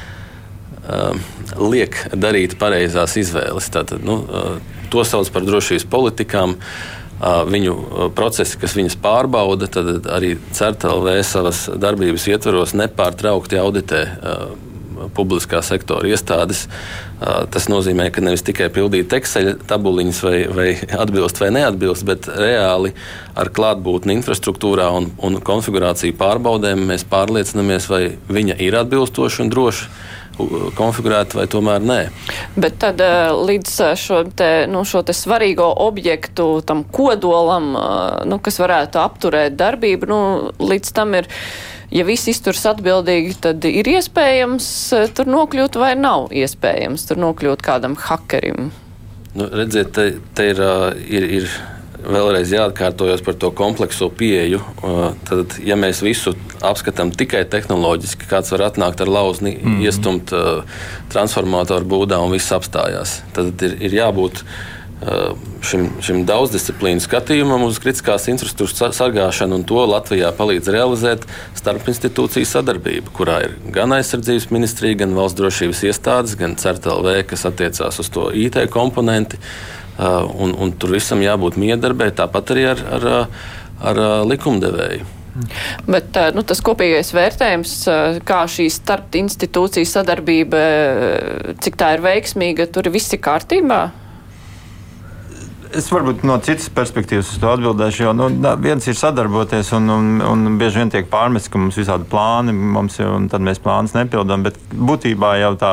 liek 1.59 1.97
darīt 2.13 2.57
pareizās 2.61 3.15
izvēles. 3.17 3.71
Tātad, 3.73 4.03
nu, 4.05 4.19
uh, 4.21 4.83
to 4.93 5.05
sauc 5.07 5.31
par 5.33 5.47
drošības 5.47 5.87
politikām. 5.89 6.55
Uh, 6.55 7.03
viņu 7.49 8.11
procesi, 8.15 8.57
kas 8.59 8.75
viņas 8.75 8.97
pārbauda, 8.99 9.69
tad 9.71 10.07
arī 10.11 10.35
CERTLV 10.53 11.21
savas 11.23 11.65
darbības 11.79 12.27
ietvaros 12.27 12.75
nepārtraukti 12.75 13.59
auditē 13.61 14.01
publiskā 15.15 15.61
sektora 15.63 16.07
iestādes. 16.07 16.65
Tas 17.19 17.67
nozīmē, 17.71 18.09
ka 18.11 18.23
nevis 18.23 18.43
tikai 18.45 18.67
pildīt 18.73 19.13
Excel 19.15 19.53
tabuliņas 19.67 20.21
vai, 20.25 20.37
vai 20.51 20.67
atbilst 21.03 21.39
vai 21.41 21.51
neatbilst, 21.55 22.05
bet 22.07 22.27
reāli 22.27 22.93
ar 23.35 23.51
klātbūtni 23.55 24.17
infrastruktūrā 24.19 24.89
un, 24.95 25.11
un 25.23 25.39
konfigurāciju 25.43 26.17
pārbaudēm 26.19 26.85
mēs 26.91 27.07
pārliecinamies, 27.11 27.89
vai 27.91 28.03
viņa 28.27 28.59
ir 28.63 28.79
atbilstoša 28.81 29.45
un 29.45 29.53
droša 29.53 29.89
konfigurēta 30.77 31.39
vai 31.39 31.45
tomēr 31.51 31.85
nē. 31.85 31.99
Bet 32.59 32.79
tad 32.83 32.99
līdz 33.49 33.75
šo, 33.99 34.23
te, 34.35 34.49
nu, 34.71 34.83
šo 34.87 35.03
te 35.07 35.15
svarīgo 35.15 35.67
objektu, 35.85 36.49
tam 36.67 36.83
kodolam, 36.83 37.71
nu, 38.27 38.41
kas 38.43 38.59
varētu 38.63 39.01
apturēt 39.03 39.55
darbību, 39.59 40.11
nu, 40.11 40.19
līdz 40.59 40.93
tam 40.95 41.15
ir 41.19 41.31
ja 41.93 42.05
viss 42.07 42.29
izturs 42.31 42.63
atbildīgi, 42.69 43.37
tad 43.43 43.65
ir 43.69 43.87
iespējams 43.95 44.67
eh, 44.97 45.05
tur 45.15 45.29
nokļūt 45.31 45.79
vai 45.79 45.93
nav 45.99 46.31
iespējams 46.35 47.07
tur 47.09 47.21
nokļūt 47.21 47.63
kādam 47.65 47.97
hakerim? 48.07 48.71
Nu, 49.35 49.49
redziet, 49.51 49.91
te, 49.95 50.07
te 50.35 50.49
ir, 50.53 50.61
ir, 51.11 51.25
ir 51.41 51.55
vēlreiz 52.11 52.53
jāatkārtojas 52.53 53.23
par 53.25 53.37
to 53.41 53.51
komplekso 53.55 54.09
pieeju. 54.09 54.61
Tad, 55.29 55.57
ja 55.65 55.77
mēs 55.79 56.03
visu 56.05 56.35
apskatām 56.65 57.11
tikai 57.15 57.43
tehnoloģiski, 57.49 58.29
kāds 58.29 58.53
var 58.55 58.67
atnākt 58.69 59.01
ar 59.01 59.11
lauzni, 59.11 59.57
mm 59.57 59.65
-hmm. 59.65 59.83
iestumt 59.85 60.33
transformatoru 61.09 61.85
būdā 61.85 62.21
un 62.23 62.31
viss 62.31 62.51
apstājās, 62.51 63.21
tad 63.33 63.61
ir, 63.61 63.77
ir 63.81 63.99
jābūt 64.01 64.43
šim, 65.65 65.87
šim 66.03 66.21
daudzdisciplīnu 66.27 67.03
skatījumam 67.03 67.65
uz 67.67 67.79
kritiskās 67.83 68.27
infrastruktūras 68.31 68.95
sargāšanu, 68.97 69.59
un 69.59 69.65
to 69.67 69.83
Latvijā 69.89 70.31
palīdz 70.35 70.71
realizēt 70.73 71.25
starpinstitūciju 71.57 72.47
sadarbība, 72.49 73.13
kurā 73.15 73.41
ir 73.47 73.55
gan 73.75 73.93
aizsardzības 73.97 74.49
ministrija, 74.55 75.01
gan 75.03 75.15
valsts 75.17 75.39
drošības 75.39 75.83
iestādes, 75.89 76.37
gan 76.39 76.55
CERTLV, 76.59 77.25
kas 77.29 77.45
attiecās 77.51 77.99
uz 77.99 78.11
to 78.13 78.29
IT 78.33 78.59
komponenti. 78.73 79.41
Un, 79.97 80.55
un 80.59 80.73
tur 80.75 80.91
visam 80.95 81.21
jābūt 81.23 81.59
miedarbē, 81.61 82.09
tāpat 82.15 82.51
arī 82.51 82.65
ar, 82.73 82.81
ar, 82.97 83.05
ar 83.91 84.01
likumdevēju. 84.27 85.11
Bet 85.87 86.15
nu, 86.35 86.43
tas 86.47 86.61
kopīgais 86.63 87.11
vērtējums, 87.15 87.75
kā 88.27 88.41
šī 88.51 88.69
starpinstitūciju 88.71 89.87
sadarbība, 89.87 90.61
cik 91.63 91.75
tā 91.79 91.95
ir 91.97 92.03
veiksmīga, 92.05 92.69
tur 92.71 92.87
viss 92.91 93.15
ir 93.15 93.23
kārtībā? 93.23 93.81
Es 95.75 95.89
varbūt 95.91 96.21
no 96.23 96.37
citas 96.39 96.69
perspektīvas 96.71 97.33
uz 97.33 97.39
to 97.41 97.49
atbildēšu. 97.51 98.03
Jo 98.05 98.11
nu, 98.15 98.29
viens 98.63 98.85
ir 98.87 98.95
sadarboties, 98.95 99.73
un, 99.75 99.89
un, 99.91 100.21
un 100.23 100.57
bieži 100.59 100.79
vien 100.79 100.91
tiek 100.93 101.09
pārmests, 101.11 101.49
ka 101.51 101.59
mums 101.59 101.75
ir 101.75 101.83
visādi 101.83 102.07
plāni, 102.07 102.53
mums 102.55 102.95
tad 103.31 103.43
mēs 103.43 103.59
plānus 103.63 103.95
nepildām. 103.97 104.45
Bet 104.45 104.59
būtībā 104.71 105.33
jau 105.41 105.51
tā, 105.59 105.71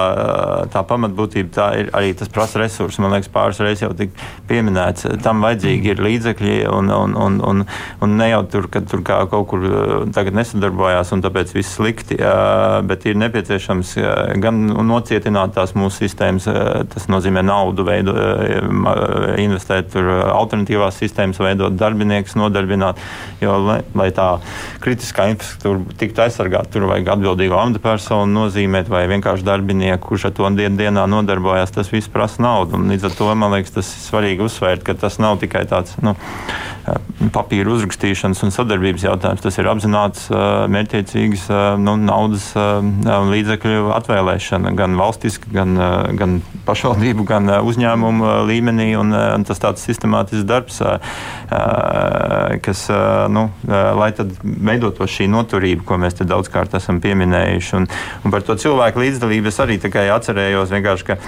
tā 0.75 0.83
pamatbūtība 0.89 1.55
tā 1.55 1.67
ir 1.79 1.93
arī 1.95 2.17
tas 2.19 2.33
prasa 2.33 2.59
resursus. 2.65 2.99
Man 3.03 3.15
liekas, 3.15 3.31
pāris 3.31 3.61
reizes 3.63 3.85
jau 3.85 3.93
tika 3.99 4.27
pieminēts. 4.51 5.07
Tam 5.23 5.45
vajadzīgi 5.47 5.95
ir 5.95 6.03
līdzekļi, 6.03 6.57
un, 6.73 6.91
un, 6.97 7.15
un, 7.27 7.39
un, 7.53 7.63
un 8.03 8.19
ne 8.19 8.31
jau 8.33 8.43
tur, 8.57 8.69
kad 8.75 8.91
tur 8.91 9.05
kaut 9.07 9.47
kur 9.53 9.69
tagad 10.17 10.35
nesadarbojās, 10.41 11.15
un 11.15 11.23
tāpēc 11.23 11.55
viss 11.55 11.77
slikti. 11.79 12.19
Bet 12.91 13.07
ir 13.07 13.21
nepieciešams 13.23 13.95
gan 14.43 14.65
nocietināt 14.91 15.55
tās 15.61 15.77
mūsu 15.79 16.09
sistēmas, 16.09 16.51
tas 16.91 17.09
nozīmē 17.13 17.47
naudu 17.47 17.87
veidu, 17.87 18.19
investēt 19.39 19.92
tur 19.93 20.09
uh, 20.09 20.21
alternatīvās 20.35 20.99
sistēmas 21.01 21.41
veidot, 21.43 21.77
darbinieks 21.79 22.37
nodarbināt. 22.39 23.01
Jo, 23.43 23.57
lai, 23.63 23.79
lai 23.99 24.09
tā 24.15 24.29
kritiskā 24.83 25.29
infrastruktūra 25.33 25.97
tiktu 26.01 26.25
aizsargāta, 26.25 26.73
tur 26.75 26.89
vajag 26.91 27.13
atbildīgo 27.17 27.59
amatpersonu 27.59 28.31
nozīmēt 28.33 28.91
vai 28.93 29.05
vienkārši 29.11 29.47
darbinieku, 29.47 30.13
kurš 30.13 30.29
ar 30.31 30.37
to 30.39 30.51
dien, 30.59 30.79
dienā 30.79 31.07
nodarbojas. 31.11 31.75
Tas 31.75 31.93
viss 31.93 32.11
prasa 32.13 32.43
naudu. 32.45 32.79
Un 32.79 32.93
līdz 32.93 33.09
ar 33.11 33.17
to 33.19 33.31
man 33.39 33.57
liekas, 33.57 33.77
tas 33.79 33.93
ir 33.95 34.05
svarīgi 34.07 34.47
uzsvērt, 34.47 34.85
ka 34.87 34.97
tas 34.99 35.21
nav 35.23 35.41
tikai 35.43 35.65
tāds 35.71 35.97
nu, 36.05 36.15
uh, 36.17 37.01
papīra 37.35 37.75
uzrakstīšanas 37.77 38.43
un 38.47 38.55
sadarbības 38.55 39.07
jautājums. 39.09 39.45
Tas 39.45 39.59
ir 39.61 39.71
apzināts, 39.71 40.29
uh, 40.33 40.65
mērķiecīgs 40.73 41.49
nu, 41.83 41.95
naudas 42.01 42.53
līdzekļu 43.33 43.93
atvēlēšana 43.97 44.73
gan 44.79 44.97
valstiski, 44.99 45.51
gan, 45.55 45.77
gan 46.19 46.39
pašvaldību, 46.67 47.27
gan 47.29 47.51
uzņēmumu 47.63 48.33
līmenī. 48.49 48.93
Un, 48.99 49.15
un 49.15 49.47
tas 49.49 49.61
tāds 49.63 49.82
sistemātisks 49.83 50.47
darbs, 50.49 50.81
kas, 52.63 52.85
nu, 53.33 53.49
lai 53.99 54.11
tad 54.17 54.33
veidotu 54.43 55.09
šī 55.11 55.29
noturība, 55.33 55.85
ko 55.89 55.99
mēs 56.03 56.21
te 56.21 56.29
daudzkārt 56.29 56.79
esam 56.79 57.01
pieminējuši. 57.05 57.75
Un, 57.81 57.91
un 58.25 58.35
par 58.35 58.47
to 58.47 58.57
cilvēku 58.59 59.03
līdzdalību 59.03 59.53
es 59.53 59.61
arī 59.63 59.81
atcerējos 59.83 60.73
vienkārši, 60.73 61.11
ka 61.11 61.19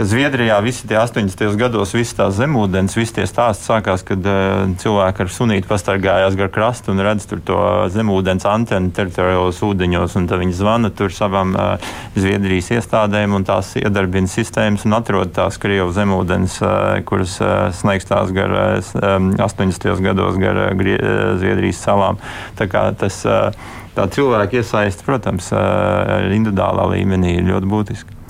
ka 0.00 0.06
Zviedrijā 0.08 0.56
visi 0.64 0.86
tie 0.88 0.96
80. 0.96 1.58
gados, 1.60 1.90
visas 1.92 2.16
tās 2.16 2.36
zemūdens, 2.38 2.94
visi 2.96 3.18
tie 3.18 3.26
stāsti 3.28 3.66
sākās, 3.68 4.00
kad 4.08 4.24
uh, 4.24 4.62
cilvēki 4.80 5.24
ar 5.26 5.32
sunīti 5.34 5.68
pastargājās 5.68 6.38
gar 6.40 6.48
krastu 6.54 6.94
un 6.94 7.02
redz 7.04 7.26
tur 7.28 7.42
to 7.44 7.58
zemūdens 7.92 8.46
antenu 8.48 8.94
teritoriālos 8.96 9.60
ūdeņos, 9.66 10.16
un 10.16 10.28
tad 10.30 10.40
viņi 10.40 10.56
zvana 10.56 10.92
tur 10.96 11.12
savām 11.12 11.52
uh, 11.52 11.92
Zviedrijas 12.16 12.70
iestādēm, 12.78 13.34
un 13.36 13.44
tās 13.44 13.74
iedarbina 13.76 14.30
sistēmas 14.30 14.86
un 14.88 14.96
atrod 14.96 15.34
tās 15.36 15.60
Krievu 15.60 15.92
zemūdens, 15.92 16.56
uh, 16.64 17.02
kuras 17.04 17.36
uh, 17.44 17.68
sniegstās 17.80 18.32
gar 18.36 18.54
uh, 18.54 19.42
80. 19.48 19.90
gados 20.04 20.38
gar 20.40 20.64
uh, 20.68 20.94
Zviedrijas 21.40 21.82
salām. 21.82 22.20
Tā 22.60 22.68
kā 22.70 22.86
tas 23.00 23.22
uh, 23.28 23.50
tā 23.96 24.06
cilvēka 24.12 24.60
iesaist, 24.62 25.04
protams, 25.06 25.50
uh, 25.54 26.30
individuālā 26.30 26.90
līmenī 26.94 27.38
ir 27.40 27.52
ļoti 27.52 27.70
būtiski. 27.74 28.20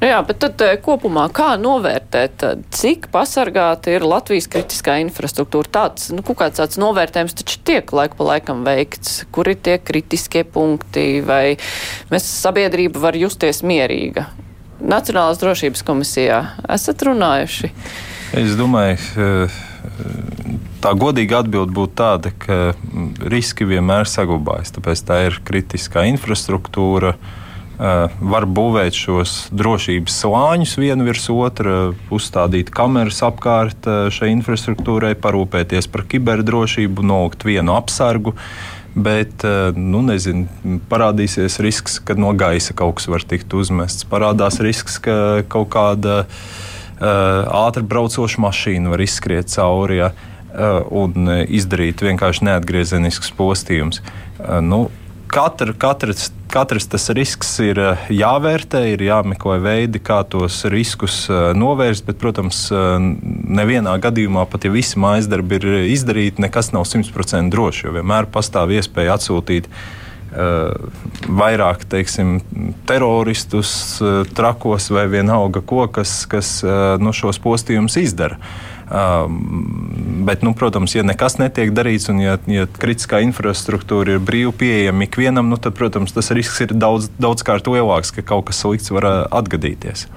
Nu 0.00 0.08
jā, 0.08 0.18
bet 0.24 0.40
tad 0.40 0.62
eh, 0.64 0.76
kopumā 0.80 1.26
kā 1.36 1.52
novērtēt, 1.60 2.44
cik 2.72 3.10
pasargāta 3.12 3.92
ir 3.92 4.06
Latvijas 4.08 4.48
kritiskā 4.50 4.96
infrastruktūra? 5.04 5.68
Tāds, 5.74 6.08
nu, 6.14 6.24
kāds 6.24 6.60
tāds 6.60 6.80
novērtējums 6.80 7.36
taču 7.36 7.60
tiek 7.68 7.92
laiku 7.96 8.20
pa 8.20 8.30
laikam 8.32 8.64
veikts, 8.66 9.24
kur 9.34 9.50
ir 9.52 9.60
tie 9.60 9.76
kritiskie 9.82 10.46
punkti, 10.48 11.20
vai 11.26 11.58
mēs 12.12 12.28
sabiedrība 12.40 13.02
var 13.02 13.18
justies 13.20 13.60
mierīga? 13.66 14.30
Nacionālās 14.80 15.40
drošības 15.42 15.84
komisijā 15.84 16.40
esat 16.72 17.04
runājuši? 17.04 17.74
Es 18.30 18.52
domāju, 18.54 18.94
eh, 19.18 19.54
tā 20.78 20.92
godīga 20.94 21.40
atbilde 21.42 21.74
būtu 21.74 21.96
tāda, 21.98 22.30
ka 22.38 22.76
riski 23.26 23.66
vienmēr 23.66 24.06
saglabājas. 24.06 24.70
Tāpēc 24.76 25.02
tā 25.02 25.16
ir 25.26 25.38
kritiskā 25.42 26.04
infrastruktūra. 26.12 27.16
Eh, 27.80 28.08
var 28.20 28.46
būvēt 28.46 28.94
šos 28.94 29.50
drošības 29.50 30.20
slāņus 30.22 30.76
vienu 30.78 31.08
virs 31.08 31.26
otra, 31.26 31.92
uzstādīt 32.12 32.70
kameras 32.70 33.18
apkārt 33.26 33.88
eh, 33.88 34.10
šai 34.14 34.30
infrastruktūrai, 34.36 35.16
parūpēties 35.18 35.90
par 35.90 36.06
kiberdrošību, 36.06 37.02
nolikt 37.02 37.42
vienu 37.42 37.74
apsargu. 37.74 38.36
Bet, 38.94 39.44
nu, 39.78 40.00
nezinu, 40.02 40.48
parādīsies 40.90 41.60
risks, 41.62 42.00
ka 42.02 42.16
no 42.18 42.32
gaisa 42.34 42.74
kaut 42.74 42.96
kas 42.98 43.06
var 43.06 43.22
tikt 43.22 43.54
uzmests. 43.54 44.02
Parādās 44.02 44.58
risks, 44.58 44.98
ka 44.98 45.44
kaut 45.46 45.70
kāda 45.70 46.24
ātri 47.00 47.84
braucoša 47.88 48.42
mašīna 48.44 48.92
var 48.92 49.00
izskriet 49.00 49.48
cauri 49.52 50.00
ja, 50.02 50.10
uh, 50.12 50.82
un 50.90 51.30
izdarīt 51.48 52.04
vienkārši 52.04 52.48
neatgriezenisks 52.50 53.32
postījums. 53.38 54.02
Uh, 54.38 54.58
nu, 54.64 54.82
katra, 55.32 55.72
katrs 55.78 56.30
katrs 56.50 56.88
tas 56.90 57.06
risks 57.14 57.52
ir 57.62 57.78
eh, 57.78 58.06
jāvērtē, 58.14 58.82
ir 58.94 59.04
jāmeklē 59.06 59.58
veidi, 59.62 60.02
kā 60.02 60.20
tos 60.28 60.62
riskus 60.70 61.22
eh, 61.30 61.50
novērst. 61.56 62.06
Bet, 62.08 62.18
protams, 62.22 62.66
eh, 62.74 62.96
nevienā 63.60 63.96
gadījumā, 64.02 64.46
pat 64.50 64.66
ja 64.66 64.74
visi 64.74 65.00
mājas 65.00 65.30
darbi 65.30 65.60
ir 65.60 65.68
izdarīti, 65.94 66.42
nekas 66.46 66.72
nav 66.76 66.88
100% 66.90 67.52
droši. 67.54 67.86
Jo 67.86 67.96
vienmēr 68.00 68.30
pastāv 68.34 68.74
iespēja 68.76 69.16
atsūtīt 69.18 69.70
vairāk 70.30 71.84
teiksim, 71.90 72.36
teroristus, 72.86 73.72
trakos 74.36 74.90
vai 74.94 75.08
vienalga 75.10 75.62
ko, 75.66 75.86
kas, 75.90 76.22
kas 76.30 76.60
nu, 77.02 77.14
šos 77.16 77.40
postījumus 77.42 77.98
izdara. 77.98 78.38
Um, 78.90 80.24
bet, 80.26 80.42
nu, 80.42 80.50
protams, 80.58 80.96
ja 80.96 81.04
nekas 81.06 81.36
netiek 81.38 81.70
darīts 81.70 82.08
un 82.10 82.18
ja, 82.18 82.32
ja 82.50 82.64
kritiskā 82.66 83.20
infrastruktūra 83.22 84.16
ir 84.16 84.24
brīvi 84.26 84.50
pieejama 84.64 85.06
ikvienam, 85.06 85.46
nu, 85.46 85.58
tad, 85.62 85.76
protams, 85.78 86.10
tas 86.16 86.32
risks 86.34 86.58
ir 86.64 86.74
daudz, 86.74 87.06
daudzkārt 87.22 87.70
lielāks, 87.70 88.10
ka 88.16 88.24
kaut 88.26 88.48
kas 88.48 88.58
slikts 88.64 88.90
var 88.90 89.06
atgadīties. 89.30 90.08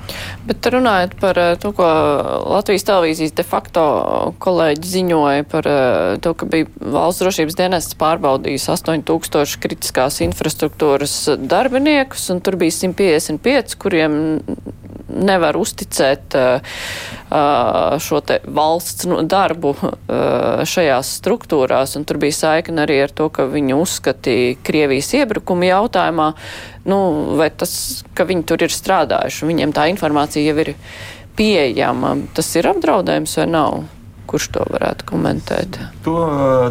Bet 0.50 0.66
runājot 0.74 1.14
par 1.22 1.38
to, 1.62 1.70
ko 1.78 1.92
Latvijas 2.56 2.88
televīzijas 2.90 3.36
de 3.38 3.46
facto 3.46 3.86
kolēģi 4.42 4.94
ziņoja 4.96 5.46
par 5.54 5.70
to, 6.26 6.34
ka 6.34 6.50
bija 6.50 6.72
valsts 6.82 7.22
drošības 7.22 7.60
dienests 7.62 8.00
pārbaudījis 8.02 8.72
8000 8.74 9.62
kritiskās 9.62 10.18
infrastruktūras 10.26 11.18
darbiniekus, 11.38 12.26
un 12.34 12.42
tur 12.42 12.58
bija 12.58 12.74
155, 12.82 13.78
kuriem 13.78 14.18
nevar 15.14 15.54
uzticēt 15.62 16.34
uh, 16.34 16.78
šo 18.02 18.22
te 18.26 18.40
valsts 18.50 18.63
nu, 19.10 19.22
darbu 19.30 19.74
šajās 20.70 21.16
struktūrās, 21.20 21.98
un 22.00 22.06
tur 22.10 22.20
bija 22.22 22.38
saikna 22.38 22.86
arī 22.88 23.02
ar 23.06 23.16
to, 23.16 23.30
ka 23.34 23.48
viņi 23.52 23.78
uzskatīja 23.78 24.60
Krievijas 24.66 25.14
iebrukumu 25.20 25.70
jautājumā, 25.70 26.30
nu, 26.90 27.00
vai 27.40 27.50
tas, 27.52 28.04
ka 28.18 28.28
viņi 28.30 28.48
tur 28.50 28.64
ir 28.66 28.74
strādājuši, 28.74 29.50
viņiem 29.50 29.76
tā 29.76 29.90
informācija 29.92 30.46
jau 30.46 30.64
ir 30.66 30.76
pieejama, 31.38 32.16
tas 32.36 32.54
ir 32.60 32.70
apdraudējums 32.70 33.38
vai 33.42 33.50
nav? 33.50 33.84
Kurš 34.34 34.46
to 34.56 34.64
varētu 34.72 35.06
komentēt? 35.10 35.78
To 36.06 36.16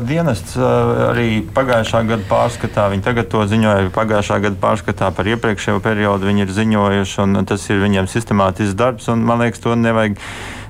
dienests 0.09 0.57
arī 0.57 1.43
pagājušā 1.55 2.01
gada 2.09 2.25
pārskatā, 2.31 2.87
viņi 2.91 3.05
tagad 3.05 3.29
to 3.31 3.45
ziņoja, 3.51 3.93
pagājušā 3.95 4.39
gada 4.47 4.59
pārskatā 4.63 5.11
par 5.15 5.29
iepriekšējo 5.35 5.83
periodu 5.85 6.31
viņi 6.31 6.47
ir 6.47 6.55
ziņojuši, 6.57 7.21
un 7.27 7.45
tas 7.47 7.69
ir 7.69 7.85
viņiem 7.85 8.09
sistemātisks 8.11 8.79
darbs, 8.79 9.11
un 9.13 9.23
man 9.29 9.45
liekas, 9.45 9.63
to 9.63 9.77
nevajag 9.79 10.17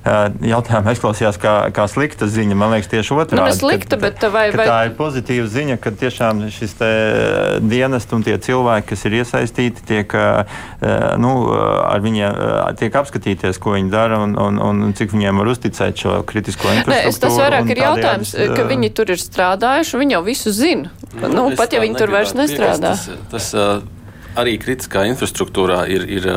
jautājumu 0.03 0.93
izklausījās 0.97 1.39
kā, 1.39 1.55
kā 1.75 1.87
slikta 1.91 2.27
ziņa. 2.31 2.57
Man 2.59 2.73
liekas, 2.75 2.91
tieši 2.91 3.15
otrādi. 3.15 3.39
Nu, 3.39 3.55
slikta, 3.55 3.97
ka, 3.97 4.03
bet 4.03 4.25
vai, 4.35 4.45
vai... 4.55 4.67
Tā 4.67 4.79
ir 4.89 4.97
pozitīva 4.99 5.47
ziņa, 5.51 5.77
ka 5.83 5.93
tiešām 6.01 6.43
šis 6.51 6.75
dienests 7.63 8.17
un 8.17 8.25
tie 8.27 8.35
cilvēki, 8.43 8.89
kas 8.91 9.07
ir 9.07 9.19
iesaistīti, 9.21 9.87
tiek, 9.87 10.17
nu, 11.23 11.33
ar 11.55 12.03
viņiem 12.03 12.75
tiek 12.83 12.99
apskatīties, 13.03 13.63
ko 13.63 13.77
viņi 13.77 13.95
dara 13.95 14.19
un, 14.25 14.35
un, 14.35 14.59
un 14.67 14.93
cik 14.99 15.15
viņiem 15.15 15.43
var 15.43 15.53
uzticēt 15.55 16.03
šo 16.03 16.19
kritisko 16.27 16.75
infrastruktūru. 16.81 17.15
Nē, 17.15 17.23
tas 17.23 17.39
vairāk 17.39 17.73
ir 17.73 17.85
jautājums, 17.85 18.35
jādis, 18.35 18.59
ka 18.59 18.69
viņi 18.75 18.93
tur 18.99 19.15
ir 19.15 19.23
strādājuši, 19.23 20.03
viņi 20.03 20.19
jau 20.19 20.23
visu 20.27 20.55
zina. 20.55 20.93
Nu, 21.15 21.31
nu, 21.31 21.49
pat 21.59 21.75
ja 21.77 21.83
viņi 21.83 21.99
tur 22.01 22.13
vairs 22.15 22.35
nestrādā. 22.35 22.97
Tas, 22.97 23.09
tas, 23.31 23.53
arī 24.39 24.59
kritiskā 24.61 25.05
infrastruktūrā 25.11 25.85
ir, 25.93 26.07
ir 26.09 26.29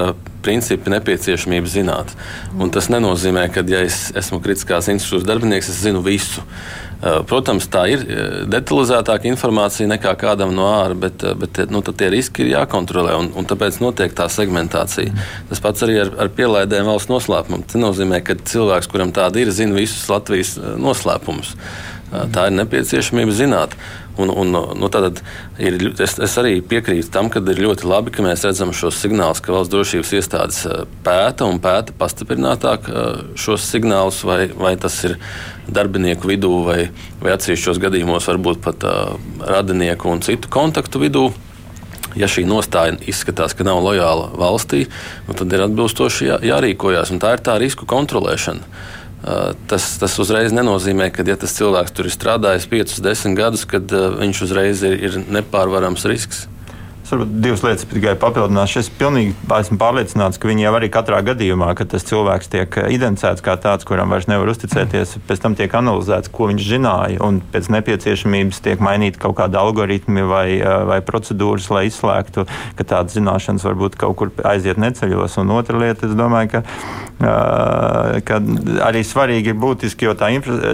principi 0.45 0.91
nepieciešamība 0.93 1.69
zināt. 1.69 2.11
Un 2.59 2.71
tas 2.73 2.89
nenozīmē, 2.93 3.47
ka, 3.53 3.65
ja 3.69 3.81
es 3.85 4.09
esmu 4.17 4.41
kritiskās 4.45 4.89
infrastruktūras 4.93 5.29
darbinieks, 5.29 5.71
es 5.73 5.81
zinu 5.85 6.03
visu. 6.05 6.43
Protams, 7.29 7.67
tā 7.69 7.83
ir 7.91 8.05
detalizētāka 8.49 9.27
informācija 9.29 9.89
nekā 9.89 10.13
kādam 10.17 10.53
no 10.55 10.69
ārā, 10.71 10.95
bet, 10.97 11.25
bet 11.37 11.59
nu, 11.69 11.81
tie 11.85 12.07
riski 12.13 12.45
ir 12.45 12.53
jākontrolē, 12.53 13.17
un, 13.19 13.27
un 13.37 13.49
tāpēc 13.49 13.81
notiek 13.83 14.15
tā 14.15 14.29
segmentācija. 14.31 15.11
Tas 15.51 15.61
pats 15.61 15.85
arī 15.85 15.99
ar, 16.05 16.13
ar 16.25 16.31
pielaidēm 16.33 16.87
valsts 16.87 17.11
noslēpumam. 17.11 17.65
Tas 17.67 17.81
nozīmē, 17.81 18.23
ka 18.25 18.37
cilvēks, 18.39 18.89
kuram 18.89 19.13
tāda 19.15 19.43
ir, 19.43 19.53
zina 19.53 19.77
visus 19.77 20.07
Latvijas 20.09 20.55
noslēpumus. 20.81 21.53
Tā 22.33 22.47
ir 22.47 22.57
nepieciešamība 22.61 23.35
zināt. 23.35 23.75
Un, 24.17 24.29
un, 24.31 24.51
nu, 24.79 24.89
ir, 25.59 25.75
es, 25.99 26.13
es 26.23 26.35
arī 26.39 26.61
piekrītu 26.63 27.09
tam, 27.11 27.27
ka 27.31 27.41
ir 27.51 27.59
ļoti 27.65 27.87
labi, 27.89 28.13
ka 28.15 28.23
mēs 28.23 28.45
redzam 28.47 28.71
šos 28.71 28.95
signālus, 29.03 29.41
ka 29.43 29.51
valsts 29.51 29.73
drošības 29.73 30.13
iestādes 30.15 30.61
pēta 31.03 31.47
un 31.49 31.59
pēta 31.59 31.91
pastiprinātāk 31.99 32.87
šos 33.35 33.67
signālus, 33.67 34.21
vai, 34.23 34.45
vai 34.55 34.77
tas 34.79 34.95
ir 35.09 35.17
darbinieku 35.67 36.31
vidū, 36.31 36.53
vai, 36.63 36.79
vai 37.19 37.35
atsevišķos 37.35 37.81
gadījumos 37.83 38.29
varbūt 38.31 38.63
pat 38.63 38.87
uh, 38.87 39.17
radinieku 39.43 40.13
un 40.13 40.23
citu 40.23 40.51
kontaktu 40.51 41.03
vidū. 41.03 41.27
Ja 42.15 42.29
šī 42.31 42.45
nostāja 42.47 42.95
izskatās, 43.11 43.51
ka 43.51 43.65
nav 43.67 43.81
lojāla 43.83 44.29
valstī, 44.39 44.85
nu, 45.27 45.35
tad 45.35 45.51
ir 45.51 45.65
atbilstoši 45.65 46.29
jā, 46.29 46.37
jārīkojas. 46.53 47.11
Tā 47.19 47.33
ir 47.35 47.43
tā 47.43 47.57
risku 47.59 47.83
kontrolēšana. 47.89 48.63
Tas, 49.65 49.85
tas 49.97 50.15
uzreiz 50.21 50.53
nenozīmē, 50.53 51.07
ka, 51.09 51.23
ja 51.25 51.33
tas 51.41 51.55
cilvēks 51.57 51.95
tur 51.97 52.05
ir 52.05 52.13
strādājis 52.13 52.67
5, 52.69 52.99
10 53.01 53.37
gadus, 53.39 53.63
tad 53.69 53.89
viņš 53.89 54.41
uzreiz 54.45 54.83
ir, 54.85 54.99
ir 55.01 55.17
nepārvarams 55.33 56.05
risks. 56.11 56.43
Es 57.05 57.11
varbūt 57.13 57.33
divas 57.37 57.61
lietas 57.61 57.85
tikai 57.85 58.15
papildināšu. 58.17 58.79
Es 58.81 58.87
pilnīgi 58.97 59.35
esmu 59.53 59.75
pārliecināts, 59.77 60.39
ka 60.41 60.49
viņi 60.49 60.63
jau 60.63 60.71
arī 60.73 60.87
katrā 60.89 61.19
gadījumā, 61.27 61.67
kad 61.77 61.91
tas 61.91 62.05
cilvēks 62.07 62.49
tiek 62.49 62.77
identificēts 62.81 63.45
kā 63.45 63.53
tāds, 63.61 63.85
kuram 63.85 64.09
vairs 64.09 64.25
nevar 64.25 64.49
uzticēties, 64.49 65.11
pēc 65.29 65.43
tam 65.43 65.53
tiek 65.59 65.75
analizēts, 65.77 66.31
ko 66.33 66.47
viņš 66.49 66.65
zināja, 66.65 67.19
un 67.21 67.43
pēc 67.53 67.69
nepieciešamības 67.75 68.63
tiek 68.65 68.81
mainīti 68.81 69.21
kaut 69.21 69.37
kādi 69.37 69.59
algoritmi 69.61 70.25
vai, 70.25 70.47
vai 70.89 70.97
procedūras, 71.05 71.69
lai 71.75 71.83
izslēgtu, 71.91 72.47
ka 72.79 72.87
tādas 72.95 73.19
zināšanas 73.19 73.67
varbūt 73.69 73.99
kaut 74.01 74.17
kur 74.23 74.33
aiziet 74.41 74.81
neceļos. 74.81 75.37
Un 75.43 75.53
otra 75.59 75.83
lieta, 75.85 76.09
es 76.09 76.17
domāju, 76.17 76.55
ka, 76.55 76.63
ka 78.25 78.41
arī 78.89 79.05
svarīgi 79.05 79.53
ir 79.53 79.61
būtiski, 79.61 80.09
jo 80.09 80.17
tā, 80.17 80.33
infra, 80.33 80.73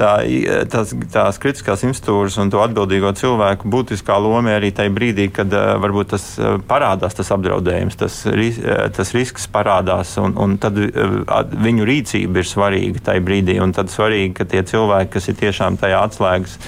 tā 0.00 0.10
tā, 0.24 0.60
tās, 0.70 0.92
tās 1.12 1.38
kritiskās 1.40 1.84
institūcijas 1.86 2.38
un 2.42 2.52
to 2.52 2.60
atbildīgo 2.62 3.12
cilvēku 3.18 3.70
būtiskā 3.70 4.16
loma 4.22 4.56
arī 4.56 4.72
tajā 4.74 4.92
brīdī, 4.94 5.28
kad 5.34 5.52
uh, 5.54 5.74
varbūt 5.82 6.12
tas 6.14 6.26
uh, 6.40 6.56
parādās, 6.68 7.16
tas 7.16 7.32
apdraudējums, 7.34 7.98
tas, 8.00 8.20
uh, 8.28 8.86
tas 8.96 9.14
risks 9.16 9.48
parādās, 9.52 10.16
un, 10.22 10.36
un 10.40 10.56
tad 10.60 10.78
viņu 10.80 11.88
rīcība 11.88 12.42
ir 12.42 12.48
svarīga 12.48 13.04
tajā 13.10 13.24
brīdī. 13.24 13.58
Un 13.62 13.74
tad 13.76 13.92
svarīgi, 13.92 14.34
ka 14.38 14.48
tie 14.48 14.64
cilvēki, 14.66 15.12
kas 15.16 15.30
ir 15.30 15.38
tiešām 15.44 15.80
tajā 15.80 16.06
atslēgas 16.08 16.58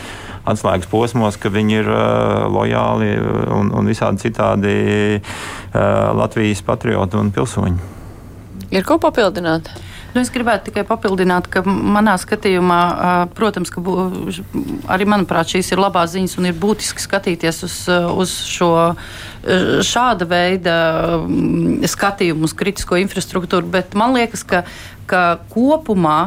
atslēgas 0.42 0.88
posmos, 0.90 1.36
ka 1.38 1.52
viņi 1.54 1.76
ir 1.78 1.88
uh, 1.88 2.48
lojāli 2.50 3.12
un, 3.54 3.70
un 3.78 3.86
visādi 3.86 4.24
citādi 4.24 4.74
uh, 5.20 5.44
Latvijas 6.18 6.64
patrioti 6.66 7.20
un 7.20 7.30
pilsoņi. 7.34 7.90
Ir 8.74 8.86
ko 8.88 8.98
papildināt? 8.98 9.70
Nu, 10.12 10.20
es 10.20 10.28
gribētu 10.32 10.68
tikai 10.68 10.84
papildināt, 10.84 11.46
ka 11.48 11.62
manā 11.64 12.18
skatījumā, 12.20 12.80
protams, 13.36 13.72
ka 13.72 13.80
bū, 13.80 13.94
arī 14.92 15.06
manuprāt, 15.08 15.54
šīs 15.54 15.72
ir 15.72 15.80
labās 15.80 16.12
ziņas 16.12 16.36
un 16.36 16.50
ir 16.50 16.58
būtiski 16.60 17.00
skatīties 17.00 17.62
uz, 17.64 17.76
uz 17.88 18.34
šo 18.52 18.72
šāda 19.82 20.28
veida 20.28 20.74
skatījumu 21.88 22.44
uz 22.46 22.54
kritisko 22.54 23.00
infrastruktūru, 23.00 23.72
bet 23.72 23.96
man 23.98 24.12
liekas, 24.14 24.44
ka, 24.46 24.62
ka 25.10 25.22
kopumā 25.50 26.18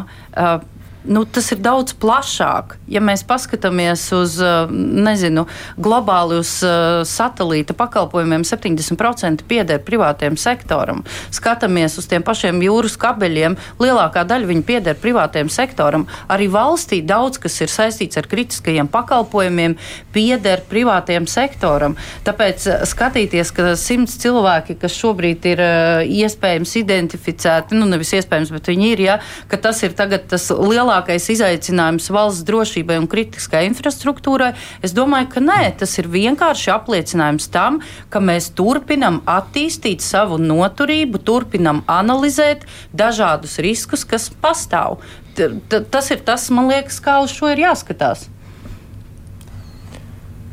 nu, 1.08 1.24
tas 1.26 1.52
ir 1.54 1.62
daudz 1.64 1.96
plašāk. 1.98 2.76
Ja 2.92 3.02
mēs 3.04 3.24
paskatāmies 3.28 4.04
uz 4.16 4.38
eh, 4.44 4.70
nezinu, 4.72 5.46
globāli 5.82 6.40
uz 6.42 6.58
eh, 6.66 7.02
satelīta 7.08 7.76
pakalpojumiem, 7.78 8.46
70% 8.46 9.46
pieder 9.50 9.82
privātajam 9.86 10.38
sektoram. 10.40 11.04
Skatāmies 11.34 11.98
uz 12.00 12.10
tiem 12.12 12.26
pašiem 12.26 12.62
jūras 12.66 12.98
kabeļiem, 13.02 13.58
lielākā 13.82 14.26
daļa 14.28 14.50
viņu 14.52 14.66
pieder 14.68 15.00
privātajam 15.02 15.50
sektoram. 15.54 16.06
Arī 16.32 16.50
valstī 16.54 17.02
daudz 17.06 17.42
kas 17.42 17.58
ir 17.64 17.74
saistīts 17.74 18.20
ar 18.22 18.30
kritiskajiem 18.32 18.90
pakalpojumiem, 18.92 19.78
pieder 20.14 20.64
privātajam 20.70 21.30
sektoram. 21.30 21.98
Tāpēc 22.28 22.70
eh, 22.70 22.86
skatīties, 22.90 23.54
ka 23.56 23.74
simts 23.80 24.20
cilvēki, 24.22 24.78
kas 24.82 24.98
šobrīd 25.00 25.50
ir 25.50 25.64
iespējams 26.06 26.78
identificēti, 26.80 27.78
nu 27.78 27.90
nevis 27.90 28.14
iespējams, 28.18 28.54
bet 28.54 28.70
viņi 28.72 28.92
ir, 28.94 29.04
ja, 29.06 29.20
ka 29.52 29.60
tas 29.62 29.82
ir 29.86 29.96
tagad 29.98 30.28
tas 30.30 30.48
lielākais 30.50 30.95
lielākais 30.96 31.28
izaicinājums 31.34 32.08
valsts 32.10 32.46
drošībai 32.48 32.98
un 33.02 33.08
kritiskai 33.08 33.66
infrastruktūrai? 33.68 34.54
Es 34.82 34.94
domāju, 34.96 35.28
ka 35.34 35.42
nē, 35.44 35.76
tas 35.80 35.98
ir 36.00 36.08
vienkārši 36.08 36.72
apliecinājums 36.72 37.50
tam, 37.52 37.82
ka 38.10 38.20
mēs 38.20 38.54
turpinam 38.56 39.22
attīstīt 39.26 40.02
savu 40.02 40.38
noturību, 40.40 41.20
turpinam 41.20 41.84
analizēt 41.88 42.66
dažādus 42.94 43.60
riskus, 43.60 44.06
kas 44.06 44.30
pastāv. 44.30 45.02
T 45.36 45.50
tas 45.92 46.12
ir 46.12 46.24
tas, 46.24 46.50
man 46.50 46.70
liekas, 46.72 47.02
kā 47.04 47.20
uz 47.24 47.34
šo 47.36 47.52
ir 47.52 47.66
jāskatās. 47.66 48.30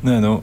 Nē, 0.02 0.18
nu, 0.18 0.40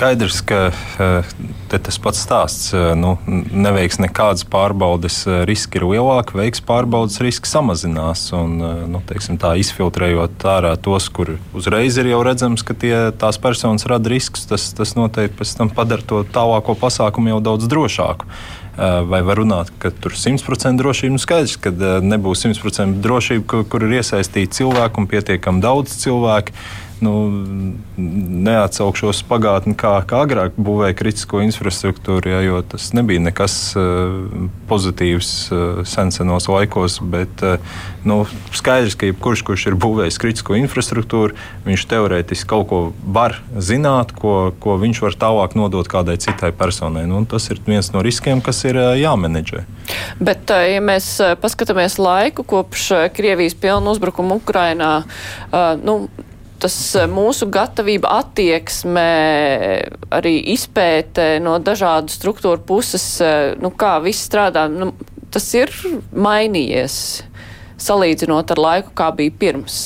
skaidrs, 0.00 0.40
ka 0.40 0.70
eh, 0.72 1.32
tas 1.68 1.98
pats 2.00 2.22
stāsts 2.24 2.70
eh, 2.72 2.92
nu, 2.96 3.18
neveiks 3.28 3.98
nekādas 4.00 4.46
pārbaudes, 4.48 5.18
eh, 5.28 5.42
riski 5.48 5.76
ir 5.76 5.84
lielāki, 5.90 6.38
veiks 6.40 6.64
pārbaudes, 6.64 7.18
riski 7.20 7.50
samazinās. 7.50 8.22
Un, 8.36 8.54
nu, 8.88 9.02
teiksim, 9.04 9.36
tā 9.40 9.52
izfiltrējot 9.60 10.46
ārā 10.48 10.72
tos, 10.80 11.10
kur 11.12 11.34
uzreiz 11.52 12.00
ir 12.00 12.08
jau 12.14 12.22
redzams, 12.24 12.64
ka 12.64 12.78
tie, 12.80 12.94
tās 13.20 13.36
personas 13.42 13.84
rada 13.90 14.08
riskus, 14.08 14.48
tas, 14.48 14.70
tas 14.72 14.96
noteikti 14.96 15.36
pēc 15.42 15.54
tam 15.60 15.74
padara 15.76 16.06
to 16.08 16.24
tālāko 16.32 16.78
pasākumu 16.80 17.34
jau 17.34 17.44
daudz 17.50 17.68
drošāku. 17.68 18.32
Vai 18.80 19.18
var 19.26 19.36
runāt, 19.36 19.68
ka 19.82 19.90
tur 19.92 20.14
ir 20.14 20.20
100% 20.22 20.80
drošība? 20.80 21.12
Nu, 21.12 21.20
skaidrs, 21.20 21.58
ka 21.60 21.74
nebūs 22.00 22.46
100% 22.46 23.02
drošība, 23.04 23.44
kur, 23.44 23.66
kur 23.68 23.84
ir 23.84 23.98
iesaistīti 23.98 24.62
cilvēki 24.62 25.02
un 25.02 25.08
pietiekami 25.10 25.60
daudz 25.60 25.98
cilvēku 26.00 26.54
nu, 27.04 27.12
neatsaukšos 27.96 29.22
pagātni, 29.28 29.74
kā, 29.78 29.92
kā 30.08 30.22
agrāk 30.26 30.56
būvēja 30.60 30.96
kritisko 30.98 31.42
infrastruktūru, 31.44 32.32
ja, 32.32 32.40
jo 32.44 32.60
tas 32.66 32.90
nebija 32.96 33.22
nekas 33.24 33.56
uh, 33.78 34.46
pozitīvs 34.70 35.30
uh, 35.50 35.82
sensenos 35.88 36.48
laikos. 36.50 36.98
Bet 37.00 37.44
uh, 37.46 37.58
nu, 38.06 38.22
skaidrs, 38.56 38.96
ka 39.00 39.10
jebkurš, 39.10 39.44
kurš 39.48 39.66
ir 39.70 39.78
būvējis 39.80 40.20
kritisko 40.22 40.56
infrastruktūru, 40.60 41.36
viņš 41.66 41.86
teorētiski 41.90 42.50
kaut 42.50 42.68
ko 42.70 42.80
var 43.04 43.38
zināt, 43.56 44.14
ko, 44.16 44.52
ko 44.60 44.76
viņš 44.80 45.02
var 45.08 45.18
tālāk 45.26 45.58
nodot 45.58 45.88
kādai 45.90 46.18
citai 46.22 46.52
personai. 46.56 47.06
Nu, 47.10 47.24
tas 47.28 47.50
ir 47.52 47.60
viens 47.66 47.92
no 47.94 48.04
riskiem, 48.04 48.44
kas 48.44 48.62
ir 48.68 48.78
jāmenedžē. 49.00 49.64
Bet, 50.22 50.50
ja 50.50 50.80
mēs 50.84 51.12
paskatāmies 51.42 51.98
laiku 52.00 52.44
kopš 52.46 52.90
Krievijas 53.16 53.56
pilnu 53.58 53.94
uzbrukumu 53.94 54.38
Ukrainā, 54.40 55.00
nu, 55.82 55.96
tas 56.60 56.76
eh, 56.98 57.08
mūsu 57.10 57.48
gatavība, 57.52 58.10
attieksme, 58.20 59.06
arī 60.12 60.34
izpēte 60.54 61.32
no 61.42 61.56
dažādu 61.62 62.12
struktūru 62.12 62.62
puses, 62.66 63.06
eh, 63.24 63.54
nu, 63.60 63.72
kā 63.72 63.96
viss 64.04 64.28
strādā, 64.28 64.66
nu, 64.72 64.92
tas 65.32 65.46
ir 65.56 65.72
mainījies 66.12 66.96
salīdzinot 67.80 68.52
ar 68.52 68.60
laiku, 68.60 68.94
kā 68.96 69.08
bija 69.16 69.34
pirms. 69.40 69.80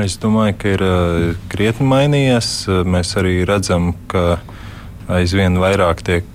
Es 0.00 0.16
domāju, 0.18 0.56
ka 0.58 0.70
ir 0.72 0.82
uh, 0.82 1.24
krietni 1.52 1.84
mainījies. 1.86 2.48
Mēs 2.88 3.12
arī 3.20 3.44
redzam, 3.46 3.92
ka 4.10 4.40
aizvien 5.12 5.60
vairāk 5.62 6.02
tiek 6.02 6.33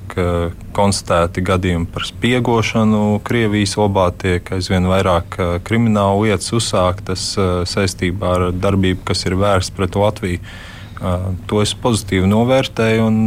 konstatēti 0.75 1.43
gadījumi 1.45 1.89
par 1.93 2.05
spiegošanu 2.07 3.19
Krievijas 3.27 3.75
obā, 3.81 4.09
tiek 4.15 4.47
aizvien 4.55 4.87
vairāk 4.89 5.37
kriminālu 5.67 6.27
lietas 6.27 6.51
uzsāktas 6.55 7.31
saistībā 7.69 8.33
ar 8.35 8.47
darbību, 8.53 9.03
kas 9.09 9.25
ir 9.27 9.37
vērsta 9.39 9.75
pret 9.77 9.99
Latviju. 9.99 10.41
To 11.47 11.61
es 11.63 11.71
pozitīvi 11.79 12.27
novērtēju 12.27 13.05
un 13.05 13.19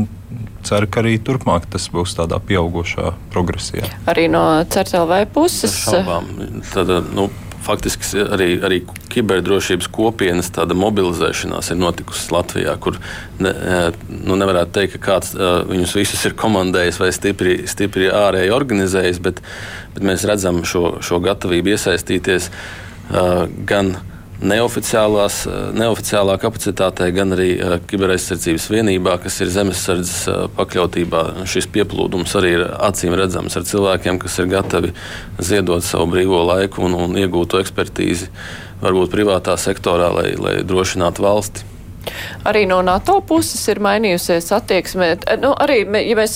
ceru, 0.67 0.89
ka 0.93 1.01
arī 1.03 1.17
turpmāk 1.25 1.67
tas 1.73 1.89
būs 1.93 2.15
tādā 2.19 2.39
pieaugušā 2.45 3.15
progresijā. 3.33 3.89
Arī 4.11 4.29
no 4.33 4.43
CERTLV 4.69 5.25
puses. 5.33 5.75
Šaubām. 5.87 6.29
Tad, 6.73 6.93
nu, 7.17 7.29
faktiski 7.63 8.23
arī, 8.23 8.49
arī 8.65 8.81
kiberdrošības 9.13 9.89
kopienas 9.93 10.51
mobilizēšanās 10.53 11.73
ir 11.73 11.81
notikusi 11.81 12.33
Latvijā, 12.35 12.77
kur 12.83 12.99
ne, 13.43 13.53
nu, 14.09 14.37
nevarētu 14.39 14.77
teikt, 14.79 14.99
ka 14.99 15.05
kāds 15.13 15.35
viņus 15.71 15.97
visus 15.99 16.25
ir 16.29 16.37
komandējis 16.39 17.01
vai 17.03 17.11
stipri, 17.15 17.59
stipri 17.71 18.11
ārēji 18.13 18.55
organizējis, 18.55 19.21
bet, 19.25 19.43
bet 19.95 20.09
mēs 20.13 20.27
redzam 20.29 20.63
šo, 20.69 20.99
šo 21.05 21.21
gatavību 21.25 21.75
iesaistīties 21.77 22.51
gan 23.69 23.97
neoficiālā 24.43 26.37
kapacitātē, 26.43 27.09
gan 27.15 27.35
arī 27.37 27.51
uh, 27.57 27.77
kiberaizsardzības 27.89 28.69
vienībā, 28.73 29.17
kas 29.23 29.41
ir 29.45 29.53
zemesardzes 29.55 30.21
uh, 30.31 30.45
pakļautībā. 30.59 31.23
Šis 31.49 31.67
pieplūdums 31.73 32.37
arī 32.41 32.51
ir 32.59 32.67
acīm 32.83 33.17
redzams 33.19 33.57
ar 33.59 33.65
cilvēkiem, 33.69 34.21
kas 34.23 34.39
ir 34.43 34.51
gatavi 34.53 34.91
ziedot 35.43 35.83
savu 35.87 36.07
brīvo 36.15 36.41
laiku 36.49 36.87
un, 36.87 36.93
un 37.07 37.19
iegūto 37.21 37.61
ekspertīzi, 37.63 38.27
varbūt 38.83 39.13
privātā 39.15 39.55
sektorā, 39.61 40.09
lai, 40.17 40.31
lai 40.39 40.55
drošinātu 40.67 41.23
valsti. 41.25 41.69
Arī 42.49 42.65
no 42.67 42.81
NATO 42.83 43.21
puses 43.23 43.63
ir 43.71 43.79
mainījusies 43.83 44.49
attieksme. 44.57 45.13
Nu, 45.43 45.53
arī, 45.55 45.85
ja 46.03 46.17
mēs 46.19 46.35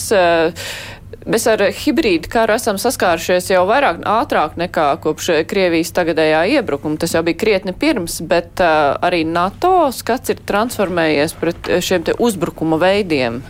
Mēs 1.26 1.42
ar 1.50 1.62
hibrīdu 1.74 2.30
karu 2.30 2.54
esam 2.54 2.76
saskārušies 2.78 3.48
jau 3.50 3.64
vairāk 3.66 4.04
ātrāk 4.06 4.54
nekā 4.60 4.84
kopš 5.02 5.32
Krievijas 5.50 5.90
tagadējā 5.96 6.44
iebrukuma. 6.58 7.00
Tas 7.02 7.16
jau 7.16 7.24
bija 7.26 7.40
krietni 7.40 7.74
pirms, 7.74 8.20
bet 8.30 8.62
uh, 8.62 8.94
arī 9.02 9.24
NATO 9.26 9.88
skats 9.90 10.30
ir 10.30 10.44
transformējies 10.46 11.34
pret 11.40 11.72
šiem 11.82 12.06
te 12.06 12.14
uzbrukuma 12.22 12.78
veidiem. 12.78 13.40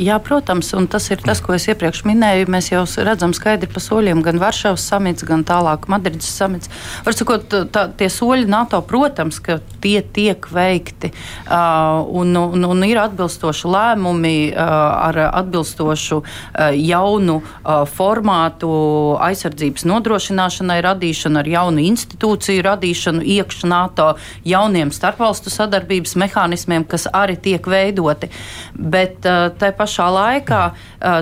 Jā, 0.00 0.14
protams, 0.24 0.70
un 0.72 0.86
tas 0.88 1.04
ir 1.12 1.20
tas, 1.20 1.42
ko 1.44 1.52
es 1.52 1.66
iepriekš 1.68 2.00
minēju. 2.08 2.46
Mēs 2.48 2.70
jau 2.70 2.86
redzam 3.04 3.34
skaidri 3.36 3.68
pa 3.68 3.82
soļiem, 3.84 4.22
gan 4.24 4.38
Varšavas 4.40 4.84
samits, 4.88 5.26
gan 5.28 5.42
tālāk 5.44 5.84
Madrides 5.92 6.30
samits. 6.38 6.70
Var 7.04 7.16
sakot, 7.16 7.44
tā, 7.74 7.82
tie 7.98 8.08
soļi 8.08 8.48
NATO, 8.48 8.80
protams, 8.88 9.42
ka 9.44 9.58
tie 9.84 10.00
tiek 10.00 10.46
veikti 10.54 11.10
uh, 11.12 12.00
un, 12.00 12.32
un, 12.40 12.64
un 12.64 12.86
ir 12.86 13.00
atbilstoši 13.02 13.68
lēmumi 13.68 14.32
uh, 14.54 14.62
ar 15.10 15.20
atbilstošu 15.26 16.22
uh, 16.22 16.70
jaunu 16.72 17.42
uh, 17.42 17.82
formātu 17.84 18.72
aizsardzības 19.28 19.84
nodrošināšanai 19.90 20.78
radīšanu, 20.88 21.42
ar 21.42 21.52
jaunu 21.58 21.84
institūciju 21.90 22.64
radīšanu 22.70 23.26
iekš 23.36 23.66
NATO 23.68 24.14
jauniem 24.48 24.94
starpvalstu 24.96 25.52
sadarbības 25.52 26.16
mehānismiem, 26.24 26.88
kas 26.88 27.04
arī 27.12 27.36
tiek 27.36 27.68
veidoti. 27.68 28.32
Bet, 28.72 29.20
uh, 29.28 29.57
tai 29.60 29.70
pašā 29.76 30.06
laikā 30.14 30.62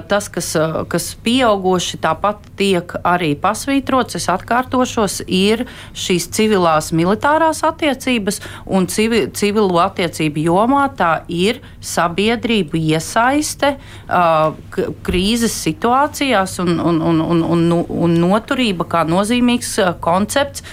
tas, 0.08 0.28
kas, 0.32 0.52
kas 0.92 1.08
pieauguši 1.24 2.00
tāpat 2.02 2.46
tiek 2.58 2.94
arī 3.06 3.34
pasvītrots, 3.40 4.16
es 4.18 4.28
atkārtošos, 4.32 5.20
ir 5.26 5.66
šīs 5.96 6.28
civilās 6.36 6.92
militārās 6.96 7.62
attiecības 7.66 8.40
un 8.66 8.88
civi, 8.90 9.26
civilo 9.36 9.80
attiecību 9.82 10.46
jomā 10.46 10.86
tā 10.96 11.12
ir 11.28 11.60
sabiedrību 11.84 12.80
iesaiste 12.92 13.74
krīzes 15.06 15.56
situācijās 15.66 16.58
un, 16.64 16.76
un, 16.80 17.00
un, 17.10 17.20
un, 17.24 17.44
un, 17.56 17.66
un 18.06 18.16
noturība 18.20 18.88
kā 18.90 19.04
nozīmīgs 19.08 19.76
koncepts 20.04 20.64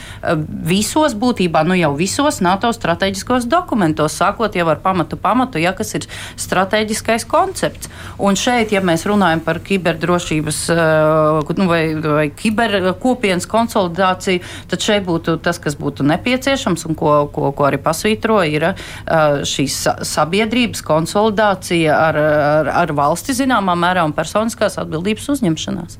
visos 0.73 1.15
būtībā, 1.19 1.63
nu 1.67 1.77
jau 1.79 1.93
visos 1.97 2.39
NATO 2.43 2.71
strateģiskos 2.73 3.47
dokumentos, 3.51 4.17
sākot 4.19 4.55
jau 4.55 4.67
ar 4.71 4.81
pamatu 4.83 5.19
pamatu, 5.19 5.61
ja 5.61 5.73
kas 5.77 5.93
ir 5.99 6.07
strateģiskais 6.39 7.25
koncepts 7.29 7.52
koncepts. 7.53 7.89
Un 8.19 8.35
šeit, 8.35 8.71
ja 8.73 8.81
mēs 8.81 9.05
runājam 9.05 9.41
par 9.43 9.59
kiberdrošības 9.63 10.59
uh, 10.73 11.53
nu, 11.57 11.67
vai, 11.69 11.95
vai 12.01 12.27
kiberkopienas 12.33 13.47
konsolidāciju, 13.49 14.41
tad 14.69 14.81
šeit 14.81 15.05
būtu 15.05 15.37
tas, 15.43 15.59
kas 15.59 15.77
būtu 15.77 16.05
nepieciešams 16.09 16.85
un 16.89 16.95
ko, 16.95 17.15
ko, 17.33 17.51
ko 17.53 17.67
arī 17.69 17.79
pasvītro, 17.81 18.41
ir 18.45 18.71
uh, 18.71 19.43
šīs 19.45 19.81
sabiedrības 20.01 20.83
konsolidācija 20.85 21.97
ar, 22.09 22.17
ar, 22.17 22.71
ar 22.83 22.95
valsti 22.95 23.35
zināmā 23.43 23.75
mērā 23.77 24.05
un 24.05 24.15
personiskās 24.15 24.79
atbildības 24.81 25.29
uzņemšanās. 25.35 25.99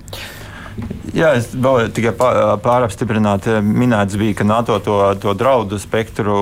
Jā, 1.13 1.35
es 1.37 1.51
vēl 1.53 1.91
tikai 1.93 2.15
pārapstiprināt, 2.17 3.45
minēts 3.61 4.15
bija, 4.17 4.33
ka 4.39 4.45
NATO 4.49 4.79
to, 4.81 4.95
to 5.21 5.35
draudu 5.37 5.77
spektru, 5.77 6.37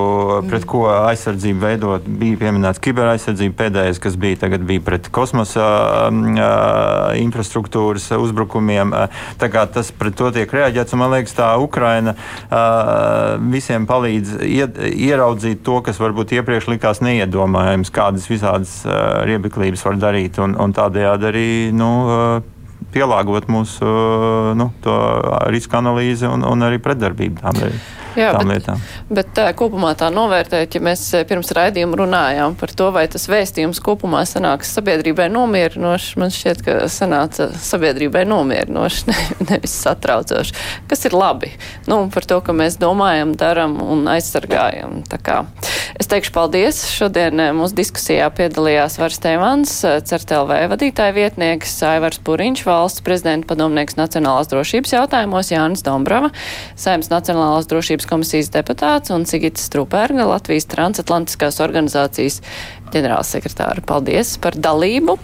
pret 0.47 0.63
ko 0.69 0.85
aizsardzību 0.93 1.59
veidot, 1.59 2.05
bija 2.21 2.39
pieminēts 2.45 2.79
kiberaizsardzība 2.85 3.57
pēdējais, 3.59 3.99
kas 3.99 4.15
bija 4.21 4.39
tagad 4.45 4.63
bija 4.69 4.83
pret 4.85 5.09
kosmosa 5.11 5.65
uh, 6.07 7.11
infrastruktūras 7.19 8.07
uzbrukumiem. 8.15 8.95
Tā 9.41 9.51
kā 9.51 9.65
tas 9.75 9.91
pret 9.91 10.15
to 10.15 10.31
tiek 10.37 10.55
reaģēts, 10.55 10.95
un 10.95 11.03
man 11.03 11.11
liekas, 11.17 11.35
tā 11.35 11.51
Ukraina 11.59 12.15
visiem 13.51 13.89
palīdz 13.89 14.37
ieraudzīt 14.47 15.65
to, 15.67 15.81
kas 15.83 15.99
varbūt 15.99 16.31
iepriekš 16.37 16.71
likās 16.71 17.03
neiedomājams, 17.03 17.91
kādas 17.91 18.31
visādas 18.31 18.79
riebeklības 19.27 19.83
var 19.89 19.99
darīt, 19.99 20.39
un, 20.39 20.55
un 20.55 20.79
tādējādi 20.79 21.31
arī, 21.33 21.47
nu, 21.75 21.91
pielāgot 22.93 23.49
mūsu 23.51 23.87
nu, 24.57 24.69
riska 25.51 25.81
analīzi 25.81 26.29
un, 26.29 26.45
un 26.47 26.67
arī 26.67 26.81
pretdarbību 26.83 27.41
lietām. 27.41 28.00
Jā, 28.19 28.31
tām 28.35 28.49
bet, 28.49 28.57
lietām. 28.57 28.81
Bet 29.11 29.31
tā, 29.37 29.45
kopumā 29.57 29.93
tā 29.99 30.09
novērtēt, 30.13 30.75
ja 30.75 30.83
mēs 30.83 31.03
pirms 31.29 31.51
raidījuma 31.55 31.99
runājām 32.01 32.57
par 32.59 32.73
to, 32.75 32.89
vai 32.95 33.05
tas 33.11 33.27
vēstījums 33.31 33.79
kopumā 33.83 34.23
sanāks 34.27 34.73
sabiedrībai 34.75 35.29
nomierinošs, 35.31 36.15
man 36.19 36.33
šķiet, 36.33 36.63
ka 36.65 36.77
sanāca 36.91 37.49
sabiedrībai 37.55 38.25
nomierinošs, 38.27 39.05
ne, 39.09 39.17
nevis 39.47 39.75
satraucošs, 39.83 40.55
kas 40.91 41.07
ir 41.07 41.15
labi. 41.15 41.53
Nu, 41.87 42.03
par 42.13 42.27
to, 42.27 42.41
ka 42.43 42.55
mēs 42.55 42.79
domājam, 42.81 43.35
daram 43.39 43.77
un 43.83 44.05
aizsargājam. 44.11 45.01
Es 45.99 46.09
teikšu 46.11 46.33
paldies. 46.35 46.83
Šodien 46.91 47.39
mūsu 47.55 47.77
diskusijā 47.77 48.27
piedalījās 48.35 48.97
Vars 49.01 49.19
Tēvans, 49.23 49.73
eh, 49.87 49.99
CERTLV 50.07 50.53
vadītāja 50.71 51.15
vietnieks, 51.15 51.73
Aivars 51.87 52.19
Puriņš, 52.25 52.63
valsts 52.67 53.03
prezidenta 53.05 53.49
padomnieks 53.51 53.97
nacionālās 53.99 54.49
drošības 54.51 54.95
jautājumos, 54.95 55.51
Jānis 55.53 55.85
Dombrava, 55.85 56.31
Saimnes 56.79 57.11
nacionālās 57.11 57.69
drošības 57.71 58.00
drošības 58.01 58.09
komisijas 58.09 58.49
deputāts 58.51 59.11
un 59.13 59.25
Sigita 59.25 59.61
Strupērga, 59.61 60.25
Latvijas 60.25 60.65
transatlantiskās 60.65 61.59
organizācijas 61.61 62.41
ģenerālsekretāra. 62.91 63.81
Paldies 63.85 64.37
par 64.41 64.55
dalību. 64.55 65.17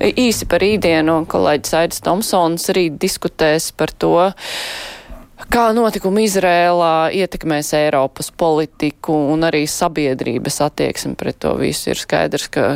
Īsi 0.00 0.46
par 0.46 0.60
rītdienu 0.62 1.26
kolēģis 1.26 1.74
Aidis 1.74 2.00
Tomsons 2.00 2.70
rīt 2.70 2.98
diskutēs 3.00 3.72
par 3.72 3.90
to, 3.90 4.30
Kā 5.50 5.72
notikumi 5.74 6.28
Izrēlā 6.28 7.10
ietekmēs 7.10 7.72
Eiropas 7.74 8.28
politiku 8.38 9.16
un 9.32 9.42
arī 9.42 9.64
sabiedrības 9.66 10.60
attieksmi 10.62 11.16
pret 11.18 11.40
to 11.42 11.56
visu, 11.58 11.88
ir 11.90 11.98
skaidrs, 11.98 12.46
ka 12.54 12.66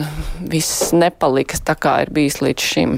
viss 0.51 0.91
nepaliks 0.91 1.63
tā, 1.63 1.77
kā 1.79 2.01
ir 2.03 2.11
bijis 2.11 2.41
līdz 2.43 2.65
šim. 2.67 2.97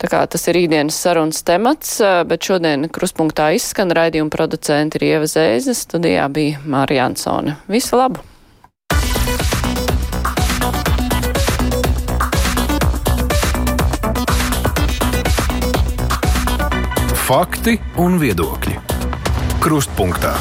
Tā 0.00 0.08
kā 0.08 0.22
tas 0.32 0.48
ir 0.48 0.56
rītdienas 0.56 0.96
sarunas 0.96 1.44
temats, 1.44 1.98
bet 2.00 2.48
šodien 2.48 2.88
kruspunktā 2.88 3.50
izskan 3.52 3.92
raidījuma 3.92 4.32
producenti 4.32 4.96
ir 4.96 5.04
Ieva 5.10 5.28
Zēze, 5.28 5.76
studijā 5.76 6.24
bija 6.32 6.62
Mārija 6.64 7.10
Ansone. 7.10 7.58
Visu 7.68 8.00
labu! 8.00 8.24
Fakti 17.28 17.76
un 18.00 18.16
viedokļi. 18.20 18.91
Krustpunktā. 19.62 20.34